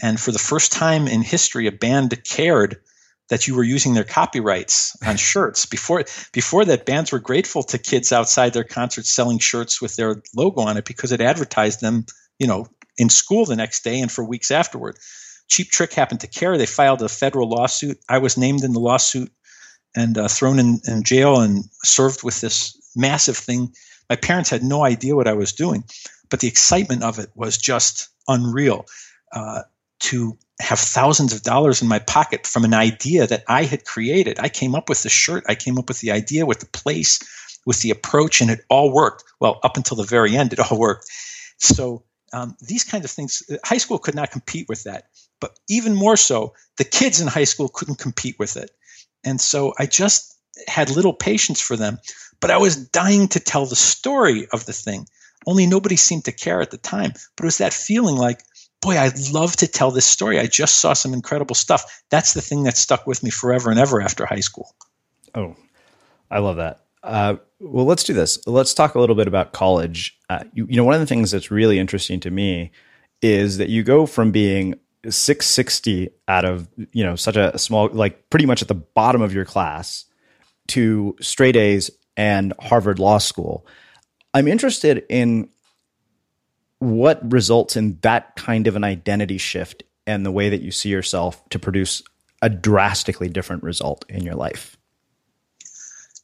And 0.02 0.20
for 0.20 0.32
the 0.32 0.40
first 0.40 0.72
time 0.72 1.08
in 1.08 1.22
history, 1.22 1.68
a 1.68 1.72
band 1.72 2.24
cared 2.24 2.78
that 3.30 3.48
you 3.48 3.56
were 3.56 3.64
using 3.64 3.94
their 3.94 4.06
copyrights 4.06 4.96
on 5.06 5.18
shirts. 5.18 5.66
Before, 5.66 6.06
before 6.32 6.64
that, 6.66 6.86
bands 6.86 7.12
were 7.12 7.20
grateful 7.20 7.64
to 7.64 7.78
kids 7.78 8.14
outside 8.14 8.54
their 8.54 8.64
concerts 8.64 9.10
selling 9.10 9.40
shirts 9.40 9.82
with 9.82 9.96
their 9.98 10.22
logo 10.36 10.62
on 10.62 10.78
it 10.78 10.86
because 10.86 11.12
it 11.12 11.20
advertised 11.20 11.82
them, 11.82 12.06
you 12.40 12.48
know, 12.48 12.68
in 12.98 13.10
school 13.10 13.46
the 13.46 13.56
next 13.58 13.84
day 13.84 14.00
and 14.00 14.12
for 14.12 14.24
weeks 14.24 14.52
afterward. 14.52 14.98
Cheap 15.50 15.70
Trick 15.70 15.94
happened 15.94 16.22
to 16.22 16.28
care. 16.28 16.58
They 16.58 16.66
filed 16.66 17.02
a 17.02 17.10
federal 17.10 17.50
lawsuit. 17.50 18.00
I 18.08 18.18
was 18.20 18.38
named 18.38 18.64
in 18.64 18.74
the 18.74 18.80
lawsuit 18.80 19.32
and 19.98 20.18
uh, 20.18 20.28
thrown 20.28 20.60
in, 20.60 20.80
in 20.88 21.04
jail 21.04 21.42
and 21.42 21.66
served 21.84 22.24
with 22.24 22.40
this 22.40 22.78
massive 22.96 23.36
thing. 23.36 23.74
My 24.10 24.16
parents 24.16 24.50
had 24.50 24.64
no 24.64 24.84
idea 24.86 25.16
what 25.16 25.28
I 25.28 25.34
was 25.34 25.52
doing. 25.52 25.84
but 26.30 26.40
the 26.40 26.48
excitement 26.48 27.04
of 27.04 27.20
it 27.20 27.30
was 27.36 27.58
just 27.58 28.10
unreal. 28.28 28.86
Uh, 29.32 29.64
to 30.00 30.38
have 30.62 30.80
thousands 30.80 31.34
of 31.34 31.42
dollars 31.42 31.82
in 31.82 31.88
my 31.88 32.00
pocket 32.00 32.46
from 32.46 32.64
an 32.64 32.74
idea 32.74 33.26
that 33.26 33.44
I 33.48 33.64
had 33.64 33.86
created. 33.86 34.40
I 34.40 34.50
came 34.50 34.76
up 34.76 34.90
with 34.90 35.02
the 35.02 35.10
shirt, 35.10 35.44
I 35.48 35.56
came 35.56 35.78
up 35.80 35.88
with 35.88 36.00
the 36.00 36.12
idea, 36.12 36.46
with 36.46 36.60
the 36.60 36.68
place, 36.68 37.20
with 37.66 37.82
the 37.82 37.90
approach, 37.90 38.40
and 38.40 38.52
it 38.52 38.62
all 38.70 38.94
worked. 38.94 39.24
Well, 39.40 39.60
up 39.64 39.78
until 39.78 39.98
the 39.98 40.04
very 40.04 40.38
end, 40.38 40.54
it 40.54 40.60
all 40.60 40.78
worked. 40.88 41.06
So 41.58 42.04
um, 42.34 42.56
these 42.62 42.84
kinds 42.84 43.06
of 43.06 43.12
things, 43.12 43.42
high 43.66 43.78
school 43.78 43.98
could 43.98 44.16
not 44.16 44.32
compete 44.32 44.70
with 44.70 44.84
that. 44.84 45.06
But 45.40 45.58
even 45.70 45.96
more 45.96 46.18
so, 46.18 46.54
the 46.78 46.84
kids 46.84 47.22
in 47.22 47.28
high 47.28 47.46
school 47.46 47.70
couldn't 47.70 48.00
compete 48.00 48.38
with 48.38 48.58
it. 48.58 48.72
And 49.28 49.42
so 49.42 49.74
I 49.78 49.86
just 49.86 50.34
had 50.68 50.90
little 50.90 51.14
patience 51.14 51.60
for 51.60 51.76
them. 51.76 52.00
But 52.40 52.52
I 52.52 52.58
was 52.58 52.76
dying 52.76 53.28
to 53.30 53.40
tell 53.40 53.66
the 53.66 53.76
story 53.76 54.48
of 54.54 54.66
the 54.66 54.74
thing. 54.74 55.08
Only 55.46 55.66
nobody 55.66 55.96
seemed 55.98 56.26
to 56.26 56.32
care 56.32 56.62
at 56.62 56.72
the 56.72 56.78
time. 56.78 57.12
But 57.36 57.44
it 57.44 57.46
was 57.46 57.58
that 57.58 57.74
feeling 57.74 58.16
like, 58.16 58.42
boy, 58.82 58.98
I'd 58.98 59.20
love 59.32 59.56
to 59.58 59.68
tell 59.68 59.92
this 59.92 60.06
story. 60.06 60.40
I 60.40 60.48
just 60.48 60.78
saw 60.78 60.94
some 60.94 61.14
incredible 61.14 61.56
stuff. 61.56 62.04
That's 62.10 62.34
the 62.34 62.42
thing 62.42 62.64
that 62.64 62.78
stuck 62.78 63.06
with 63.06 63.22
me 63.22 63.30
forever 63.30 63.70
and 63.70 63.80
ever 63.80 64.02
after 64.02 64.26
high 64.26 64.40
school. 64.40 64.74
Oh, 65.36 65.56
I 66.32 66.40
love 66.40 66.56
that. 66.58 66.86
Uh, 67.04 67.36
well, 67.60 67.86
let's 67.86 68.04
do 68.04 68.14
this. 68.14 68.40
Let's 68.48 68.74
talk 68.74 68.96
a 68.96 69.00
little 69.00 69.16
bit 69.16 69.28
about 69.28 69.52
college. 69.52 70.18
Uh, 70.30 70.44
you, 70.54 70.68
you 70.70 70.78
know, 70.78 70.84
one 70.84 70.94
of 70.94 71.02
the 71.02 71.06
things 71.06 71.32
that's 71.32 71.52
really 71.52 71.80
interesting 71.80 72.20
to 72.22 72.32
me 72.32 72.72
is 73.22 73.58
that 73.58 73.70
you 73.70 73.84
go 73.84 74.06
from 74.06 74.32
being 74.32 74.76
660 75.10 76.10
out 76.28 76.46
of 76.46 76.68
you 76.92 77.04
know 77.04 77.16
such 77.16 77.36
a 77.36 77.58
small 77.58 77.90
like 77.92 78.30
pretty 78.30 78.46
much 78.46 78.62
at 78.62 78.68
the 78.68 78.76
bottom 78.76 79.22
of 79.22 79.34
your 79.34 79.46
class 79.46 80.06
to 80.68 81.16
straight 81.22 81.56
A's 81.56 81.90
and 82.16 82.54
Harvard 82.60 83.00
Law 83.00 83.18
School. 83.18 83.66
I'm 84.34 84.48
interested 84.48 85.06
in 85.10 85.50
what 86.80 87.32
results 87.32 87.76
in 87.76 87.98
that 88.02 88.36
kind 88.36 88.68
of 88.68 88.76
an 88.76 88.84
identity 88.84 89.38
shift 89.38 89.84
and 90.06 90.26
the 90.26 90.32
way 90.32 90.50
that 90.50 90.62
you 90.62 90.72
see 90.72 90.90
yourself 90.90 91.48
to 91.50 91.60
produce 91.60 92.04
a 92.42 92.50
drastically 92.50 93.30
different 93.30 93.64
result 93.64 94.06
in 94.10 94.24
your 94.24 94.36
life? 94.36 94.78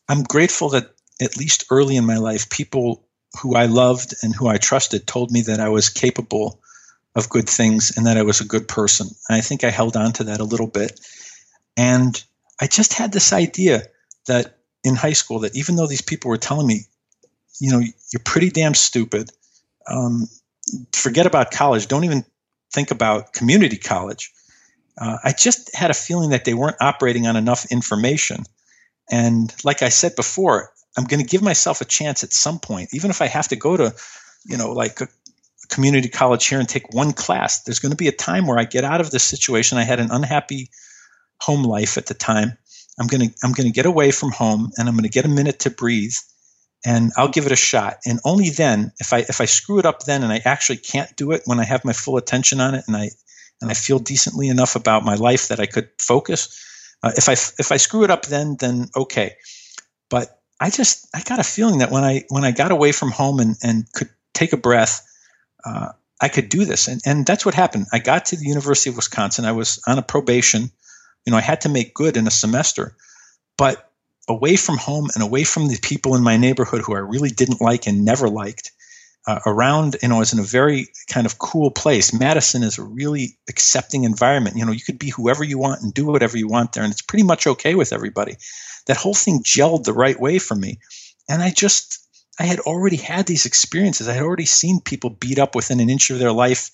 I'm 0.08 0.24
grateful 0.24 0.70
that 0.70 0.92
at 1.22 1.38
least 1.38 1.66
early 1.70 1.96
in 1.96 2.06
my 2.06 2.18
life, 2.18 2.50
people 2.50 3.06
who 3.42 3.56
I 3.56 3.66
loved 3.66 4.14
and 4.22 4.34
who 4.34 4.48
I 4.48 4.58
trusted 4.58 5.08
told 5.08 5.32
me 5.32 5.42
that 5.42 5.60
I 5.60 5.70
was 5.70 5.90
capable 5.90 6.60
of 7.16 7.30
good 7.30 7.48
things 7.48 7.94
and 7.96 8.06
that 8.06 8.18
I 8.18 8.24
was 8.24 8.42
a 8.42 8.46
good 8.46 8.68
person. 8.68 9.08
And 9.30 9.38
I 9.38 9.42
think 9.42 9.64
I 9.64 9.70
held 9.70 9.96
on 9.96 10.14
to 10.14 10.26
that 10.26 10.40
a 10.40 10.46
little 10.46 10.68
bit. 10.68 11.00
And 11.78 12.22
I 12.60 12.68
just 12.68 12.94
had 12.94 13.12
this 13.12 13.34
idea 13.34 13.84
that 14.28 14.58
in 14.84 14.96
high 14.96 15.14
school, 15.14 15.40
that 15.40 15.56
even 15.56 15.76
though 15.76 15.88
these 15.88 16.02
people 16.02 16.30
were 16.30 16.38
telling 16.38 16.68
me, 16.68 16.82
you 17.60 17.72
know, 17.72 17.80
you're 17.80 18.22
pretty 18.24 18.50
damn 18.50 18.74
stupid, 18.74 19.30
um, 19.88 20.28
forget 20.92 21.26
about 21.26 21.52
college. 21.52 21.88
Don't 21.88 22.04
even 22.04 22.26
think 22.74 22.92
about 22.92 23.34
community 23.34 23.78
college. 23.78 24.32
Uh, 24.98 25.18
I 25.24 25.34
just 25.34 25.76
had 25.76 25.92
a 25.92 25.96
feeling 25.96 26.32
that 26.32 26.46
they 26.46 26.54
weren't 26.54 26.78
operating 26.82 27.28
on 27.28 27.36
enough 27.36 27.66
information. 27.72 28.44
And 29.12 29.54
like 29.64 29.82
I 29.82 29.90
said 29.90 30.16
before, 30.16 30.72
I'm 30.98 31.06
going 31.06 31.20
to 31.20 31.30
give 31.30 31.42
myself 31.42 31.82
a 31.82 31.86
chance 31.86 32.24
at 32.24 32.34
some 32.34 32.60
point, 32.60 32.90
even 32.94 33.10
if 33.10 33.22
I 33.22 33.28
have 33.28 33.48
to 33.50 33.56
go 33.56 33.76
to, 33.76 33.94
you 34.46 34.58
know, 34.58 34.72
like 34.72 35.02
a 35.02 35.08
community 35.74 36.10
college 36.10 36.46
here 36.46 36.60
and 36.60 36.70
take 36.70 36.94
one 36.94 37.14
class. 37.14 37.64
There's 37.64 37.80
going 37.80 37.92
to 37.92 37.98
be 37.98 38.08
a 38.08 38.12
time 38.12 38.46
where 38.46 38.60
I 38.60 38.66
get 38.66 38.84
out 38.84 39.02
of 39.02 39.12
this 39.12 39.24
situation. 39.24 39.78
I 39.78 39.84
had 39.84 40.00
an 40.00 40.12
unhappy 40.12 40.70
home 41.42 41.64
life 41.64 41.98
at 41.98 42.06
the 42.06 42.14
time. 42.14 42.58
I'm 43.00 43.08
going 43.08 43.30
to 43.30 43.36
I'm 43.44 43.54
going 43.54 43.68
to 43.68 43.74
get 43.74 43.88
away 43.88 44.12
from 44.12 44.32
home 44.32 44.72
and 44.78 44.88
I'm 44.88 44.96
going 44.96 45.04
to 45.04 45.10
get 45.10 45.26
a 45.26 45.30
minute 45.30 45.60
to 45.62 45.72
breathe 45.72 46.14
and 46.86 47.12
I'll 47.18 47.30
give 47.30 47.46
it 47.46 47.52
a 47.52 47.58
shot. 47.58 47.98
And 48.06 48.20
only 48.24 48.50
then, 48.50 48.92
if 49.00 49.14
I 49.14 49.20
if 49.20 49.42
I 49.42 49.46
screw 49.46 49.80
it 49.80 49.86
up 49.86 50.04
then 50.04 50.24
and 50.24 50.32
I 50.32 50.42
actually 50.46 50.78
can't 50.78 51.16
do 51.16 51.32
it 51.32 51.42
when 51.46 51.60
I 51.60 51.64
have 51.64 51.86
my 51.86 51.94
full 51.94 52.18
attention 52.18 52.62
on 52.62 52.76
it 52.76 52.84
and 52.88 52.96
I 52.96 53.10
and 53.62 53.72
I 53.72 53.74
feel 53.74 54.00
decently 54.00 54.50
enough 54.50 54.76
about 54.76 55.06
my 55.06 55.16
life 55.16 55.48
that 55.48 55.60
I 55.60 55.66
could 55.66 55.90
focus. 56.00 56.60
Uh, 57.02 57.12
if 57.18 57.28
I 57.30 57.34
if 57.34 57.72
I 57.72 57.78
screw 57.78 58.04
it 58.04 58.12
up 58.12 58.26
then 58.28 58.58
then 58.60 58.90
okay, 58.96 59.36
but 60.10 60.40
I 60.60 60.70
just 60.70 61.08
I 61.16 61.24
got 61.24 61.40
a 61.40 61.44
feeling 61.44 61.80
that 61.80 61.92
when 61.92 62.04
I 62.04 62.26
when 62.30 62.44
I 62.44 62.52
got 62.52 62.72
away 62.72 62.92
from 62.92 63.12
home 63.12 63.40
and 63.40 63.56
and 63.64 63.92
could 63.94 64.10
take 64.36 64.54
a 64.54 64.58
breath, 64.58 65.02
uh, 65.66 65.90
I 66.22 66.30
could 66.30 66.50
do 66.50 66.66
this, 66.66 66.88
and 66.88 67.02
and 67.06 67.26
that's 67.26 67.46
what 67.46 67.56
happened. 67.56 67.88
I 67.92 68.00
got 68.00 68.26
to 68.26 68.38
the 68.38 68.46
University 68.46 68.90
of 68.90 68.96
Wisconsin. 68.96 69.46
I 69.46 69.52
was 69.52 69.82
on 69.88 69.98
a 69.98 70.04
probation. 70.04 70.72
You 71.26 71.32
know, 71.32 71.38
I 71.38 71.42
had 71.42 71.62
to 71.62 71.70
make 71.70 71.94
good 71.94 72.18
in 72.18 72.28
a 72.28 72.32
semester, 72.32 72.96
but 73.58 73.90
away 74.28 74.56
from 74.56 74.78
home 74.78 75.10
and 75.14 75.24
away 75.24 75.44
from 75.44 75.68
the 75.68 75.80
people 75.82 76.16
in 76.16 76.24
my 76.24 76.38
neighborhood 76.38 76.82
who 76.82 76.96
I 76.96 77.00
really 77.00 77.30
didn't 77.30 77.62
like 77.62 77.88
and 77.88 78.06
never 78.06 78.30
liked. 78.30 78.72
Uh, 79.26 79.40
around, 79.46 79.96
you 80.02 80.10
know, 80.10 80.18
I 80.18 80.20
was 80.20 80.34
in 80.34 80.40
a 80.40 80.44
very 80.44 80.88
kind 81.08 81.26
of 81.26 81.40
cool 81.40 81.72
place. 81.72 82.12
Madison 82.12 82.62
is 82.62 82.78
a 82.78 82.84
really 82.84 83.38
accepting 83.50 84.04
environment. 84.04 84.58
You 84.58 84.66
know, 84.66 84.74
you 84.74 84.82
could 84.82 85.00
be 85.00 85.12
whoever 85.12 85.46
you 85.46 85.58
want 85.58 85.82
and 85.82 85.94
do 85.94 86.06
whatever 86.06 86.38
you 86.38 86.50
want 86.50 86.74
there, 86.74 86.84
and 86.84 86.92
it's 86.92 87.02
pretty 87.02 87.24
much 87.24 87.48
okay 87.48 87.74
with 87.74 87.94
everybody. 87.94 88.36
That 88.88 88.98
whole 88.98 89.14
thing 89.14 89.42
gelled 89.42 89.86
the 89.86 89.94
right 89.94 90.20
way 90.20 90.40
for 90.40 90.56
me. 90.56 90.80
And 91.30 91.42
I 91.42 91.52
just, 91.52 92.03
I 92.40 92.44
had 92.44 92.60
already 92.62 92.98
had 92.98 93.26
these 93.26 93.46
experiences. 93.46 94.08
I 94.08 94.14
had 94.14 94.24
already 94.24 94.46
seen 94.46 94.80
people 94.80 95.10
beat 95.10 95.40
up 95.40 95.56
within 95.56 95.80
an 95.80 95.90
inch 95.90 96.10
of 96.10 96.20
their 96.20 96.32
life 96.32 96.72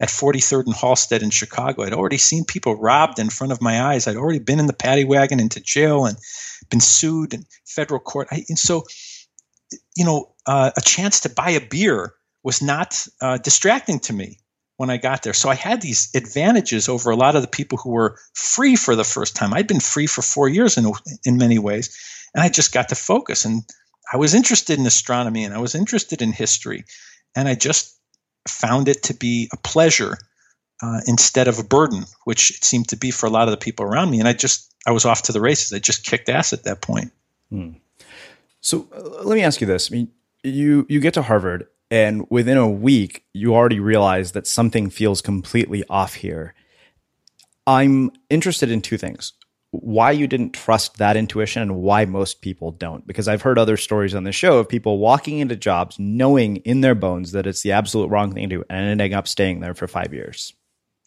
at 0.00 0.08
43rd 0.08 0.66
and 0.66 0.74
Halsted 0.74 1.22
in 1.22 1.30
Chicago. 1.30 1.82
I'd 1.82 1.92
already 1.92 2.16
seen 2.16 2.44
people 2.44 2.76
robbed 2.76 3.18
in 3.18 3.28
front 3.28 3.52
of 3.52 3.60
my 3.60 3.82
eyes. 3.82 4.06
I'd 4.06 4.16
already 4.16 4.38
been 4.38 4.60
in 4.60 4.66
the 4.66 4.72
paddy 4.72 5.04
wagon 5.04 5.40
into 5.40 5.60
jail 5.60 6.06
and 6.06 6.16
been 6.70 6.80
sued 6.80 7.34
in 7.34 7.44
federal 7.66 8.00
court. 8.00 8.28
I, 8.30 8.44
and 8.48 8.58
so, 8.58 8.84
you 9.96 10.04
know, 10.04 10.32
uh, 10.46 10.70
a 10.76 10.80
chance 10.80 11.20
to 11.20 11.28
buy 11.28 11.50
a 11.50 11.60
beer 11.60 12.14
was 12.42 12.62
not 12.62 13.06
uh, 13.20 13.36
distracting 13.38 14.00
to 14.00 14.12
me 14.12 14.38
when 14.78 14.88
I 14.88 14.96
got 14.96 15.22
there. 15.22 15.34
So 15.34 15.50
I 15.50 15.54
had 15.54 15.82
these 15.82 16.08
advantages 16.14 16.88
over 16.88 17.10
a 17.10 17.16
lot 17.16 17.36
of 17.36 17.42
the 17.42 17.48
people 17.48 17.76
who 17.76 17.90
were 17.90 18.18
free 18.32 18.76
for 18.76 18.96
the 18.96 19.04
first 19.04 19.36
time. 19.36 19.52
I'd 19.52 19.66
been 19.66 19.80
free 19.80 20.06
for 20.06 20.22
four 20.22 20.48
years 20.48 20.78
in 20.78 20.90
in 21.26 21.36
many 21.36 21.58
ways, 21.58 21.94
and 22.34 22.42
I 22.42 22.48
just 22.48 22.72
got 22.72 22.88
to 22.88 22.94
focus. 22.94 23.44
And 23.44 23.62
I 24.12 24.16
was 24.16 24.34
interested 24.34 24.78
in 24.78 24.86
astronomy 24.86 25.44
and 25.44 25.54
I 25.54 25.58
was 25.58 25.74
interested 25.74 26.22
in 26.22 26.32
history, 26.32 26.84
and 27.36 27.48
I 27.48 27.54
just 27.54 27.96
found 28.48 28.88
it 28.88 29.02
to 29.04 29.14
be 29.14 29.48
a 29.52 29.56
pleasure 29.56 30.18
uh, 30.82 31.00
instead 31.06 31.48
of 31.48 31.58
a 31.58 31.64
burden, 31.64 32.04
which 32.24 32.50
it 32.50 32.64
seemed 32.64 32.88
to 32.88 32.96
be 32.96 33.10
for 33.10 33.26
a 33.26 33.30
lot 33.30 33.48
of 33.48 33.52
the 33.52 33.56
people 33.56 33.84
around 33.84 34.10
me. 34.10 34.18
And 34.18 34.28
I 34.28 34.32
just 34.32 34.72
I 34.86 34.92
was 34.92 35.04
off 35.04 35.22
to 35.22 35.32
the 35.32 35.40
races. 35.40 35.72
I 35.72 35.78
just 35.78 36.04
kicked 36.04 36.28
ass 36.28 36.52
at 36.52 36.64
that 36.64 36.80
point. 36.80 37.12
Hmm. 37.50 37.72
So 38.60 38.88
uh, 38.94 39.22
let 39.24 39.34
me 39.36 39.42
ask 39.42 39.60
you 39.60 39.66
this: 39.66 39.90
I 39.90 39.96
mean, 39.96 40.08
you 40.42 40.86
you 40.88 41.00
get 41.00 41.14
to 41.14 41.22
Harvard, 41.22 41.66
and 41.90 42.26
within 42.30 42.56
a 42.56 42.68
week, 42.68 43.24
you 43.32 43.54
already 43.54 43.80
realize 43.80 44.32
that 44.32 44.46
something 44.46 44.90
feels 44.90 45.20
completely 45.20 45.84
off 45.88 46.14
here. 46.14 46.54
I'm 47.66 48.10
interested 48.30 48.70
in 48.70 48.80
two 48.80 48.98
things: 48.98 49.34
why 49.72 50.10
you 50.10 50.26
didn't 50.26 50.52
trust 50.52 50.98
that 50.98 51.16
intuition, 51.16 51.62
and 51.62 51.76
why 51.76 52.04
most 52.04 52.42
people 52.42 52.72
don't. 52.72 53.06
Because 53.06 53.28
I've 53.28 53.42
heard 53.42 53.58
other 53.58 53.76
stories 53.76 54.14
on 54.14 54.24
the 54.24 54.32
show 54.32 54.58
of 54.58 54.68
people 54.68 54.98
walking 54.98 55.38
into 55.38 55.56
jobs 55.56 55.96
knowing 55.98 56.56
in 56.56 56.80
their 56.80 56.94
bones 56.94 57.32
that 57.32 57.46
it's 57.46 57.62
the 57.62 57.72
absolute 57.72 58.08
wrong 58.08 58.32
thing 58.32 58.48
to 58.48 58.56
do, 58.56 58.64
and 58.68 58.86
ending 58.86 59.14
up 59.14 59.28
staying 59.28 59.60
there 59.60 59.74
for 59.74 59.86
five 59.86 60.12
years 60.12 60.52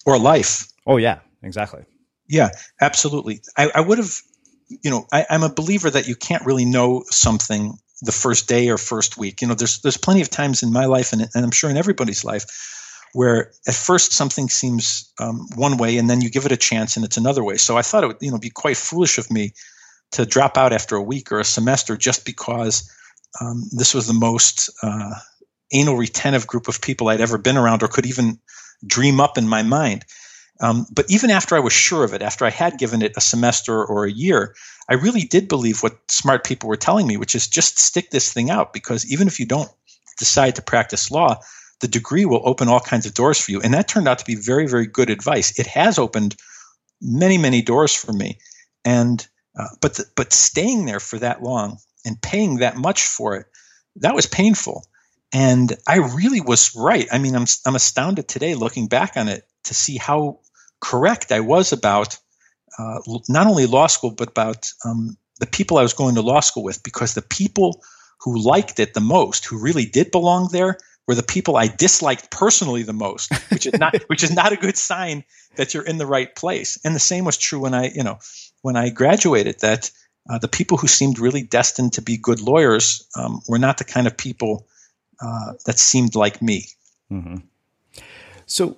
or 0.06 0.18
life. 0.18 0.68
Oh 0.88 0.98
yeah, 0.98 1.20
exactly. 1.42 1.84
Yeah, 2.28 2.50
absolutely. 2.80 3.42
I, 3.58 3.70
I 3.76 3.82
would 3.82 3.98
have, 3.98 4.22
you 4.70 4.90
know, 4.90 5.06
I, 5.12 5.26
I'm 5.30 5.44
a 5.44 5.54
believer 5.54 5.90
that 5.90 6.08
you 6.08 6.16
can't 6.16 6.46
really 6.46 6.66
know 6.66 7.04
something 7.10 7.78
the 8.02 8.12
first 8.12 8.48
day 8.48 8.70
or 8.70 8.78
first 8.78 9.18
week. 9.18 9.42
You 9.42 9.48
know, 9.48 9.56
there's 9.56 9.80
there's 9.82 9.98
plenty 9.98 10.22
of 10.22 10.30
times 10.30 10.64
in 10.64 10.72
my 10.72 10.86
life, 10.86 11.14
and, 11.14 11.22
and 11.22 11.44
I'm 11.44 11.52
sure 11.52 11.70
in 11.70 11.78
everybody's 11.78 12.24
life, 12.24 12.46
where 13.14 13.52
at 13.68 13.76
first 13.76 14.12
something 14.12 14.50
seems 14.50 15.12
um, 15.20 15.48
one 15.56 15.78
way, 15.78 15.98
and 15.98 16.10
then 16.10 16.22
you 16.22 16.30
give 16.30 16.46
it 16.46 16.52
a 16.52 16.58
chance, 16.58 16.96
and 16.96 17.06
it's 17.06 17.18
another 17.18 17.44
way. 17.44 17.58
So 17.58 17.78
I 17.78 17.84
thought 17.84 18.04
it 18.04 18.08
would, 18.08 18.18
you 18.22 18.32
know, 18.32 18.40
be 18.40 18.50
quite 18.50 18.78
foolish 18.78 19.18
of 19.18 19.32
me 19.32 19.54
to 20.12 20.26
drop 20.26 20.58
out 20.58 20.74
after 20.74 20.96
a 20.96 21.02
week 21.02 21.32
or 21.32 21.40
a 21.40 21.46
semester 21.46 21.96
just 21.96 22.26
because 22.26 22.92
um, 23.40 23.64
this 23.72 23.94
was 23.94 24.08
the 24.08 24.14
most 24.14 24.70
uh, 24.82 25.14
anal 25.72 25.98
retentive 25.98 26.48
group 26.48 26.68
of 26.68 26.82
people 26.82 27.08
I'd 27.08 27.22
ever 27.22 27.38
been 27.38 27.58
around, 27.58 27.84
or 27.84 27.88
could 27.88 28.06
even 28.06 28.40
dream 28.86 29.20
up 29.20 29.38
in 29.38 29.48
my 29.48 29.64
mind. 29.64 30.06
Um, 30.60 30.86
but 30.94 31.06
even 31.10 31.30
after 31.30 31.56
I 31.56 31.60
was 31.60 31.74
sure 31.74 32.04
of 32.04 32.14
it, 32.14 32.22
after 32.22 32.46
I 32.46 32.50
had 32.50 32.78
given 32.78 33.02
it 33.02 33.18
a 33.18 33.22
semester 33.22 33.84
or 33.84 34.06
a 34.06 34.12
year, 34.12 34.56
I 34.90 34.96
really 34.96 35.22
did 35.22 35.48
believe 35.48 35.82
what 35.82 36.00
smart 36.10 36.44
people 36.44 36.70
were 36.70 36.78
telling 36.78 37.08
me, 37.08 37.18
which 37.18 37.36
is 37.36 37.48
just 37.48 37.80
stick 37.80 38.12
this 38.12 38.32
thing 38.32 38.50
out 38.50 38.74
because 38.74 39.12
even 39.12 39.28
if 39.28 39.40
you 39.40 39.46
don't 39.46 39.70
decide 40.20 40.56
to 40.56 40.62
practice 40.62 41.10
law, 41.10 41.40
the 41.84 42.00
degree 42.00 42.24
will 42.24 42.48
open 42.48 42.70
all 42.70 42.80
kinds 42.80 43.06
of 43.06 43.14
doors 43.14 43.38
for 43.38 43.52
you. 43.52 43.60
And 43.60 43.74
that 43.74 43.90
turned 43.90 44.08
out 44.08 44.20
to 44.20 44.26
be 44.26 44.36
very, 44.36 44.68
very 44.68 44.88
good 44.88 45.10
advice. 45.10 45.60
It 45.60 45.68
has 45.68 46.00
opened 46.00 46.38
many, 47.02 47.38
many 47.38 47.62
doors 47.62 47.94
for 47.94 48.14
me. 48.14 48.40
And 48.86 49.28
uh, 49.60 49.68
but 49.82 49.96
the, 49.96 50.06
but 50.16 50.32
staying 50.32 50.86
there 50.86 51.02
for 51.02 51.20
that 51.20 51.44
long 51.44 51.78
and 52.06 52.22
paying 52.22 52.60
that 52.60 52.78
much 52.78 53.04
for 53.04 53.36
it, 53.36 53.48
that 53.98 54.16
was 54.16 54.26
painful. 54.28 54.86
And 55.34 55.74
I 55.86 55.98
really 55.98 56.40
was 56.40 56.74
right. 56.74 57.08
I 57.12 57.18
mean, 57.18 57.36
I'm 57.36 57.48
I'm 57.66 57.76
astounded 57.76 58.30
today 58.30 58.56
looking 58.56 58.88
back 58.88 59.18
on 59.18 59.28
it 59.28 59.44
to 59.66 59.74
see 59.74 59.98
how 59.98 60.40
correct 60.80 61.34
I 61.34 61.42
was 61.42 61.74
about 61.74 62.18
uh, 62.80 63.00
not 63.28 63.48
only 63.48 63.66
law 63.66 63.88
school, 63.88 64.12
but 64.12 64.30
about 64.30 64.72
um, 64.86 65.18
the 65.40 65.48
people 65.48 65.78
I 65.78 65.84
was 65.84 65.94
going 65.94 66.16
to 66.16 66.22
law 66.22 66.40
school 66.40 66.64
with, 66.64 66.82
because 66.82 67.14
the 67.14 67.22
people 67.22 67.84
who 68.22 68.40
liked 68.40 68.80
it 68.80 68.94
the 68.94 69.02
most, 69.02 69.46
who 69.46 69.60
really 69.60 69.86
did 69.86 70.12
belong 70.12 70.48
there, 70.52 70.78
were 71.08 71.16
the 71.16 71.24
people 71.24 71.58
I 71.58 71.68
disliked 71.68 72.32
personally 72.32 72.84
the 72.84 72.94
most, 72.94 73.32
which 73.52 73.66
is 73.66 73.74
not 73.80 73.96
which 74.08 74.24
is 74.24 74.32
not 74.32 74.54
a 74.54 74.58
good 74.58 74.78
sign 74.78 75.24
that 75.56 75.74
you're 75.74 75.86
in 75.86 75.98
the 75.98 76.06
right 76.06 76.34
place. 76.36 76.80
And 76.84 76.96
the 76.96 77.00
same 77.00 77.26
was 77.26 77.38
true 77.38 77.60
when 77.60 77.74
I, 77.74 77.92
you 77.94 78.04
know, 78.04 78.20
when 78.62 78.76
I 78.76 78.90
graduated. 78.90 79.60
That 79.60 79.92
uh, 80.30 80.38
the 80.38 80.48
people 80.48 80.78
who 80.78 80.88
seemed 80.88 81.20
really 81.20 81.44
destined 81.44 81.94
to 81.94 82.02
be 82.02 82.18
good 82.18 82.42
lawyers 82.42 83.08
um, 83.18 83.42
were 83.48 83.60
not 83.60 83.78
the 83.78 83.84
kind 83.84 84.08
of 84.08 84.16
people 84.16 84.68
uh, 85.22 85.54
that 85.66 85.78
seemed 85.80 86.16
like 86.16 86.42
me. 86.42 86.68
Mm-hmm. 87.12 87.38
So, 88.46 88.78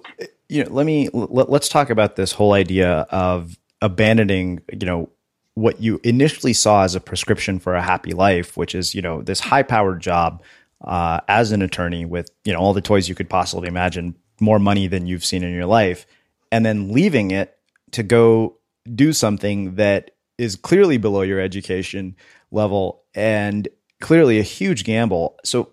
you 0.49 0.63
know, 0.63 0.71
let 0.71 0.85
me 0.85 1.09
let, 1.13 1.49
let's 1.49 1.69
talk 1.69 1.89
about 1.89 2.15
this 2.15 2.31
whole 2.31 2.53
idea 2.53 3.07
of 3.09 3.57
abandoning, 3.81 4.61
you 4.71 4.85
know, 4.85 5.09
what 5.53 5.81
you 5.81 6.01
initially 6.03 6.53
saw 6.53 6.83
as 6.83 6.95
a 6.95 6.99
prescription 6.99 7.59
for 7.59 7.75
a 7.75 7.81
happy 7.81 8.11
life, 8.11 8.57
which 8.57 8.75
is, 8.75 8.93
you 8.93 9.01
know, 9.01 9.21
this 9.21 9.39
high 9.39 9.63
powered 9.63 10.01
job 10.01 10.43
uh, 10.85 11.19
as 11.27 11.51
an 11.51 11.61
attorney 11.61 12.05
with, 12.05 12.29
you 12.45 12.53
know, 12.53 12.59
all 12.59 12.73
the 12.73 12.81
toys 12.81 13.09
you 13.09 13.15
could 13.15 13.29
possibly 13.29 13.67
imagine, 13.67 14.15
more 14.39 14.59
money 14.59 14.87
than 14.87 15.07
you've 15.07 15.25
seen 15.25 15.43
in 15.43 15.53
your 15.53 15.65
life, 15.65 16.05
and 16.51 16.65
then 16.65 16.91
leaving 16.91 17.31
it 17.31 17.57
to 17.91 18.03
go 18.03 18.57
do 18.93 19.11
something 19.11 19.75
that 19.75 20.11
is 20.37 20.55
clearly 20.55 20.97
below 20.97 21.21
your 21.21 21.39
education 21.39 22.15
level 22.51 23.03
and 23.13 23.67
clearly 24.01 24.39
a 24.39 24.43
huge 24.43 24.83
gamble. 24.83 25.37
So 25.43 25.71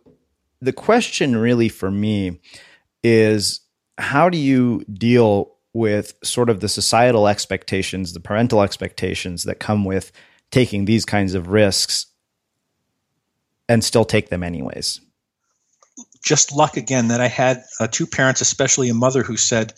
the 0.60 0.72
question 0.72 1.36
really 1.36 1.68
for 1.68 1.90
me 1.90 2.40
is 3.02 3.60
how 3.98 4.28
do 4.28 4.38
you 4.38 4.84
deal 4.92 5.52
with 5.74 6.14
sort 6.22 6.48
of 6.48 6.60
the 6.60 6.68
societal 6.68 7.26
expectations, 7.26 8.12
the 8.12 8.20
parental 8.20 8.62
expectations 8.62 9.44
that 9.44 9.58
come 9.58 9.84
with 9.84 10.12
taking 10.50 10.84
these 10.84 11.04
kinds 11.04 11.34
of 11.34 11.48
risks 11.48 12.06
and 13.72 13.82
still 13.82 14.04
take 14.04 14.28
them 14.28 14.42
anyways? 14.42 15.00
Just 16.24 16.52
luck 16.52 16.76
again 16.76 17.08
that 17.08 17.20
I 17.20 17.28
had 17.28 17.64
uh, 17.80 17.88
two 17.90 18.06
parents, 18.06 18.40
especially 18.40 18.88
a 18.88 18.94
mother, 18.94 19.22
who 19.22 19.36
said, 19.36 19.72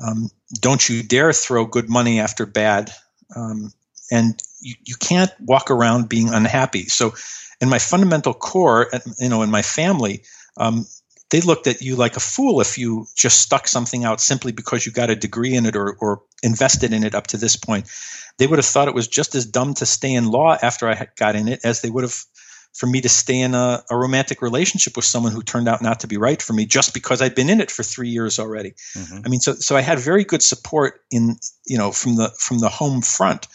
um, 0.00 0.30
Don't 0.60 0.88
you 0.88 1.02
dare 1.02 1.32
throw 1.32 1.66
good 1.66 1.90
money 1.90 2.20
after 2.20 2.46
bad. 2.46 2.92
Um, 3.36 3.72
and 4.10 4.40
you, 4.60 4.74
you 4.84 4.94
can't 4.96 5.32
walk 5.40 5.70
around 5.70 6.08
being 6.08 6.32
unhappy. 6.32 6.84
So, 6.84 7.14
in 7.60 7.68
my 7.68 7.78
fundamental 7.78 8.34
core, 8.34 8.90
you 9.18 9.28
know, 9.28 9.42
in 9.42 9.50
my 9.50 9.62
family, 9.62 10.24
um, 10.56 10.86
they 11.30 11.40
looked 11.40 11.66
at 11.66 11.80
you 11.80 11.96
like 11.96 12.16
a 12.16 12.20
fool 12.20 12.60
if 12.60 12.76
you 12.76 13.06
just 13.16 13.40
stuck 13.40 13.66
something 13.66 14.04
out 14.04 14.20
simply 14.20 14.52
because 14.52 14.84
you 14.84 14.92
got 14.92 15.10
a 15.10 15.16
degree 15.16 15.54
in 15.54 15.64
it 15.64 15.76
or, 15.76 15.96
or 16.00 16.22
invested 16.42 16.92
in 16.92 17.04
it 17.04 17.14
up 17.14 17.28
to 17.28 17.36
this 17.36 17.56
point. 17.56 17.88
They 18.38 18.46
would 18.46 18.58
have 18.58 18.66
thought 18.66 18.88
it 18.88 18.94
was 18.94 19.08
just 19.08 19.34
as 19.34 19.46
dumb 19.46 19.74
to 19.74 19.86
stay 19.86 20.12
in 20.12 20.26
law 20.26 20.58
after 20.60 20.88
I 20.88 21.08
got 21.16 21.36
in 21.36 21.48
it 21.48 21.60
as 21.64 21.80
they 21.80 21.88
would 21.88 22.04
have 22.04 22.24
for 22.74 22.86
me 22.86 23.00
to 23.00 23.08
stay 23.08 23.40
in 23.40 23.54
a, 23.54 23.82
a, 23.90 23.96
romantic 23.96 24.40
relationship 24.40 24.96
with 24.96 25.04
someone 25.04 25.32
who 25.32 25.42
turned 25.42 25.68
out 25.68 25.82
not 25.82 26.00
to 26.00 26.06
be 26.06 26.16
right 26.16 26.40
for 26.40 26.54
me 26.54 26.64
just 26.64 26.94
because 26.94 27.20
I'd 27.20 27.34
been 27.34 27.50
in 27.50 27.60
it 27.60 27.70
for 27.70 27.82
three 27.82 28.08
years 28.08 28.38
already. 28.38 28.70
Mm-hmm. 28.96 29.18
I 29.24 29.28
mean, 29.28 29.40
so 29.40 29.54
so 29.54 29.76
I 29.76 29.82
had 29.82 29.98
very 29.98 30.24
good 30.24 30.42
support 30.42 31.00
in 31.10 31.36
you 31.66 31.78
know 31.78 31.92
from 31.92 32.16
the 32.16 32.30
from 32.38 32.58
the 32.58 32.68
home 32.70 33.02
front, 33.02 33.46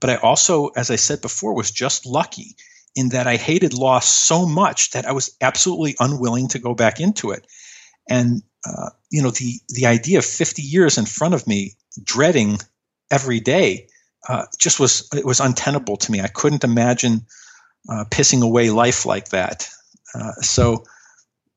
but 0.00 0.10
I 0.10 0.16
also, 0.16 0.68
as 0.68 0.90
I 0.90 0.96
said 0.96 1.20
before, 1.20 1.54
was 1.54 1.70
just 1.70 2.04
lucky 2.04 2.56
in 2.96 3.10
that 3.10 3.26
I 3.26 3.36
hated 3.36 3.74
law 3.74 4.00
so 4.00 4.46
much 4.46 4.90
that 4.90 5.06
I 5.06 5.12
was 5.12 5.36
absolutely 5.40 5.96
unwilling 5.98 6.48
to 6.48 6.58
go 6.58 6.74
back 6.74 7.00
into 7.00 7.30
it. 7.30 7.46
And 8.08 8.42
uh, 8.66 8.90
you 9.10 9.22
know, 9.22 9.30
the 9.30 9.60
the 9.68 9.86
idea 9.86 10.18
of 10.18 10.24
50 10.24 10.62
years 10.62 10.98
in 10.98 11.06
front 11.06 11.34
of 11.34 11.46
me, 11.46 11.74
dreading 12.02 12.58
every 13.10 13.40
day, 13.40 13.88
uh, 14.28 14.46
just 14.58 14.80
was 14.80 15.08
it 15.14 15.24
was 15.24 15.40
untenable 15.40 15.96
to 15.98 16.12
me. 16.12 16.20
I 16.20 16.28
couldn't 16.28 16.64
imagine 16.64 17.26
uh, 17.88 18.04
pissing 18.10 18.42
away 18.42 18.70
life 18.70 19.06
like 19.06 19.30
that. 19.30 19.68
Uh, 20.14 20.32
so, 20.40 20.84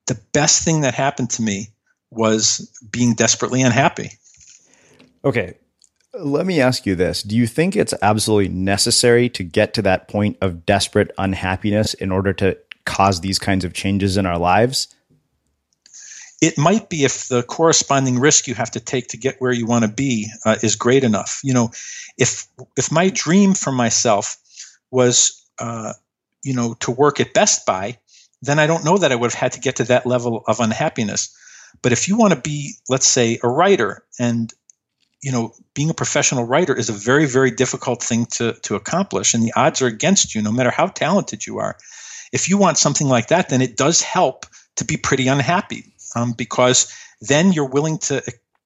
the 0.08 0.20
best 0.34 0.64
thing 0.64 0.82
that 0.82 0.94
happened 0.94 1.30
to 1.32 1.42
me 1.42 1.68
was 2.12 2.72
being 2.90 3.14
desperately 3.14 3.62
unhappy. 3.62 4.12
Okay, 5.26 5.56
let 6.14 6.46
me 6.46 6.62
ask 6.62 6.86
you 6.86 6.96
this. 6.96 7.22
Do 7.24 7.36
you 7.36 7.48
think 7.48 7.76
it's 7.76 7.94
absolutely 8.02 8.50
necessary 8.50 9.30
to 9.30 9.44
get 9.44 9.74
to 9.76 9.82
that 9.84 10.08
point 10.08 10.38
of 10.42 10.66
desperate 10.66 11.12
unhappiness 11.18 11.94
in 11.94 12.12
order 12.12 12.34
to 12.34 12.58
cause 12.86 13.22
these 13.22 13.40
kinds 13.40 13.66
of 13.66 13.74
changes 13.74 14.18
in 14.18 14.26
our 14.26 14.38
lives? 14.38 14.88
It 16.40 16.58
might 16.58 16.90
be 16.90 17.04
if 17.04 17.28
the 17.28 17.44
corresponding 17.44 18.20
risk 18.20 18.48
you 18.48 18.54
have 18.54 18.72
to 18.72 18.80
take 18.80 19.08
to 19.08 19.18
get 19.18 19.42
where 19.42 19.52
you 19.52 19.66
want 19.66 19.86
to 19.86 19.92
be 19.92 20.30
uh, 20.46 20.56
is 20.62 20.76
great 20.76 21.04
enough. 21.04 21.42
You 21.44 21.54
know, 21.54 21.72
if 22.18 22.48
if 22.78 22.92
my 22.92 23.10
dream 23.10 23.54
for 23.54 23.72
myself 23.72 24.38
was, 24.92 25.44
uh, 25.60 25.94
you 26.44 26.54
know, 26.54 26.76
to 26.82 26.92
work 26.92 27.20
at 27.20 27.34
Best 27.34 27.66
Buy, 27.66 27.98
then 28.42 28.60
I 28.60 28.68
don't 28.68 28.86
know 28.86 28.98
that 28.98 29.12
I 29.12 29.16
would 29.16 29.32
have 29.32 29.40
had 29.40 29.52
to 29.54 29.60
get 29.60 29.78
to 29.78 29.84
that 29.86 30.06
level 30.06 30.44
of 30.48 30.60
unhappiness. 30.60 31.36
But 31.82 31.92
if 31.92 32.08
you 32.08 32.18
want 32.18 32.34
to 32.34 32.40
be, 32.40 32.74
let's 32.90 33.08
say, 33.08 33.40
a 33.44 33.48
writer 33.48 34.04
and 34.20 34.54
you 35.22 35.32
know, 35.32 35.54
being 35.74 35.90
a 35.90 35.96
professional 35.96 36.44
writer 36.44 36.76
is 36.76 36.90
a 36.90 36.94
very, 36.94 37.26
very 37.26 37.52
difficult 37.52 38.04
thing 38.04 38.26
to, 38.28 38.54
to 38.62 38.76
accomplish, 38.76 39.34
and 39.34 39.44
the 39.44 39.54
odds 39.56 39.82
are 39.82 39.88
against 39.88 40.36
you, 40.36 40.42
no 40.42 40.52
matter 40.52 40.70
how 40.70 40.88
talented 40.88 41.46
you 41.46 41.58
are. 41.58 41.78
If 42.32 42.50
you 42.50 42.58
want 42.58 42.78
something 42.78 43.08
like 43.08 43.28
that, 43.28 43.50
then 43.50 43.62
it 43.62 43.78
does 43.78 44.02
help 44.02 44.46
to 44.76 44.86
be 44.86 44.98
pretty 44.98 45.28
unhappy 45.28 45.94
um, 46.16 46.34
because 46.34 46.94
then 47.22 47.52
you're 47.52 47.70
willing 47.70 47.98
to 47.98 48.22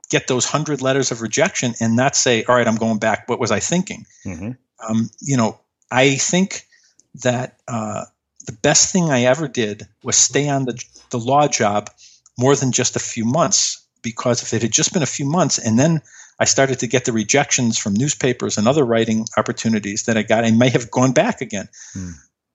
get 0.09 0.27
those 0.27 0.45
hundred 0.45 0.81
letters 0.81 1.11
of 1.11 1.21
rejection 1.21 1.73
and 1.79 1.95
not 1.95 2.15
say, 2.15 2.43
"All 2.43 2.55
right, 2.55 2.67
I'm 2.67 2.75
going 2.75 2.99
back. 2.99 3.29
What 3.29 3.39
was 3.39 3.51
I 3.51 3.59
thinking?" 3.59 4.05
Mm-hmm. 4.25 4.51
Um, 4.87 5.09
you 5.21 5.37
know, 5.37 5.59
I 5.89 6.15
think 6.15 6.67
that 7.15 7.57
uh, 7.67 8.05
the 8.45 8.53
best 8.53 8.91
thing 8.91 9.09
I 9.09 9.23
ever 9.23 9.47
did 9.47 9.87
was 10.03 10.17
stay 10.17 10.49
on 10.49 10.65
the 10.65 10.83
the 11.09 11.19
law 11.19 11.47
job 11.47 11.89
more 12.37 12.55
than 12.55 12.71
just 12.71 12.95
a 12.95 12.99
few 12.99 13.25
months 13.25 13.85
because 14.01 14.41
if 14.41 14.53
it 14.53 14.61
had 14.61 14.71
just 14.71 14.93
been 14.93 15.03
a 15.03 15.17
few 15.17 15.25
months 15.25 15.57
and 15.57 15.77
then 15.77 16.01
I 16.41 16.45
started 16.45 16.79
to 16.79 16.87
get 16.87 17.05
the 17.05 17.13
rejections 17.13 17.77
from 17.77 17.93
newspapers 17.93 18.57
and 18.57 18.67
other 18.67 18.83
writing 18.83 19.27
opportunities 19.37 20.03
that 20.03 20.17
I 20.17 20.23
got. 20.23 20.43
I 20.43 20.49
may 20.49 20.69
have 20.69 20.89
gone 20.89 21.11
back 21.11 21.39
again. 21.39 21.69
Hmm. 21.93 22.09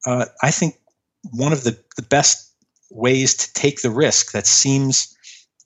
Uh, 0.05 0.27
I 0.43 0.51
think 0.51 0.75
one 1.31 1.53
of 1.53 1.63
the, 1.63 1.79
the 1.95 2.03
best 2.03 2.53
ways 2.91 3.37
to 3.37 3.53
take 3.53 3.83
the 3.83 3.91
risk 3.91 4.33
that 4.33 4.47
seems 4.47 5.17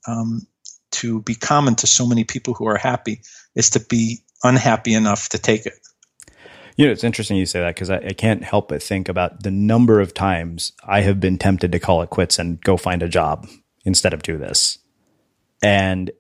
um, 0.07 0.47
to 0.91 1.23
be 1.23 1.35
common 1.35 1.77
to 1.77 1.87
so 1.87 2.07
many 2.07 2.25
people 2.25 2.53
who 2.53 2.67
are 2.67 2.77
happy 2.77 3.23
is 3.55 3.71
to 3.71 3.81
be 3.81 4.19
unhappy 4.45 4.93
enough 4.93 5.31
to 5.31 5.39
take 5.39 5.65
it. 5.65 5.79
You 6.81 6.87
know, 6.87 6.93
it's 6.93 7.05
interesting 7.05 7.37
you 7.37 7.45
say 7.45 7.61
that 7.61 7.75
because 7.75 7.91
I, 7.91 7.99
I, 7.99 8.13
can't 8.15 8.43
help 8.43 8.69
but 8.71 8.83
think 8.83 9.11
about 9.11 9.43
the 9.43 9.51
number 9.51 10.01
of 10.01 10.15
times 10.15 10.73
I 10.83 11.03
have 11.03 11.21
been 11.21 11.37
tempted 11.37 11.73
to 11.73 11.79
call 11.79 12.01
it 12.01 12.09
quits 12.09 12.39
and 12.39 12.59
go 12.63 12.79
find 12.79 13.03
a 13.03 13.09
job 13.09 13.47
instead 13.85 14.15
of 14.15 14.23
do 14.23 14.39
this. 14.39 14.79
And 15.63 16.11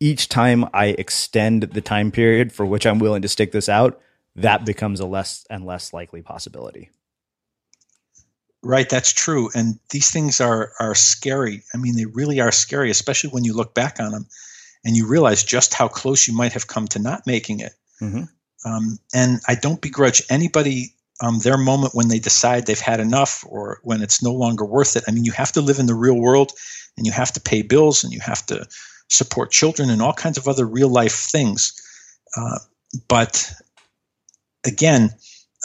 each 0.00 0.28
time 0.28 0.66
I 0.74 0.88
extend 0.88 1.62
the 1.62 1.80
time 1.80 2.10
period 2.10 2.52
for 2.52 2.66
which 2.66 2.84
I'm 2.84 2.98
willing 2.98 3.22
to 3.22 3.28
stick 3.28 3.52
this 3.52 3.70
out, 3.70 3.98
that 4.36 4.66
becomes 4.66 5.00
a 5.00 5.06
less 5.06 5.46
and 5.48 5.64
less 5.64 5.94
likely 5.94 6.20
possibility. 6.20 6.90
Right, 8.62 8.86
that's 8.90 9.14
true. 9.14 9.48
And 9.54 9.78
these 9.88 10.10
things 10.10 10.42
are 10.42 10.72
are 10.78 10.94
scary. 10.94 11.62
I 11.72 11.78
mean, 11.78 11.96
they 11.96 12.04
really 12.04 12.40
are 12.40 12.52
scary, 12.52 12.90
especially 12.90 13.30
when 13.30 13.44
you 13.44 13.54
look 13.54 13.72
back 13.72 13.98
on 13.98 14.12
them 14.12 14.26
and 14.84 14.94
you 14.94 15.08
realize 15.08 15.42
just 15.42 15.72
how 15.72 15.88
close 15.88 16.28
you 16.28 16.36
might 16.36 16.52
have 16.52 16.66
come 16.66 16.86
to 16.88 16.98
not 16.98 17.26
making 17.26 17.60
it. 17.60 17.72
Mm-hmm. 18.02 18.24
Um, 18.64 18.98
and 19.14 19.40
I 19.46 19.54
don't 19.54 19.80
begrudge 19.80 20.22
anybody 20.30 20.94
um, 21.20 21.38
their 21.40 21.58
moment 21.58 21.94
when 21.94 22.08
they 22.08 22.18
decide 22.18 22.66
they've 22.66 22.78
had 22.78 23.00
enough 23.00 23.44
or 23.48 23.80
when 23.82 24.02
it's 24.02 24.22
no 24.22 24.32
longer 24.32 24.64
worth 24.64 24.96
it. 24.96 25.04
I 25.08 25.10
mean, 25.10 25.24
you 25.24 25.32
have 25.32 25.52
to 25.52 25.60
live 25.60 25.78
in 25.78 25.86
the 25.86 25.94
real 25.94 26.18
world 26.18 26.52
and 26.96 27.06
you 27.06 27.12
have 27.12 27.32
to 27.32 27.40
pay 27.40 27.62
bills 27.62 28.04
and 28.04 28.12
you 28.12 28.20
have 28.20 28.44
to 28.46 28.66
support 29.08 29.50
children, 29.50 29.90
and 29.90 30.02
all 30.02 30.12
kinds 30.12 30.38
of 30.38 30.46
other 30.46 30.66
real 30.66 30.88
life 30.88 31.14
things. 31.14 31.72
Uh, 32.36 32.58
but 33.08 33.50
again, 34.66 35.10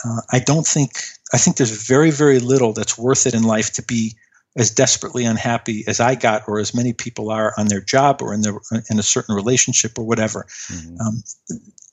uh, 0.06 0.22
I 0.32 0.40
don't 0.40 0.66
think 0.66 0.92
I 1.34 1.38
think 1.38 1.58
there's 1.58 1.88
very 1.88 2.12
very 2.12 2.40
little 2.40 2.74
that's 2.74 2.98
worth 2.98 3.28
it 3.28 3.34
in 3.34 3.44
life 3.44 3.74
to 3.74 3.84
be 3.84 4.16
as 4.56 4.70
desperately 4.70 5.26
unhappy 5.26 5.84
as 5.88 6.00
I 6.00 6.16
got, 6.16 6.44
or 6.48 6.60
as 6.60 6.74
many 6.74 6.94
people 6.94 7.32
are 7.32 7.54
on 7.58 7.68
their 7.68 7.82
job, 7.82 8.22
or 8.22 8.34
in 8.34 8.42
their 8.42 8.54
in 8.90 9.00
a 9.00 9.04
certain 9.04 9.36
relationship, 9.36 9.98
or 9.98 10.04
whatever. 10.04 10.46
Mm-hmm. 10.72 11.02
Um, 11.02 11.24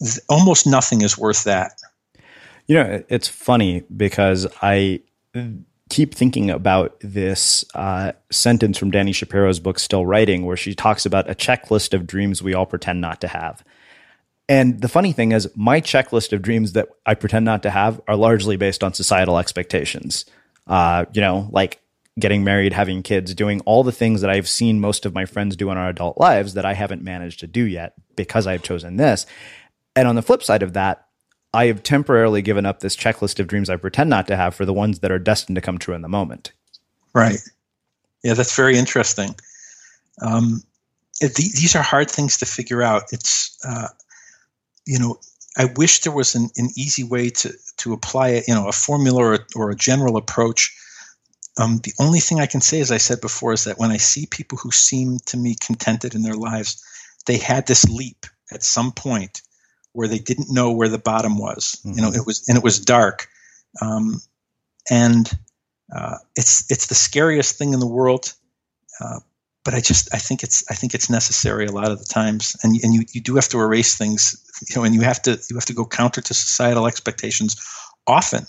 th- 0.03 0.19
almost 0.29 0.67
nothing 0.67 1.03
is 1.03 1.17
worth 1.17 1.45
that. 1.45 1.81
You 2.67 2.77
know, 2.77 3.03
it's 3.09 3.29
funny 3.29 3.83
because 3.97 4.47
I 4.63 5.01
keep 5.89 6.15
thinking 6.15 6.51
about 6.51 6.97
this 7.01 7.65
uh, 7.75 8.13
sentence 8.31 8.79
from 8.79 8.91
Dani 8.91 9.15
Shapiro's 9.15 9.59
book, 9.59 9.79
Still 9.79 10.07
Writing, 10.07 10.47
where 10.47 10.57
she 10.57 10.75
talks 10.75 11.05
about 11.05 11.29
a 11.29 11.35
checklist 11.35 11.95
of 11.95 12.07
dreams 12.07 12.43
we 12.43 12.55
all 12.55 12.67
pretend 12.67 13.01
not 13.01 13.21
to 13.23 13.29
have. 13.29 13.65
And 14.49 14.81
the 14.81 14.89
funny 14.89 15.13
thing 15.13 15.33
is, 15.33 15.49
my 15.55 15.81
checklist 15.81 16.33
of 16.33 16.43
dreams 16.43 16.73
that 16.73 16.89
I 17.07 17.15
pretend 17.15 17.45
not 17.45 17.63
to 17.63 17.71
have 17.71 18.01
are 18.09 18.17
largely 18.17 18.57
based 18.57 18.83
on 18.83 18.95
societal 18.95 19.39
expectations. 19.39 20.27
Uh, 20.67 21.05
you 21.13 21.21
know, 21.21 21.49
like 21.53 21.81
getting 22.19 22.45
married, 22.45 22.73
having 22.73 23.03
kids, 23.03 23.35
doing 23.35 23.61
all 23.63 23.83
the 23.83 23.93
things 23.93 24.21
that 24.21 24.31
I've 24.31 24.49
seen 24.49 24.81
most 24.81 25.07
of 25.07 25.15
my 25.15 25.25
friends 25.25 25.57
do 25.57 25.71
in 25.71 25.79
our 25.79 25.89
adult 25.89 26.19
lives 26.19 26.55
that 26.55 26.65
I 26.65 26.75
haven't 26.75 27.03
managed 27.03 27.41
to 27.41 27.47
do 27.47 27.65
yet 27.65 27.95
because 28.17 28.47
I've 28.47 28.63
chosen 28.63 28.97
this. 28.97 29.27
And 29.97 30.09
on 30.09 30.17
the 30.17 30.23
flip 30.23 30.43
side 30.43 30.63
of 30.63 30.73
that, 30.75 31.07
I 31.53 31.67
have 31.67 31.83
temporarily 31.83 32.43
given 32.43 32.67
up 32.67 32.81
this 32.81 32.97
checklist 32.97 33.41
of 33.41 33.47
dreams 33.47 33.71
I 33.71 33.77
pretend 33.77 34.11
not 34.11 34.27
to 34.29 34.37
have 34.37 34.55
for 34.55 34.65
the 34.65 34.73
ones 34.73 35.01
that 35.01 35.11
are 35.11 35.19
destined 35.19 35.57
to 35.57 35.63
come 35.63 35.79
true 35.79 35.95
in 35.95 36.03
the 36.03 36.09
moment. 36.09 36.53
Right. 37.15 37.41
Yeah, 38.23 38.35
that's 38.35 38.55
very 38.55 38.77
interesting. 38.79 39.35
Um, 40.23 40.63
it, 41.21 41.35
these 41.35 41.75
are 41.75 41.83
hard 41.83 42.11
things 42.11 42.37
to 42.39 42.47
figure 42.47 42.83
out. 42.83 43.05
It's, 43.13 43.59
uh, 43.67 43.89
you 44.87 44.99
know, 44.99 45.19
I 45.57 45.67
wish 45.77 46.01
there 46.01 46.13
was 46.13 46.35
an, 46.35 46.51
an 46.57 46.69
easy 46.77 47.03
way 47.03 47.31
to, 47.31 47.53
to 47.79 47.93
apply 47.93 48.29
it, 48.29 48.45
you 48.47 48.55
know, 48.55 48.69
a 48.69 48.73
formula 48.73 49.23
or, 49.23 49.39
or 49.57 49.71
a 49.71 49.77
general 49.77 50.17
approach. 50.17 50.75
Um, 51.61 51.79
the 51.79 51.93
only 52.01 52.21
thing 52.21 52.41
I 52.41 52.47
can 52.47 52.63
say, 52.63 52.81
as 52.81 52.91
I 52.91 52.97
said 52.97 53.21
before, 53.21 53.53
is 53.53 53.65
that 53.65 53.79
when 53.79 53.91
I 53.91 53.99
see 53.99 54.27
people 54.27 54.57
who 54.57 54.71
seem 54.71 55.19
to 55.27 55.37
me 55.37 55.55
contented 55.61 56.15
in 56.15 56.23
their 56.23 56.35
lives, 56.35 56.83
they 57.27 57.37
had 57.37 57.67
this 57.67 57.85
leap 57.85 58.27
at 58.51 58.63
some 58.63 58.93
point 58.93 59.43
where 59.93 60.09
they 60.09 60.19
didn't 60.19 60.53
know 60.53 60.73
where 60.73 60.89
the 60.89 60.99
bottom 60.99 61.39
was. 61.39 61.81
Mm-hmm. 61.85 61.97
You 61.97 62.03
know, 62.03 62.13
it 62.13 62.27
was 62.27 62.49
and 62.49 62.57
it 62.57 62.65
was 62.65 62.81
dark, 62.81 63.29
um, 63.83 64.21
and 64.91 65.31
uh, 65.95 66.17
it's 66.35 66.71
it's 66.71 66.87
the 66.87 66.95
scariest 66.95 67.59
thing 67.59 67.75
in 67.75 67.81
the 67.81 67.87
world. 67.87 68.33
Uh, 68.99 69.21
but 69.63 69.75
I 69.75 69.81
just 69.81 70.15
I 70.15 70.19
think 70.19 70.43
it's 70.43 70.65
I 70.71 70.75
think 70.75 70.95
it's 70.95 71.11
necessary 71.11 71.67
a 71.67 71.73
lot 71.73 71.91
of 71.91 71.99
the 71.99 72.07
times, 72.07 72.57
and 72.63 72.75
and 72.83 72.95
you, 72.95 73.05
you 73.13 73.21
do 73.21 73.35
have 73.35 73.49
to 73.49 73.61
erase 73.61 73.97
things, 73.97 74.35
you 74.69 74.77
know, 74.77 74.85
and 74.85 74.95
you 74.95 75.03
have 75.03 75.21
to 75.23 75.33
you 75.51 75.57
have 75.57 75.67
to 75.67 75.75
go 75.75 75.85
counter 75.85 76.23
to 76.23 76.35
societal 76.35 76.87
expectations 76.87 77.57
often, 78.07 78.47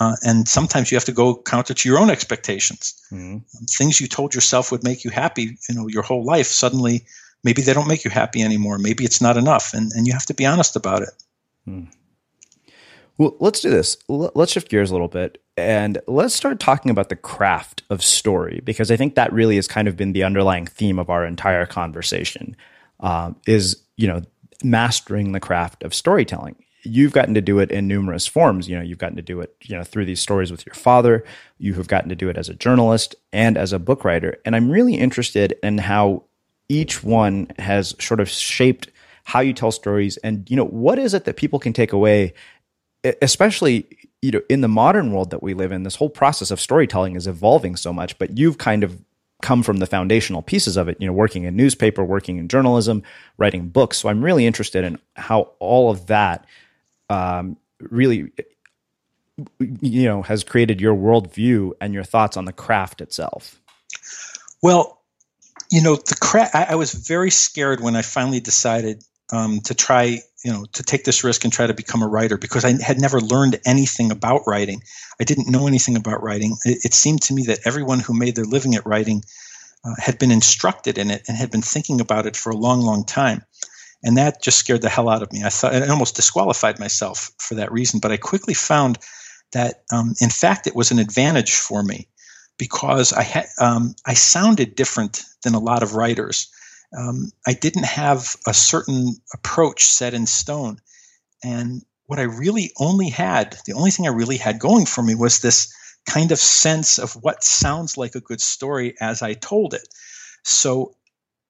uh, 0.00 0.16
and 0.22 0.48
sometimes 0.48 0.90
you 0.90 0.96
have 0.96 1.04
to 1.04 1.12
go 1.12 1.36
counter 1.36 1.74
to 1.74 1.88
your 1.88 1.98
own 1.98 2.10
expectations. 2.10 2.94
Mm-hmm. 3.12 3.38
Things 3.66 4.00
you 4.00 4.06
told 4.06 4.34
yourself 4.34 4.70
would 4.70 4.84
make 4.84 5.04
you 5.04 5.10
happy, 5.10 5.58
you 5.68 5.74
know, 5.74 5.88
your 5.88 6.02
whole 6.02 6.24
life 6.24 6.46
suddenly 6.46 7.04
maybe 7.44 7.62
they 7.62 7.72
don't 7.72 7.88
make 7.88 8.04
you 8.04 8.10
happy 8.10 8.42
anymore. 8.42 8.78
Maybe 8.78 9.04
it's 9.04 9.20
not 9.20 9.36
enough, 9.36 9.72
and 9.74 9.92
and 9.92 10.06
you 10.06 10.12
have 10.12 10.26
to 10.26 10.34
be 10.34 10.46
honest 10.46 10.76
about 10.76 11.02
it. 11.02 11.10
Hmm. 11.64 11.84
Well, 13.16 13.36
let's 13.40 13.60
do 13.60 13.70
this. 13.70 13.96
Let's 14.08 14.52
shift 14.52 14.68
gears 14.68 14.90
a 14.90 14.94
little 14.94 15.08
bit 15.08 15.42
and 15.56 15.98
let's 16.06 16.34
start 16.34 16.60
talking 16.60 16.92
about 16.92 17.08
the 17.08 17.16
craft 17.16 17.82
of 17.90 18.00
story 18.00 18.60
because 18.64 18.92
I 18.92 18.96
think 18.96 19.16
that 19.16 19.32
really 19.32 19.56
has 19.56 19.66
kind 19.66 19.88
of 19.88 19.96
been 19.96 20.12
the 20.12 20.22
underlying 20.22 20.66
theme 20.66 21.00
of 21.00 21.10
our 21.10 21.26
entire 21.26 21.66
conversation. 21.66 22.56
Um, 23.00 23.36
is 23.46 23.82
you 23.96 24.06
know 24.06 24.22
mastering 24.62 25.32
the 25.32 25.40
craft 25.40 25.82
of 25.82 25.94
storytelling. 25.94 26.56
You've 26.88 27.12
gotten 27.12 27.34
to 27.34 27.40
do 27.40 27.58
it 27.58 27.70
in 27.70 27.86
numerous 27.86 28.26
forms. 28.26 28.68
You 28.68 28.76
know, 28.76 28.82
you've 28.82 28.98
gotten 28.98 29.16
to 29.16 29.22
do 29.22 29.40
it, 29.40 29.54
you 29.62 29.76
know, 29.76 29.84
through 29.84 30.06
these 30.06 30.20
stories 30.20 30.50
with 30.50 30.66
your 30.66 30.74
father. 30.74 31.24
You 31.58 31.74
have 31.74 31.88
gotten 31.88 32.08
to 32.08 32.16
do 32.16 32.28
it 32.28 32.36
as 32.36 32.48
a 32.48 32.54
journalist 32.54 33.14
and 33.32 33.56
as 33.56 33.72
a 33.72 33.78
book 33.78 34.04
writer. 34.04 34.38
And 34.44 34.56
I'm 34.56 34.70
really 34.70 34.94
interested 34.94 35.54
in 35.62 35.78
how 35.78 36.24
each 36.68 37.02
one 37.02 37.50
has 37.58 37.94
sort 37.98 38.20
of 38.20 38.28
shaped 38.28 38.90
how 39.24 39.40
you 39.40 39.52
tell 39.52 39.70
stories 39.70 40.16
and 40.18 40.48
you 40.48 40.56
know 40.56 40.64
what 40.64 40.98
is 40.98 41.12
it 41.12 41.24
that 41.24 41.36
people 41.36 41.58
can 41.58 41.74
take 41.74 41.92
away 41.92 42.32
especially 43.20 43.86
you 44.22 44.30
know 44.30 44.40
in 44.48 44.62
the 44.62 44.68
modern 44.68 45.12
world 45.12 45.30
that 45.30 45.42
we 45.42 45.52
live 45.52 45.70
in 45.70 45.82
this 45.82 45.96
whole 45.96 46.08
process 46.08 46.50
of 46.50 46.58
storytelling 46.58 47.14
is 47.14 47.26
evolving 47.26 47.76
so 47.76 47.92
much 47.92 48.18
but 48.18 48.38
you've 48.38 48.56
kind 48.56 48.82
of 48.82 48.98
come 49.42 49.62
from 49.62 49.76
the 49.76 49.86
foundational 49.86 50.40
pieces 50.40 50.78
of 50.78 50.88
it 50.88 50.96
you 50.98 51.06
know 51.06 51.12
working 51.12 51.44
in 51.44 51.54
newspaper 51.54 52.02
working 52.02 52.38
in 52.38 52.48
journalism 52.48 53.02
writing 53.36 53.68
books 53.68 53.98
so 53.98 54.08
i'm 54.08 54.24
really 54.24 54.46
interested 54.46 54.82
in 54.82 54.98
how 55.16 55.42
all 55.58 55.90
of 55.90 56.06
that 56.06 56.46
um, 57.10 57.56
really 57.80 58.30
you 59.60 60.04
know 60.04 60.22
has 60.22 60.42
created 60.42 60.80
your 60.80 60.94
worldview 60.94 61.72
and 61.80 61.94
your 61.94 62.04
thoughts 62.04 62.36
on 62.36 62.44
the 62.44 62.52
craft 62.52 63.00
itself 63.00 63.60
well 64.62 65.00
you 65.70 65.82
know 65.82 65.94
the 65.96 66.16
cra- 66.20 66.50
I, 66.52 66.68
I 66.70 66.74
was 66.74 66.92
very 66.92 67.30
scared 67.30 67.80
when 67.80 67.94
i 67.94 68.02
finally 68.02 68.40
decided 68.40 69.04
um, 69.32 69.60
to 69.60 69.74
try, 69.74 70.20
you 70.44 70.52
know, 70.52 70.64
to 70.72 70.82
take 70.82 71.04
this 71.04 71.24
risk 71.24 71.44
and 71.44 71.52
try 71.52 71.66
to 71.66 71.74
become 71.74 72.02
a 72.02 72.08
writer 72.08 72.38
because 72.38 72.64
I 72.64 72.80
had 72.82 73.00
never 73.00 73.20
learned 73.20 73.60
anything 73.66 74.10
about 74.10 74.42
writing. 74.46 74.82
I 75.20 75.24
didn't 75.24 75.50
know 75.50 75.66
anything 75.66 75.96
about 75.96 76.22
writing. 76.22 76.56
It, 76.64 76.84
it 76.84 76.94
seemed 76.94 77.22
to 77.22 77.34
me 77.34 77.44
that 77.44 77.60
everyone 77.64 78.00
who 78.00 78.18
made 78.18 78.36
their 78.36 78.44
living 78.44 78.74
at 78.74 78.86
writing 78.86 79.22
uh, 79.84 79.94
had 79.98 80.18
been 80.18 80.30
instructed 80.30 80.98
in 80.98 81.10
it 81.10 81.22
and 81.28 81.36
had 81.36 81.50
been 81.50 81.62
thinking 81.62 82.00
about 82.00 82.26
it 82.26 82.36
for 82.36 82.50
a 82.50 82.56
long, 82.56 82.80
long 82.80 83.04
time. 83.04 83.42
And 84.02 84.16
that 84.16 84.42
just 84.42 84.58
scared 84.58 84.82
the 84.82 84.88
hell 84.88 85.08
out 85.08 85.22
of 85.22 85.32
me. 85.32 85.42
I 85.44 85.48
thought 85.48 85.74
I 85.74 85.88
almost 85.88 86.16
disqualified 86.16 86.78
myself 86.78 87.30
for 87.38 87.56
that 87.56 87.72
reason. 87.72 88.00
But 88.00 88.12
I 88.12 88.16
quickly 88.16 88.54
found 88.54 88.98
that, 89.52 89.82
um, 89.92 90.14
in 90.20 90.30
fact, 90.30 90.66
it 90.66 90.76
was 90.76 90.90
an 90.90 90.98
advantage 90.98 91.54
for 91.54 91.82
me 91.82 92.08
because 92.58 93.12
I 93.12 93.22
had 93.22 93.46
um, 93.60 93.94
I 94.06 94.14
sounded 94.14 94.76
different 94.76 95.24
than 95.42 95.54
a 95.54 95.60
lot 95.60 95.82
of 95.82 95.94
writers 95.94 96.48
um, 96.96 97.30
I 97.46 97.52
didn't 97.52 97.84
have 97.84 98.36
a 98.46 98.54
certain 98.54 99.16
approach 99.34 99.84
set 99.84 100.14
in 100.14 100.26
stone. 100.26 100.78
And 101.44 101.82
what 102.06 102.18
I 102.18 102.22
really 102.22 102.72
only 102.78 103.10
had, 103.10 103.58
the 103.66 103.74
only 103.74 103.90
thing 103.90 104.06
I 104.06 104.10
really 104.10 104.38
had 104.38 104.58
going 104.58 104.86
for 104.86 105.02
me 105.02 105.14
was 105.14 105.40
this 105.40 105.72
kind 106.08 106.32
of 106.32 106.38
sense 106.38 106.98
of 106.98 107.12
what 107.12 107.44
sounds 107.44 107.98
like 107.98 108.14
a 108.14 108.20
good 108.20 108.40
story 108.40 108.94
as 109.00 109.20
I 109.20 109.34
told 109.34 109.74
it. 109.74 109.86
So 110.44 110.94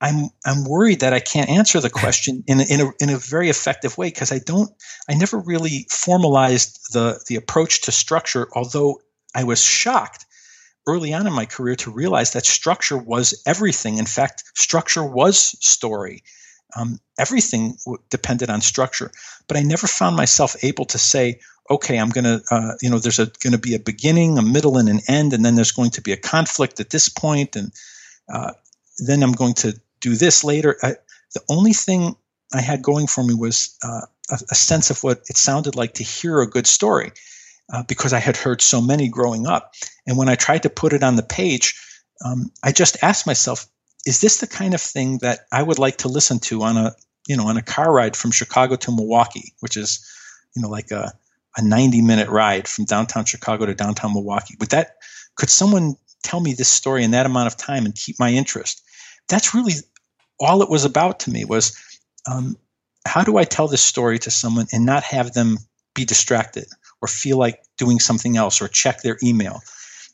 I'm 0.01 0.31
I'm 0.47 0.65
worried 0.65 1.01
that 1.01 1.13
I 1.13 1.21
can't 1.21 1.51
answer 1.51 1.81
the 1.81 1.91
question 1.91 2.45
in 2.47 2.61
a, 2.61 2.65
in 2.65 2.81
a 2.81 2.93
in 3.01 3.11
a 3.11 3.19
very 3.19 3.51
effective 3.51 3.99
way 3.99 4.09
because 4.09 4.31
I 4.33 4.39
don't 4.39 4.71
I 5.09 5.15
never 5.15 5.39
really 5.39 5.87
formalized 5.91 6.93
the 6.93 7.21
the 7.29 7.37
approach 7.37 7.83
to 7.83 7.93
structure 7.93 8.49
although 8.55 9.01
I 9.35 9.45
was 9.45 9.63
shocked 9.63 10.25
early 10.89 11.13
on 11.13 11.27
in 11.27 11.33
my 11.33 11.45
career 11.45 11.77
to 11.77 11.91
realize 11.91 12.33
that 12.33 12.47
structure 12.47 12.97
was 12.97 13.41
everything. 13.47 13.99
In 13.99 14.07
fact, 14.07 14.43
structure 14.55 15.05
was 15.05 15.39
story. 15.65 16.25
Um, 16.75 16.99
everything 17.19 17.77
w- 17.85 18.03
depended 18.11 18.51
on 18.51 18.63
structure. 18.63 19.11
But 19.47 19.59
I 19.59 19.63
never 19.63 19.87
found 19.87 20.17
myself 20.17 20.57
able 20.65 20.87
to 20.87 20.99
say, 20.99 21.41
okay, 21.71 21.99
I'm 21.99 22.09
to, 22.11 22.43
uh, 22.51 22.73
you 22.81 22.89
know, 22.89 22.99
there's 22.99 23.19
going 23.19 23.53
to 23.53 23.59
be 23.59 23.75
a 23.75 23.79
beginning, 23.79 24.39
a 24.39 24.43
middle, 24.43 24.79
and 24.79 24.89
an 24.89 25.01
end, 25.09 25.35
and 25.35 25.45
then 25.45 25.55
there's 25.55 25.73
going 25.73 25.91
to 25.91 26.01
be 26.01 26.13
a 26.13 26.17
conflict 26.17 26.81
at 26.81 26.91
this 26.91 27.11
point, 27.11 27.57
and 27.57 27.73
uh, 28.33 28.53
then 28.99 29.23
I'm 29.23 29.33
going 29.33 29.55
to 29.55 29.79
do 30.01 30.17
this 30.17 30.45
later. 30.45 30.77
I, 30.83 30.95
the 31.35 31.43
only 31.49 31.73
thing 31.73 32.17
I 32.53 32.61
had 32.61 32.83
going 32.83 33.07
for 33.07 33.23
me 33.25 33.35
was 33.35 33.77
uh, 33.83 34.07
a, 34.31 34.39
a 34.51 34.55
sense 34.55 34.91
of 34.91 35.03
what 35.03 35.23
it 35.29 35.37
sounded 35.37 35.77
like 35.77 35.95
to 35.95 36.05
hear 36.05 36.41
a 36.41 36.49
good 36.49 36.67
story 36.67 37.13
uh, 37.73 37.83
because 37.83 38.13
I 38.13 38.19
had 38.19 38.37
heard 38.37 38.63
so 38.63 38.81
many 38.81 39.09
growing 39.09 39.47
up. 39.47 39.75
And 40.07 40.17
when 40.17 40.29
I 40.29 40.35
tried 40.35 40.63
to 40.63 40.71
put 40.71 40.93
it 40.93 41.03
on 41.03 41.17
the 41.17 41.23
page, 41.23 41.75
um, 42.25 42.51
I 42.63 42.73
just 42.73 43.03
asked 43.03 43.27
myself, 43.27 43.67
is 44.07 44.21
this 44.21 44.41
the 44.41 44.47
kind 44.47 44.75
of 44.75 44.81
thing 44.81 45.19
that 45.19 45.41
I 45.53 45.63
would 45.63 45.79
like 45.79 45.99
to 45.99 46.09
listen 46.09 46.39
to 46.41 46.63
on 46.63 46.77
a 46.77 46.95
you 47.27 47.37
know 47.37 47.47
on 47.47 47.57
a 47.57 47.63
car 47.63 47.93
ride 47.93 48.17
from 48.17 48.31
Chicago 48.31 48.77
to 48.77 48.91
Milwaukee, 48.91 49.53
which 49.61 49.77
is 49.77 50.05
you 50.57 50.63
know 50.63 50.69
like 50.69 50.91
a 50.91 51.13
a 51.57 51.63
90 51.63 52.03
minute 52.03 52.29
ride 52.29 52.69
from 52.69 52.85
downtown 52.85 53.25
Chicago 53.25 53.67
to 53.67 53.75
downtown 53.75 54.15
Milwaukee. 54.15 54.57
Would 54.61 54.71
that 54.71 54.97
could 55.37 55.51
someone 55.51 55.97
tell 56.23 56.41
me 56.41 56.55
this 56.55 56.69
story 56.69 57.05
in 57.05 57.13
that 57.13 57.27
amount 57.27 57.49
of 57.49 57.57
time 57.57 57.85
and 57.85 57.95
keep 57.95 58.19
my 58.19 58.31
interest? 58.31 58.83
That's 59.29 59.55
really 59.55 59.74
all 60.41 60.62
it 60.62 60.70
was 60.70 60.85
about 60.85 61.20
to 61.20 61.31
me 61.31 61.45
was 61.45 61.76
um, 62.31 62.57
how 63.07 63.22
do 63.22 63.37
I 63.39 63.45
tell 63.45 63.68
this 63.68 63.83
story 63.83 64.18
to 64.20 64.31
someone 64.31 64.66
and 64.72 64.87
not 64.87 65.03
have 65.05 65.33
them 65.33 65.59
be 65.95 66.05
distracted? 66.05 66.66
or 67.01 67.09
feel 67.09 67.39
like 67.39 67.62
doing 67.76 68.01
something 68.01 68.37
else 68.37 68.61
or 68.61 68.68
check 68.68 69.03
their 69.03 69.18
email. 69.22 69.61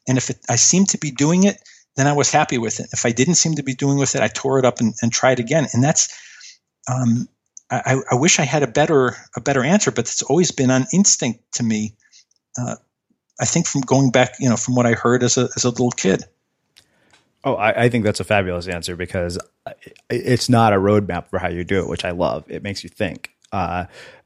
And 0.06 0.18
if 0.18 0.30
it, 0.30 0.38
I 0.48 0.56
seemed 0.56 0.90
to 0.90 0.98
be 0.98 1.10
doing 1.10 1.44
it, 1.44 1.58
then 1.96 2.06
I 2.06 2.12
was 2.12 2.30
happy 2.30 2.58
with 2.58 2.80
it. 2.80 2.88
If 2.92 3.06
I 3.06 3.12
didn't 3.12 3.36
seem 3.36 3.54
to 3.54 3.62
be 3.62 3.74
doing 3.74 3.98
with 3.98 4.14
it, 4.14 4.22
I 4.22 4.28
tore 4.28 4.58
it 4.58 4.64
up 4.64 4.80
and, 4.80 4.94
and 5.00 5.12
tried 5.12 5.40
again. 5.40 5.66
And 5.72 5.82
that's, 5.82 6.12
um, 6.92 7.28
I, 7.70 7.96
I, 8.10 8.14
wish 8.16 8.38
I 8.38 8.44
had 8.44 8.62
a 8.62 8.66
better 8.66 9.16
a 9.34 9.40
better 9.40 9.64
answer, 9.64 9.90
but 9.90 10.04
it's 10.04 10.22
always 10.22 10.50
been 10.50 10.70
on 10.70 10.86
instinct 10.92 11.40
to 11.54 11.62
me. 11.62 11.96
Uh, 12.58 12.76
I 13.40 13.46
think 13.46 13.66
from 13.66 13.80
going 13.80 14.10
back, 14.10 14.34
you 14.38 14.48
know, 14.50 14.56
from 14.56 14.74
what 14.74 14.86
I 14.86 14.92
heard 14.92 15.22
as 15.22 15.38
a 15.38 15.48
as 15.56 15.64
a 15.64 15.70
little 15.70 15.90
kid. 15.90 16.24
Oh, 17.44 17.54
I, 17.54 17.84
I, 17.84 17.88
think 17.90 18.04
that's 18.04 18.20
a 18.20 18.24
fabulous 18.24 18.66
answer 18.68 18.96
because 18.96 19.38
it's 20.08 20.48
not 20.48 20.72
a 20.72 20.76
roadmap 20.76 21.28
for 21.28 21.38
how 21.38 21.48
you 21.48 21.62
do 21.62 21.80
it, 21.80 21.88
which 21.88 22.04
I 22.04 22.12
love. 22.12 22.44
It 22.48 22.62
makes 22.62 22.82
you 22.82 22.88
think. 22.88 23.30
Uh, 23.52 23.84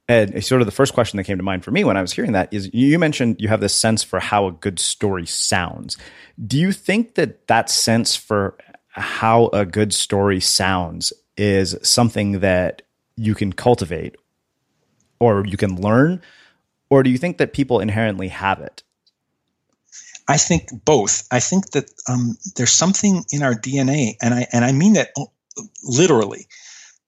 and 0.08 0.42
sort 0.42 0.62
of 0.62 0.66
the 0.66 0.72
first 0.72 0.94
question 0.94 1.18
that 1.18 1.24
came 1.24 1.36
to 1.36 1.42
mind 1.42 1.64
for 1.64 1.70
me 1.70 1.84
when 1.84 1.96
I 1.96 2.00
was 2.00 2.12
hearing 2.12 2.32
that 2.32 2.52
is 2.52 2.72
you 2.72 2.98
mentioned 2.98 3.36
you 3.40 3.48
have 3.48 3.60
this 3.60 3.74
sense 3.74 4.02
for 4.02 4.20
how 4.20 4.46
a 4.46 4.52
good 4.52 4.78
story 4.78 5.26
sounds. 5.26 5.98
Do 6.46 6.58
you 6.58 6.72
think 6.72 7.16
that 7.16 7.46
that 7.48 7.68
sense 7.68 8.16
for 8.16 8.56
how 8.88 9.48
a 9.48 9.66
good 9.66 9.92
story 9.92 10.40
sounds 10.40 11.12
is 11.36 11.76
something 11.82 12.40
that 12.40 12.82
you 13.16 13.34
can 13.34 13.52
cultivate 13.52 14.16
or 15.20 15.44
you 15.44 15.58
can 15.58 15.80
learn? 15.80 16.22
Or 16.88 17.02
do 17.02 17.10
you 17.10 17.18
think 17.18 17.36
that 17.36 17.52
people 17.52 17.80
inherently 17.80 18.28
have 18.28 18.60
it? 18.60 18.82
I 20.28 20.36
think 20.36 20.70
both. 20.84 21.26
I 21.32 21.40
think 21.40 21.72
that 21.72 21.90
um, 22.08 22.36
there's 22.56 22.72
something 22.72 23.24
in 23.32 23.42
our 23.42 23.54
DNA, 23.54 24.16
and 24.22 24.34
I 24.34 24.46
and 24.52 24.64
I 24.64 24.72
mean 24.72 24.94
that 24.94 25.10
literally 25.82 26.46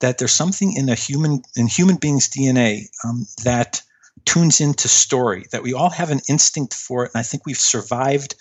that 0.01 0.17
there's 0.17 0.33
something 0.33 0.73
in 0.73 0.89
a 0.89 0.95
human 0.95 1.43
in 1.55 1.67
human 1.67 1.97
beings' 1.97 2.29
DNA 2.29 2.87
um, 3.05 3.27
that 3.43 3.81
tunes 4.25 4.61
into 4.61 4.87
story. 4.87 5.45
That 5.51 5.63
we 5.63 5.73
all 5.73 5.91
have 5.91 6.11
an 6.11 6.21
instinct 6.29 6.73
for 6.73 7.05
it, 7.05 7.11
and 7.13 7.19
I 7.19 7.23
think 7.23 7.45
we've 7.45 7.57
survived 7.57 8.35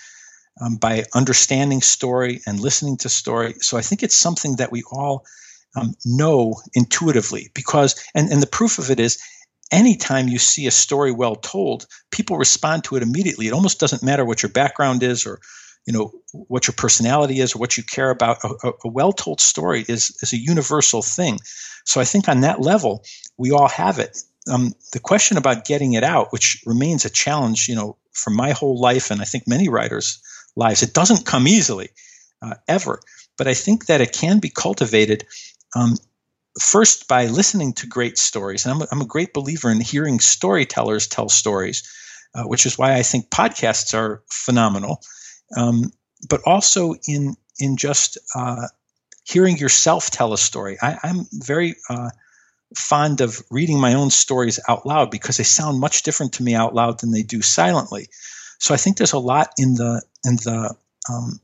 um, 0.61 0.77
by 0.77 1.05
understanding 1.15 1.83
story 1.83 2.41
and 2.47 2.61
listening 2.61 2.97
to 2.99 3.09
story. 3.09 3.55
So 3.61 3.77
I 3.77 3.83
think 3.83 4.03
it's 4.03 4.17
something 4.17 4.57
that 4.57 4.73
we 4.73 4.83
all 4.91 5.25
um, 5.77 5.95
know 6.05 6.61
intuitively 6.75 7.51
because, 7.55 8.03
and, 8.15 8.31
and 8.31 8.43
the 8.43 8.47
proof 8.47 8.79
of 8.79 8.91
it 8.91 9.01
is 9.01 9.19
anytime 9.71 10.29
you 10.29 10.39
see 10.39 10.67
a 10.67 10.71
story 10.71 11.13
well 11.13 11.37
told, 11.37 11.87
people 12.11 12.37
respond 12.37 12.85
to 12.85 12.97
it 12.97 13.03
immediately. 13.03 13.47
It 13.47 13.53
almost 13.53 13.81
doesn't 13.81 14.03
matter 14.03 14.25
what 14.25 14.43
your 14.43 14.51
background 14.51 15.03
is 15.03 15.27
or 15.27 15.41
you 15.87 15.93
know 15.95 16.13
what 16.33 16.67
your 16.67 16.75
personality 16.75 17.41
is 17.41 17.55
or 17.55 17.59
what 17.59 17.77
you 17.77 17.83
care 17.83 18.11
about. 18.11 18.39
A, 18.45 18.73
a 18.85 18.89
well-told 18.89 19.41
story 19.41 19.85
is 19.89 20.17
is 20.23 20.33
a 20.33 20.39
universal 20.39 21.03
thing. 21.03 21.39
So 21.85 22.01
I 22.01 22.05
think 22.05 22.29
on 22.29 22.41
that 22.41 22.61
level, 22.61 23.05
we 23.39 23.51
all 23.51 23.69
have 23.69 23.99
it. 23.99 24.19
Um, 24.51 24.75
the 24.93 25.01
question 25.01 25.37
about 25.37 25.65
getting 25.65 25.95
it 25.95 26.05
out, 26.05 26.33
which 26.33 26.63
remains 26.67 27.05
a 27.05 27.11
challenge, 27.11 27.69
you 27.69 27.75
know, 27.75 27.97
for 28.13 28.31
my 28.31 28.53
whole 28.53 28.79
life, 28.81 29.11
and 29.11 29.21
I 29.21 29.25
think 29.25 29.47
many 29.47 29.69
writers' 29.69 30.21
lives, 30.57 30.83
it 30.83 30.95
doesn't 30.95 31.27
come 31.27 31.47
easily, 31.47 31.91
uh, 32.43 32.55
ever. 32.69 33.01
But 33.37 33.49
I 33.49 33.55
think 33.55 33.87
that 33.87 34.01
it 34.01 34.13
can 34.13 34.39
be 34.39 34.51
cultivated 34.51 35.25
um, 35.75 35.97
first 36.59 37.09
by 37.09 37.27
listening 37.27 37.73
to 37.75 37.87
great 37.87 38.19
stories. 38.19 38.65
And 38.65 38.75
I'm 38.75 38.83
a, 38.83 38.87
I'm 38.93 39.01
a 39.01 39.07
great 39.07 39.33
believer 39.33 39.71
in 39.71 39.81
hearing 39.81 40.21
storytellers 40.21 41.07
tell 41.07 41.29
stories, 41.29 41.89
uh, 42.35 42.45
which 42.45 42.67
is 42.67 42.79
why 42.79 42.95
I 42.95 43.03
think 43.03 43.31
podcasts 43.31 43.95
are 43.95 44.23
phenomenal. 44.31 45.01
Um, 45.57 45.93
but 46.29 46.41
also 46.45 46.95
in 47.07 47.37
in 47.59 47.77
just 47.77 48.19
uh, 48.35 48.67
hearing 49.25 49.57
yourself 49.59 50.11
tell 50.11 50.33
a 50.33 50.39
story. 50.39 50.77
I, 50.83 50.99
am 51.05 51.27
very 51.33 51.77
uh, 51.89 52.11
fond 52.77 53.21
of 53.21 53.43
reading 53.51 53.81
my 53.81 53.95
own 53.95 54.11
stories 54.11 54.59
out 54.69 54.87
loud 54.87 55.11
because 55.11 55.37
they 55.37 55.45
sound 55.45 55.81
much 55.81 56.03
different 56.03 56.35
to 56.35 56.43
me 56.43 56.55
out 56.55 56.75
loud 56.75 57.01
than 57.01 57.11
they 57.11 57.23
do 57.23 57.43
silently. 57.43 58.09
So 58.59 58.75
I 58.75 58.77
think 58.77 58.97
there's 58.97 59.13
a 59.13 59.19
lot 59.19 59.51
in 59.59 59.75
the 59.75 60.03
in 60.25 60.37
the 60.37 60.75
um, 61.09 61.41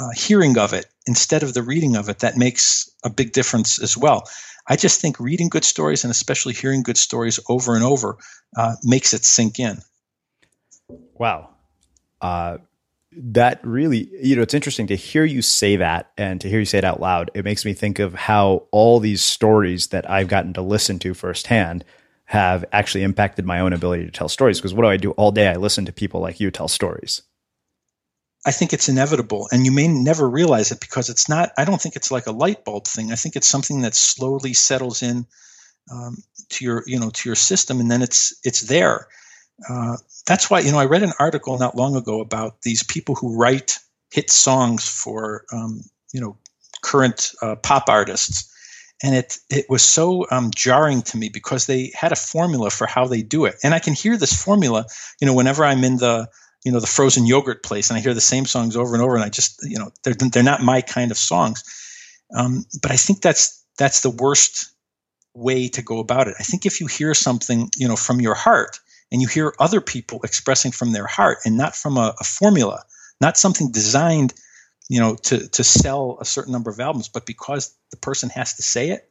uh, 0.00 0.10
hearing 0.14 0.58
of 0.58 0.72
it 0.72 0.86
instead 1.06 1.42
of 1.42 1.54
the 1.54 1.62
reading 1.62 1.96
of 1.96 2.08
it 2.08 2.20
that 2.20 2.36
makes 2.36 2.90
a 3.04 3.10
big 3.10 3.32
difference 3.32 3.82
as 3.82 3.96
well. 3.96 4.28
I 4.68 4.76
just 4.76 5.00
think 5.00 5.18
reading 5.18 5.48
good 5.48 5.64
stories 5.64 6.04
and 6.04 6.10
especially 6.10 6.54
hearing 6.54 6.82
good 6.82 6.96
stories 6.96 7.40
over 7.48 7.74
and 7.74 7.84
over 7.84 8.16
uh, 8.56 8.74
makes 8.84 9.12
it 9.12 9.24
sink 9.24 9.58
in. 9.58 9.78
Wow. 11.14 11.50
Uh, 12.20 12.58
that 13.14 13.60
really, 13.62 14.08
you 14.22 14.36
know, 14.36 14.42
it's 14.42 14.54
interesting 14.54 14.86
to 14.86 14.96
hear 14.96 15.24
you 15.24 15.42
say 15.42 15.76
that 15.76 16.12
and 16.16 16.40
to 16.40 16.48
hear 16.48 16.60
you 16.60 16.64
say 16.64 16.78
it 16.78 16.84
out 16.84 17.00
loud. 17.00 17.30
It 17.34 17.44
makes 17.44 17.64
me 17.64 17.74
think 17.74 17.98
of 17.98 18.14
how 18.14 18.66
all 18.70 19.00
these 19.00 19.22
stories 19.22 19.88
that 19.88 20.08
I've 20.08 20.28
gotten 20.28 20.52
to 20.54 20.62
listen 20.62 20.98
to 21.00 21.12
firsthand 21.12 21.84
have 22.26 22.64
actually 22.72 23.04
impacted 23.04 23.44
my 23.44 23.60
own 23.60 23.72
ability 23.72 24.06
to 24.06 24.10
tell 24.10 24.28
stories. 24.28 24.58
Because 24.58 24.72
what 24.72 24.84
do 24.84 24.88
I 24.88 24.96
do 24.96 25.10
all 25.12 25.32
day? 25.32 25.48
I 25.48 25.56
listen 25.56 25.84
to 25.84 25.92
people 25.92 26.20
like 26.20 26.40
you 26.40 26.50
tell 26.50 26.68
stories. 26.68 27.22
I 28.44 28.50
think 28.50 28.72
it's 28.72 28.88
inevitable, 28.88 29.48
and 29.52 29.64
you 29.64 29.70
may 29.70 29.86
never 29.86 30.28
realize 30.28 30.72
it 30.72 30.80
because 30.80 31.08
it's 31.08 31.28
not. 31.28 31.52
I 31.56 31.64
don't 31.64 31.80
think 31.80 31.94
it's 31.94 32.10
like 32.10 32.26
a 32.26 32.32
light 32.32 32.64
bulb 32.64 32.86
thing. 32.86 33.12
I 33.12 33.14
think 33.14 33.36
it's 33.36 33.46
something 33.46 33.82
that 33.82 33.94
slowly 33.94 34.52
settles 34.52 35.02
in 35.02 35.26
um, 35.92 36.16
to 36.50 36.64
your, 36.64 36.82
you 36.86 36.98
know, 36.98 37.10
to 37.10 37.28
your 37.28 37.36
system, 37.36 37.78
and 37.80 37.90
then 37.90 38.02
it's 38.02 38.34
it's 38.44 38.62
there. 38.62 39.06
Uh, 39.68 39.96
that's 40.26 40.50
why 40.50 40.60
you 40.60 40.72
know 40.72 40.78
I 40.78 40.86
read 40.86 41.04
an 41.04 41.12
article 41.20 41.56
not 41.58 41.76
long 41.76 41.94
ago 41.94 42.20
about 42.20 42.62
these 42.62 42.82
people 42.82 43.14
who 43.14 43.36
write 43.36 43.78
hit 44.10 44.30
songs 44.30 44.88
for 44.88 45.44
um, 45.52 45.82
you 46.12 46.20
know 46.20 46.36
current 46.82 47.30
uh, 47.42 47.54
pop 47.56 47.88
artists, 47.88 48.52
and 49.04 49.14
it 49.14 49.38
it 49.50 49.66
was 49.68 49.82
so 49.82 50.26
um, 50.32 50.50
jarring 50.54 51.02
to 51.02 51.16
me 51.16 51.28
because 51.28 51.66
they 51.66 51.92
had 51.94 52.10
a 52.10 52.16
formula 52.16 52.70
for 52.70 52.88
how 52.88 53.06
they 53.06 53.22
do 53.22 53.44
it, 53.44 53.54
and 53.62 53.72
I 53.72 53.78
can 53.78 53.94
hear 53.94 54.16
this 54.16 54.42
formula. 54.42 54.84
You 55.20 55.26
know, 55.28 55.34
whenever 55.34 55.64
I'm 55.64 55.84
in 55.84 55.98
the 55.98 56.28
you 56.64 56.72
know 56.72 56.80
the 56.80 56.86
frozen 56.86 57.26
yogurt 57.26 57.62
place 57.62 57.90
and 57.90 57.98
I 57.98 58.00
hear 58.00 58.14
the 58.14 58.20
same 58.20 58.46
songs 58.46 58.76
over 58.76 58.94
and 58.94 59.02
over, 59.02 59.14
and 59.14 59.24
I 59.24 59.28
just 59.28 59.60
you 59.68 59.78
know 59.78 59.90
they're 60.02 60.14
they're 60.14 60.42
not 60.42 60.62
my 60.62 60.80
kind 60.80 61.10
of 61.10 61.18
songs. 61.18 61.64
Um, 62.34 62.64
but 62.80 62.90
I 62.90 62.96
think 62.96 63.20
that's 63.20 63.64
that's 63.78 64.02
the 64.02 64.10
worst 64.10 64.70
way 65.34 65.68
to 65.68 65.82
go 65.82 65.98
about 65.98 66.28
it. 66.28 66.34
I 66.38 66.42
think 66.42 66.66
if 66.66 66.80
you 66.80 66.86
hear 66.86 67.14
something 67.14 67.70
you 67.76 67.88
know 67.88 67.96
from 67.96 68.20
your 68.20 68.34
heart 68.34 68.78
and 69.10 69.20
you 69.20 69.28
hear 69.28 69.54
other 69.58 69.80
people 69.80 70.20
expressing 70.24 70.72
from 70.72 70.92
their 70.92 71.06
heart 71.06 71.38
and 71.44 71.56
not 71.56 71.74
from 71.74 71.96
a, 71.96 72.14
a 72.20 72.24
formula, 72.24 72.82
not 73.20 73.36
something 73.36 73.72
designed 73.72 74.34
you 74.88 75.00
know 75.00 75.16
to 75.16 75.48
to 75.48 75.64
sell 75.64 76.18
a 76.20 76.24
certain 76.24 76.52
number 76.52 76.70
of 76.70 76.80
albums, 76.80 77.08
but 77.08 77.26
because 77.26 77.74
the 77.90 77.96
person 77.96 78.30
has 78.30 78.54
to 78.54 78.62
say 78.62 78.90
it 78.90 79.08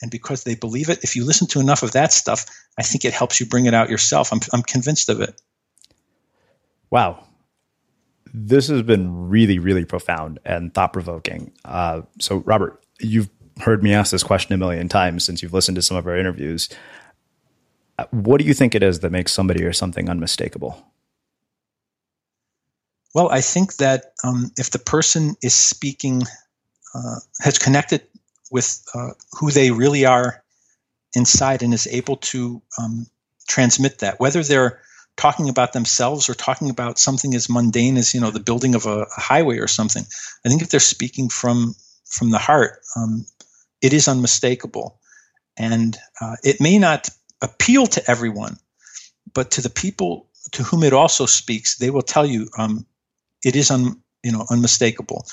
and 0.00 0.10
because 0.10 0.44
they 0.44 0.54
believe 0.54 0.88
it. 0.88 1.02
If 1.02 1.16
you 1.16 1.24
listen 1.24 1.46
to 1.48 1.60
enough 1.60 1.82
of 1.82 1.92
that 1.92 2.12
stuff, 2.12 2.46
I 2.78 2.82
think 2.82 3.04
it 3.04 3.12
helps 3.12 3.40
you 3.40 3.46
bring 3.46 3.66
it 3.66 3.74
out 3.74 3.90
yourself. 3.90 4.32
I'm 4.32 4.40
I'm 4.52 4.62
convinced 4.62 5.08
of 5.08 5.20
it. 5.20 5.40
Wow. 6.94 7.24
This 8.32 8.68
has 8.68 8.82
been 8.82 9.28
really, 9.28 9.58
really 9.58 9.84
profound 9.84 10.38
and 10.44 10.72
thought 10.72 10.92
provoking. 10.92 11.50
Uh, 11.64 12.02
so, 12.20 12.36
Robert, 12.46 12.80
you've 13.00 13.30
heard 13.62 13.82
me 13.82 13.92
ask 13.92 14.12
this 14.12 14.22
question 14.22 14.54
a 14.54 14.58
million 14.58 14.88
times 14.88 15.24
since 15.24 15.42
you've 15.42 15.52
listened 15.52 15.74
to 15.74 15.82
some 15.82 15.96
of 15.96 16.06
our 16.06 16.16
interviews. 16.16 16.68
What 18.12 18.40
do 18.40 18.46
you 18.46 18.54
think 18.54 18.76
it 18.76 18.84
is 18.84 19.00
that 19.00 19.10
makes 19.10 19.32
somebody 19.32 19.64
or 19.64 19.72
something 19.72 20.08
unmistakable? 20.08 20.86
Well, 23.12 23.28
I 23.28 23.40
think 23.40 23.78
that 23.78 24.12
um, 24.22 24.52
if 24.56 24.70
the 24.70 24.78
person 24.78 25.34
is 25.42 25.52
speaking, 25.52 26.22
uh, 26.94 27.16
has 27.40 27.58
connected 27.58 28.02
with 28.52 28.84
uh, 28.94 29.14
who 29.32 29.50
they 29.50 29.72
really 29.72 30.04
are 30.04 30.44
inside 31.16 31.64
and 31.64 31.74
is 31.74 31.88
able 31.88 32.18
to 32.18 32.62
um, 32.80 33.06
transmit 33.48 33.98
that, 33.98 34.20
whether 34.20 34.44
they're 34.44 34.80
talking 35.16 35.48
about 35.48 35.72
themselves 35.72 36.28
or 36.28 36.34
talking 36.34 36.70
about 36.70 36.98
something 36.98 37.34
as 37.34 37.48
mundane 37.48 37.96
as 37.96 38.14
you 38.14 38.20
know 38.20 38.30
the 38.30 38.40
building 38.40 38.74
of 38.74 38.86
a, 38.86 39.02
a 39.02 39.20
highway 39.20 39.58
or 39.58 39.68
something. 39.68 40.04
I 40.44 40.48
think 40.48 40.62
if 40.62 40.70
they're 40.70 40.80
speaking 40.80 41.28
from 41.28 41.74
from 42.06 42.30
the 42.30 42.38
heart, 42.38 42.80
um, 42.96 43.26
it 43.80 43.92
is 43.92 44.08
unmistakable, 44.08 45.00
and 45.56 45.96
uh, 46.20 46.36
it 46.42 46.60
may 46.60 46.78
not 46.78 47.08
appeal 47.42 47.86
to 47.86 48.10
everyone, 48.10 48.56
but 49.32 49.52
to 49.52 49.60
the 49.60 49.70
people 49.70 50.28
to 50.52 50.62
whom 50.62 50.82
it 50.82 50.92
also 50.92 51.26
speaks, 51.26 51.76
they 51.76 51.90
will 51.90 52.02
tell 52.02 52.26
you 52.26 52.48
um, 52.58 52.86
it 53.44 53.56
is 53.56 53.70
un, 53.70 54.00
you 54.22 54.32
know 54.32 54.44
unmistakable. 54.50 55.26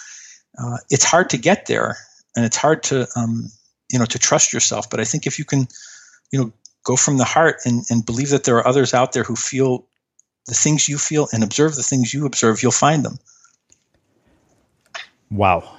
Uh, 0.57 0.77
it's 0.89 1.05
hard 1.05 1.29
to 1.29 1.38
get 1.38 1.65
there, 1.65 1.97
and 2.36 2.45
it's 2.45 2.57
hard 2.57 2.84
to 2.84 3.07
um, 3.15 3.49
you 3.91 3.99
know 3.99 4.05
to 4.05 4.19
trust 4.19 4.53
yourself. 4.53 4.89
But 4.89 4.99
I 4.99 5.05
think 5.05 5.27
if 5.27 5.39
you 5.39 5.45
can, 5.45 5.67
you 6.32 6.39
know, 6.39 6.53
go 6.84 6.95
from 6.95 7.17
the 7.17 7.23
heart 7.23 7.57
and, 7.65 7.84
and 7.89 8.05
believe 8.05 8.29
that 8.29 8.43
there 8.43 8.57
are 8.57 8.67
others 8.67 8.93
out 8.93 9.13
there 9.13 9.23
who 9.23 9.36
feel 9.36 9.86
the 10.47 10.53
things 10.53 10.89
you 10.89 10.97
feel 10.97 11.27
and 11.32 11.43
observe 11.43 11.75
the 11.75 11.84
things 11.84 12.13
you 12.13 12.25
observe, 12.25 12.63
you'll 12.63 12.71
find 12.71 13.05
them. 13.05 13.17
Wow. 15.29 15.77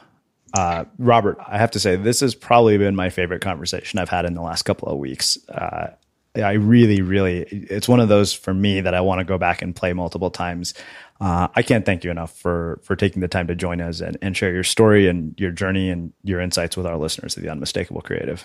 Uh, 0.57 0.85
Robert, 0.99 1.39
I 1.47 1.59
have 1.59 1.71
to 1.73 1.81
say, 1.81 1.97
this 1.97 2.21
has 2.21 2.35
probably 2.35 2.79
been 2.79 2.95
my 2.95 3.11
favorite 3.11 3.41
conversation 3.41 3.99
I've 3.99 4.09
had 4.09 4.25
in 4.25 4.35
the 4.35 4.43
last 4.43 4.63
couple 4.63 4.89
of 4.89 4.99
weeks. 4.99 5.39
Uh, 5.49 5.89
I 6.37 6.53
really, 6.53 7.03
really, 7.03 7.43
it's 7.43 7.89
one 7.89 8.01
of 8.01 8.09
those 8.09 8.33
for 8.33 8.55
me 8.55 8.81
that 8.81 8.95
I 8.95 9.01
want 9.01 9.19
to 9.19 9.25
go 9.25 9.37
back 9.37 9.61
and 9.61 9.77
play 9.77 9.93
multiple 9.93 10.31
times. 10.31 10.73
Uh, 11.21 11.49
I 11.55 11.63
can't 11.63 11.85
thank 11.85 12.05
you 12.05 12.11
enough 12.11 12.37
for 12.37 12.81
for 12.83 12.97
taking 12.97 13.21
the 13.21 13.29
time 13.29 13.47
to 13.49 13.55
join 13.55 13.81
us 13.81 14.01
and, 14.01 14.17
and 14.23 14.37
share 14.37 14.53
your 14.53 14.65
story 14.65 15.09
and 15.09 15.39
your 15.39 15.51
journey 15.51 15.91
and 15.91 16.13
your 16.25 16.41
insights 16.41 16.77
with 16.77 16.87
our 16.87 16.97
listeners 16.97 17.37
of 17.37 17.43
the 17.43 17.51
Unmistakable 17.51 18.01
Creative. 18.01 18.45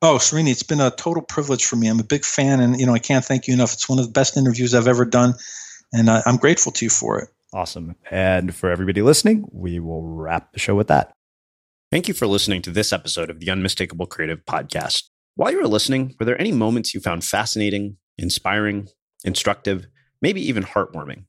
Oh, 0.00 0.16
Srini, 0.16 0.50
it's 0.50 0.62
been 0.62 0.80
a 0.80 0.92
total 0.92 1.22
privilege 1.22 1.64
for 1.64 1.74
me. 1.74 1.88
I'm 1.88 1.98
a 1.98 2.04
big 2.04 2.24
fan, 2.24 2.60
and 2.60 2.78
you 2.78 2.86
know 2.86 2.94
I 2.94 3.00
can't 3.00 3.24
thank 3.24 3.48
you 3.48 3.54
enough. 3.54 3.72
It's 3.72 3.88
one 3.88 3.98
of 3.98 4.06
the 4.06 4.12
best 4.12 4.36
interviews 4.36 4.74
I've 4.74 4.86
ever 4.86 5.04
done, 5.04 5.34
and 5.92 6.08
I, 6.08 6.22
I'm 6.24 6.36
grateful 6.36 6.70
to 6.72 6.84
you 6.84 6.90
for 6.90 7.18
it. 7.18 7.28
Awesome. 7.52 7.96
And 8.10 8.54
for 8.54 8.70
everybody 8.70 9.02
listening, 9.02 9.46
we 9.50 9.80
will 9.80 10.02
wrap 10.02 10.52
the 10.52 10.60
show 10.60 10.74
with 10.74 10.86
that. 10.88 11.12
Thank 11.90 12.06
you 12.06 12.14
for 12.14 12.26
listening 12.26 12.62
to 12.62 12.70
this 12.70 12.92
episode 12.92 13.30
of 13.30 13.40
the 13.40 13.50
Unmistakable 13.50 14.06
Creative 14.06 14.44
Podcast. 14.44 15.04
While 15.34 15.50
you 15.50 15.60
were 15.60 15.66
listening, 15.66 16.14
were 16.20 16.26
there 16.26 16.40
any 16.40 16.52
moments 16.52 16.94
you 16.94 17.00
found 17.00 17.24
fascinating, 17.24 17.96
inspiring, 18.18 18.88
instructive, 19.24 19.86
maybe 20.20 20.46
even 20.46 20.62
heartwarming? 20.62 21.24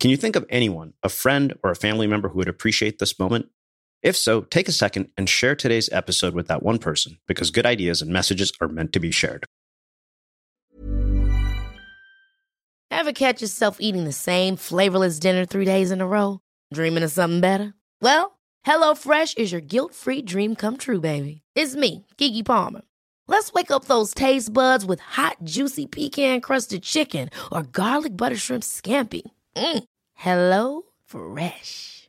Can 0.00 0.10
you 0.10 0.16
think 0.16 0.34
of 0.34 0.44
anyone, 0.50 0.94
a 1.02 1.08
friend 1.08 1.54
or 1.62 1.70
a 1.70 1.76
family 1.76 2.08
member 2.08 2.28
who 2.28 2.38
would 2.38 2.48
appreciate 2.48 2.98
this 2.98 3.18
moment? 3.18 3.46
If 4.02 4.16
so, 4.16 4.40
take 4.42 4.68
a 4.68 4.72
second 4.72 5.10
and 5.16 5.28
share 5.28 5.54
today's 5.54 5.88
episode 5.92 6.34
with 6.34 6.48
that 6.48 6.62
one 6.62 6.78
person 6.78 7.18
because 7.28 7.50
good 7.50 7.66
ideas 7.66 8.02
and 8.02 8.12
messages 8.12 8.52
are 8.60 8.68
meant 8.68 8.92
to 8.94 9.00
be 9.00 9.12
shared. 9.12 9.44
Ever 12.90 13.12
catch 13.12 13.40
yourself 13.42 13.78
eating 13.80 14.04
the 14.04 14.12
same 14.12 14.56
flavorless 14.56 15.18
dinner 15.18 15.44
three 15.44 15.64
days 15.64 15.90
in 15.90 16.00
a 16.00 16.06
row? 16.06 16.40
Dreaming 16.72 17.02
of 17.02 17.10
something 17.10 17.40
better? 17.40 17.74
Well, 18.00 18.38
HelloFresh 18.66 19.38
is 19.38 19.50
your 19.50 19.60
guilt 19.60 19.94
free 19.94 20.22
dream 20.22 20.54
come 20.54 20.76
true, 20.76 21.00
baby. 21.00 21.42
It's 21.54 21.74
me, 21.74 22.06
Keke 22.18 22.44
Palmer. 22.44 22.82
Let's 23.28 23.52
wake 23.52 23.70
up 23.70 23.86
those 23.86 24.12
taste 24.14 24.52
buds 24.52 24.84
with 24.84 25.00
hot, 25.00 25.38
juicy 25.42 25.86
pecan 25.86 26.40
crusted 26.40 26.82
chicken 26.82 27.30
or 27.50 27.62
garlic 27.62 28.16
butter 28.16 28.36
shrimp 28.36 28.62
scampi. 28.62 29.22
Mm. 29.56 29.84
Hello 30.14 30.82
Fresh. 31.06 32.08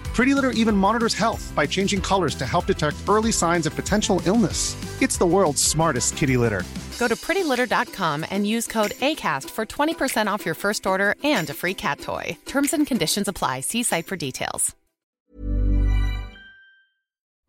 Pretty 0.13 0.33
Litter 0.33 0.51
even 0.51 0.75
monitors 0.75 1.13
health 1.13 1.51
by 1.55 1.65
changing 1.65 2.01
colors 2.01 2.35
to 2.35 2.45
help 2.45 2.65
detect 2.67 2.97
early 3.07 3.31
signs 3.31 3.65
of 3.65 3.75
potential 3.75 4.21
illness. 4.25 4.75
It's 5.01 5.17
the 5.17 5.25
world's 5.25 5.63
smartest 5.63 6.17
kitty 6.17 6.37
litter. 6.37 6.63
Go 6.99 7.07
to 7.07 7.15
prettylitter.com 7.15 8.25
and 8.29 8.45
use 8.45 8.67
code 8.67 8.91
ACAST 8.91 9.49
for 9.49 9.65
20% 9.65 10.27
off 10.27 10.45
your 10.45 10.55
first 10.55 10.85
order 10.85 11.15
and 11.23 11.49
a 11.49 11.53
free 11.53 11.73
cat 11.73 11.99
toy. 11.99 12.37
Terms 12.45 12.73
and 12.73 12.85
conditions 12.85 13.27
apply. 13.27 13.61
See 13.61 13.83
site 13.83 14.05
for 14.05 14.15
details. 14.15 14.75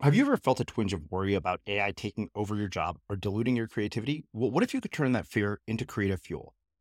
Have 0.01 0.15
you 0.15 0.23
ever 0.23 0.35
felt 0.35 0.59
a 0.59 0.65
twinge 0.65 0.91
of 0.91 1.09
worry 1.09 1.33
about 1.33 1.61
AI 1.65 1.91
taking 1.91 2.29
over 2.35 2.57
your 2.57 2.67
job 2.67 2.97
or 3.09 3.15
diluting 3.15 3.55
your 3.55 3.67
creativity? 3.67 4.25
Well, 4.33 4.51
what 4.51 4.61
if 4.63 4.73
you 4.73 4.81
could 4.81 4.91
turn 4.91 5.13
that 5.13 5.27
fear 5.27 5.61
into 5.65 5.85
creative 5.85 6.19
fuel? 6.19 6.55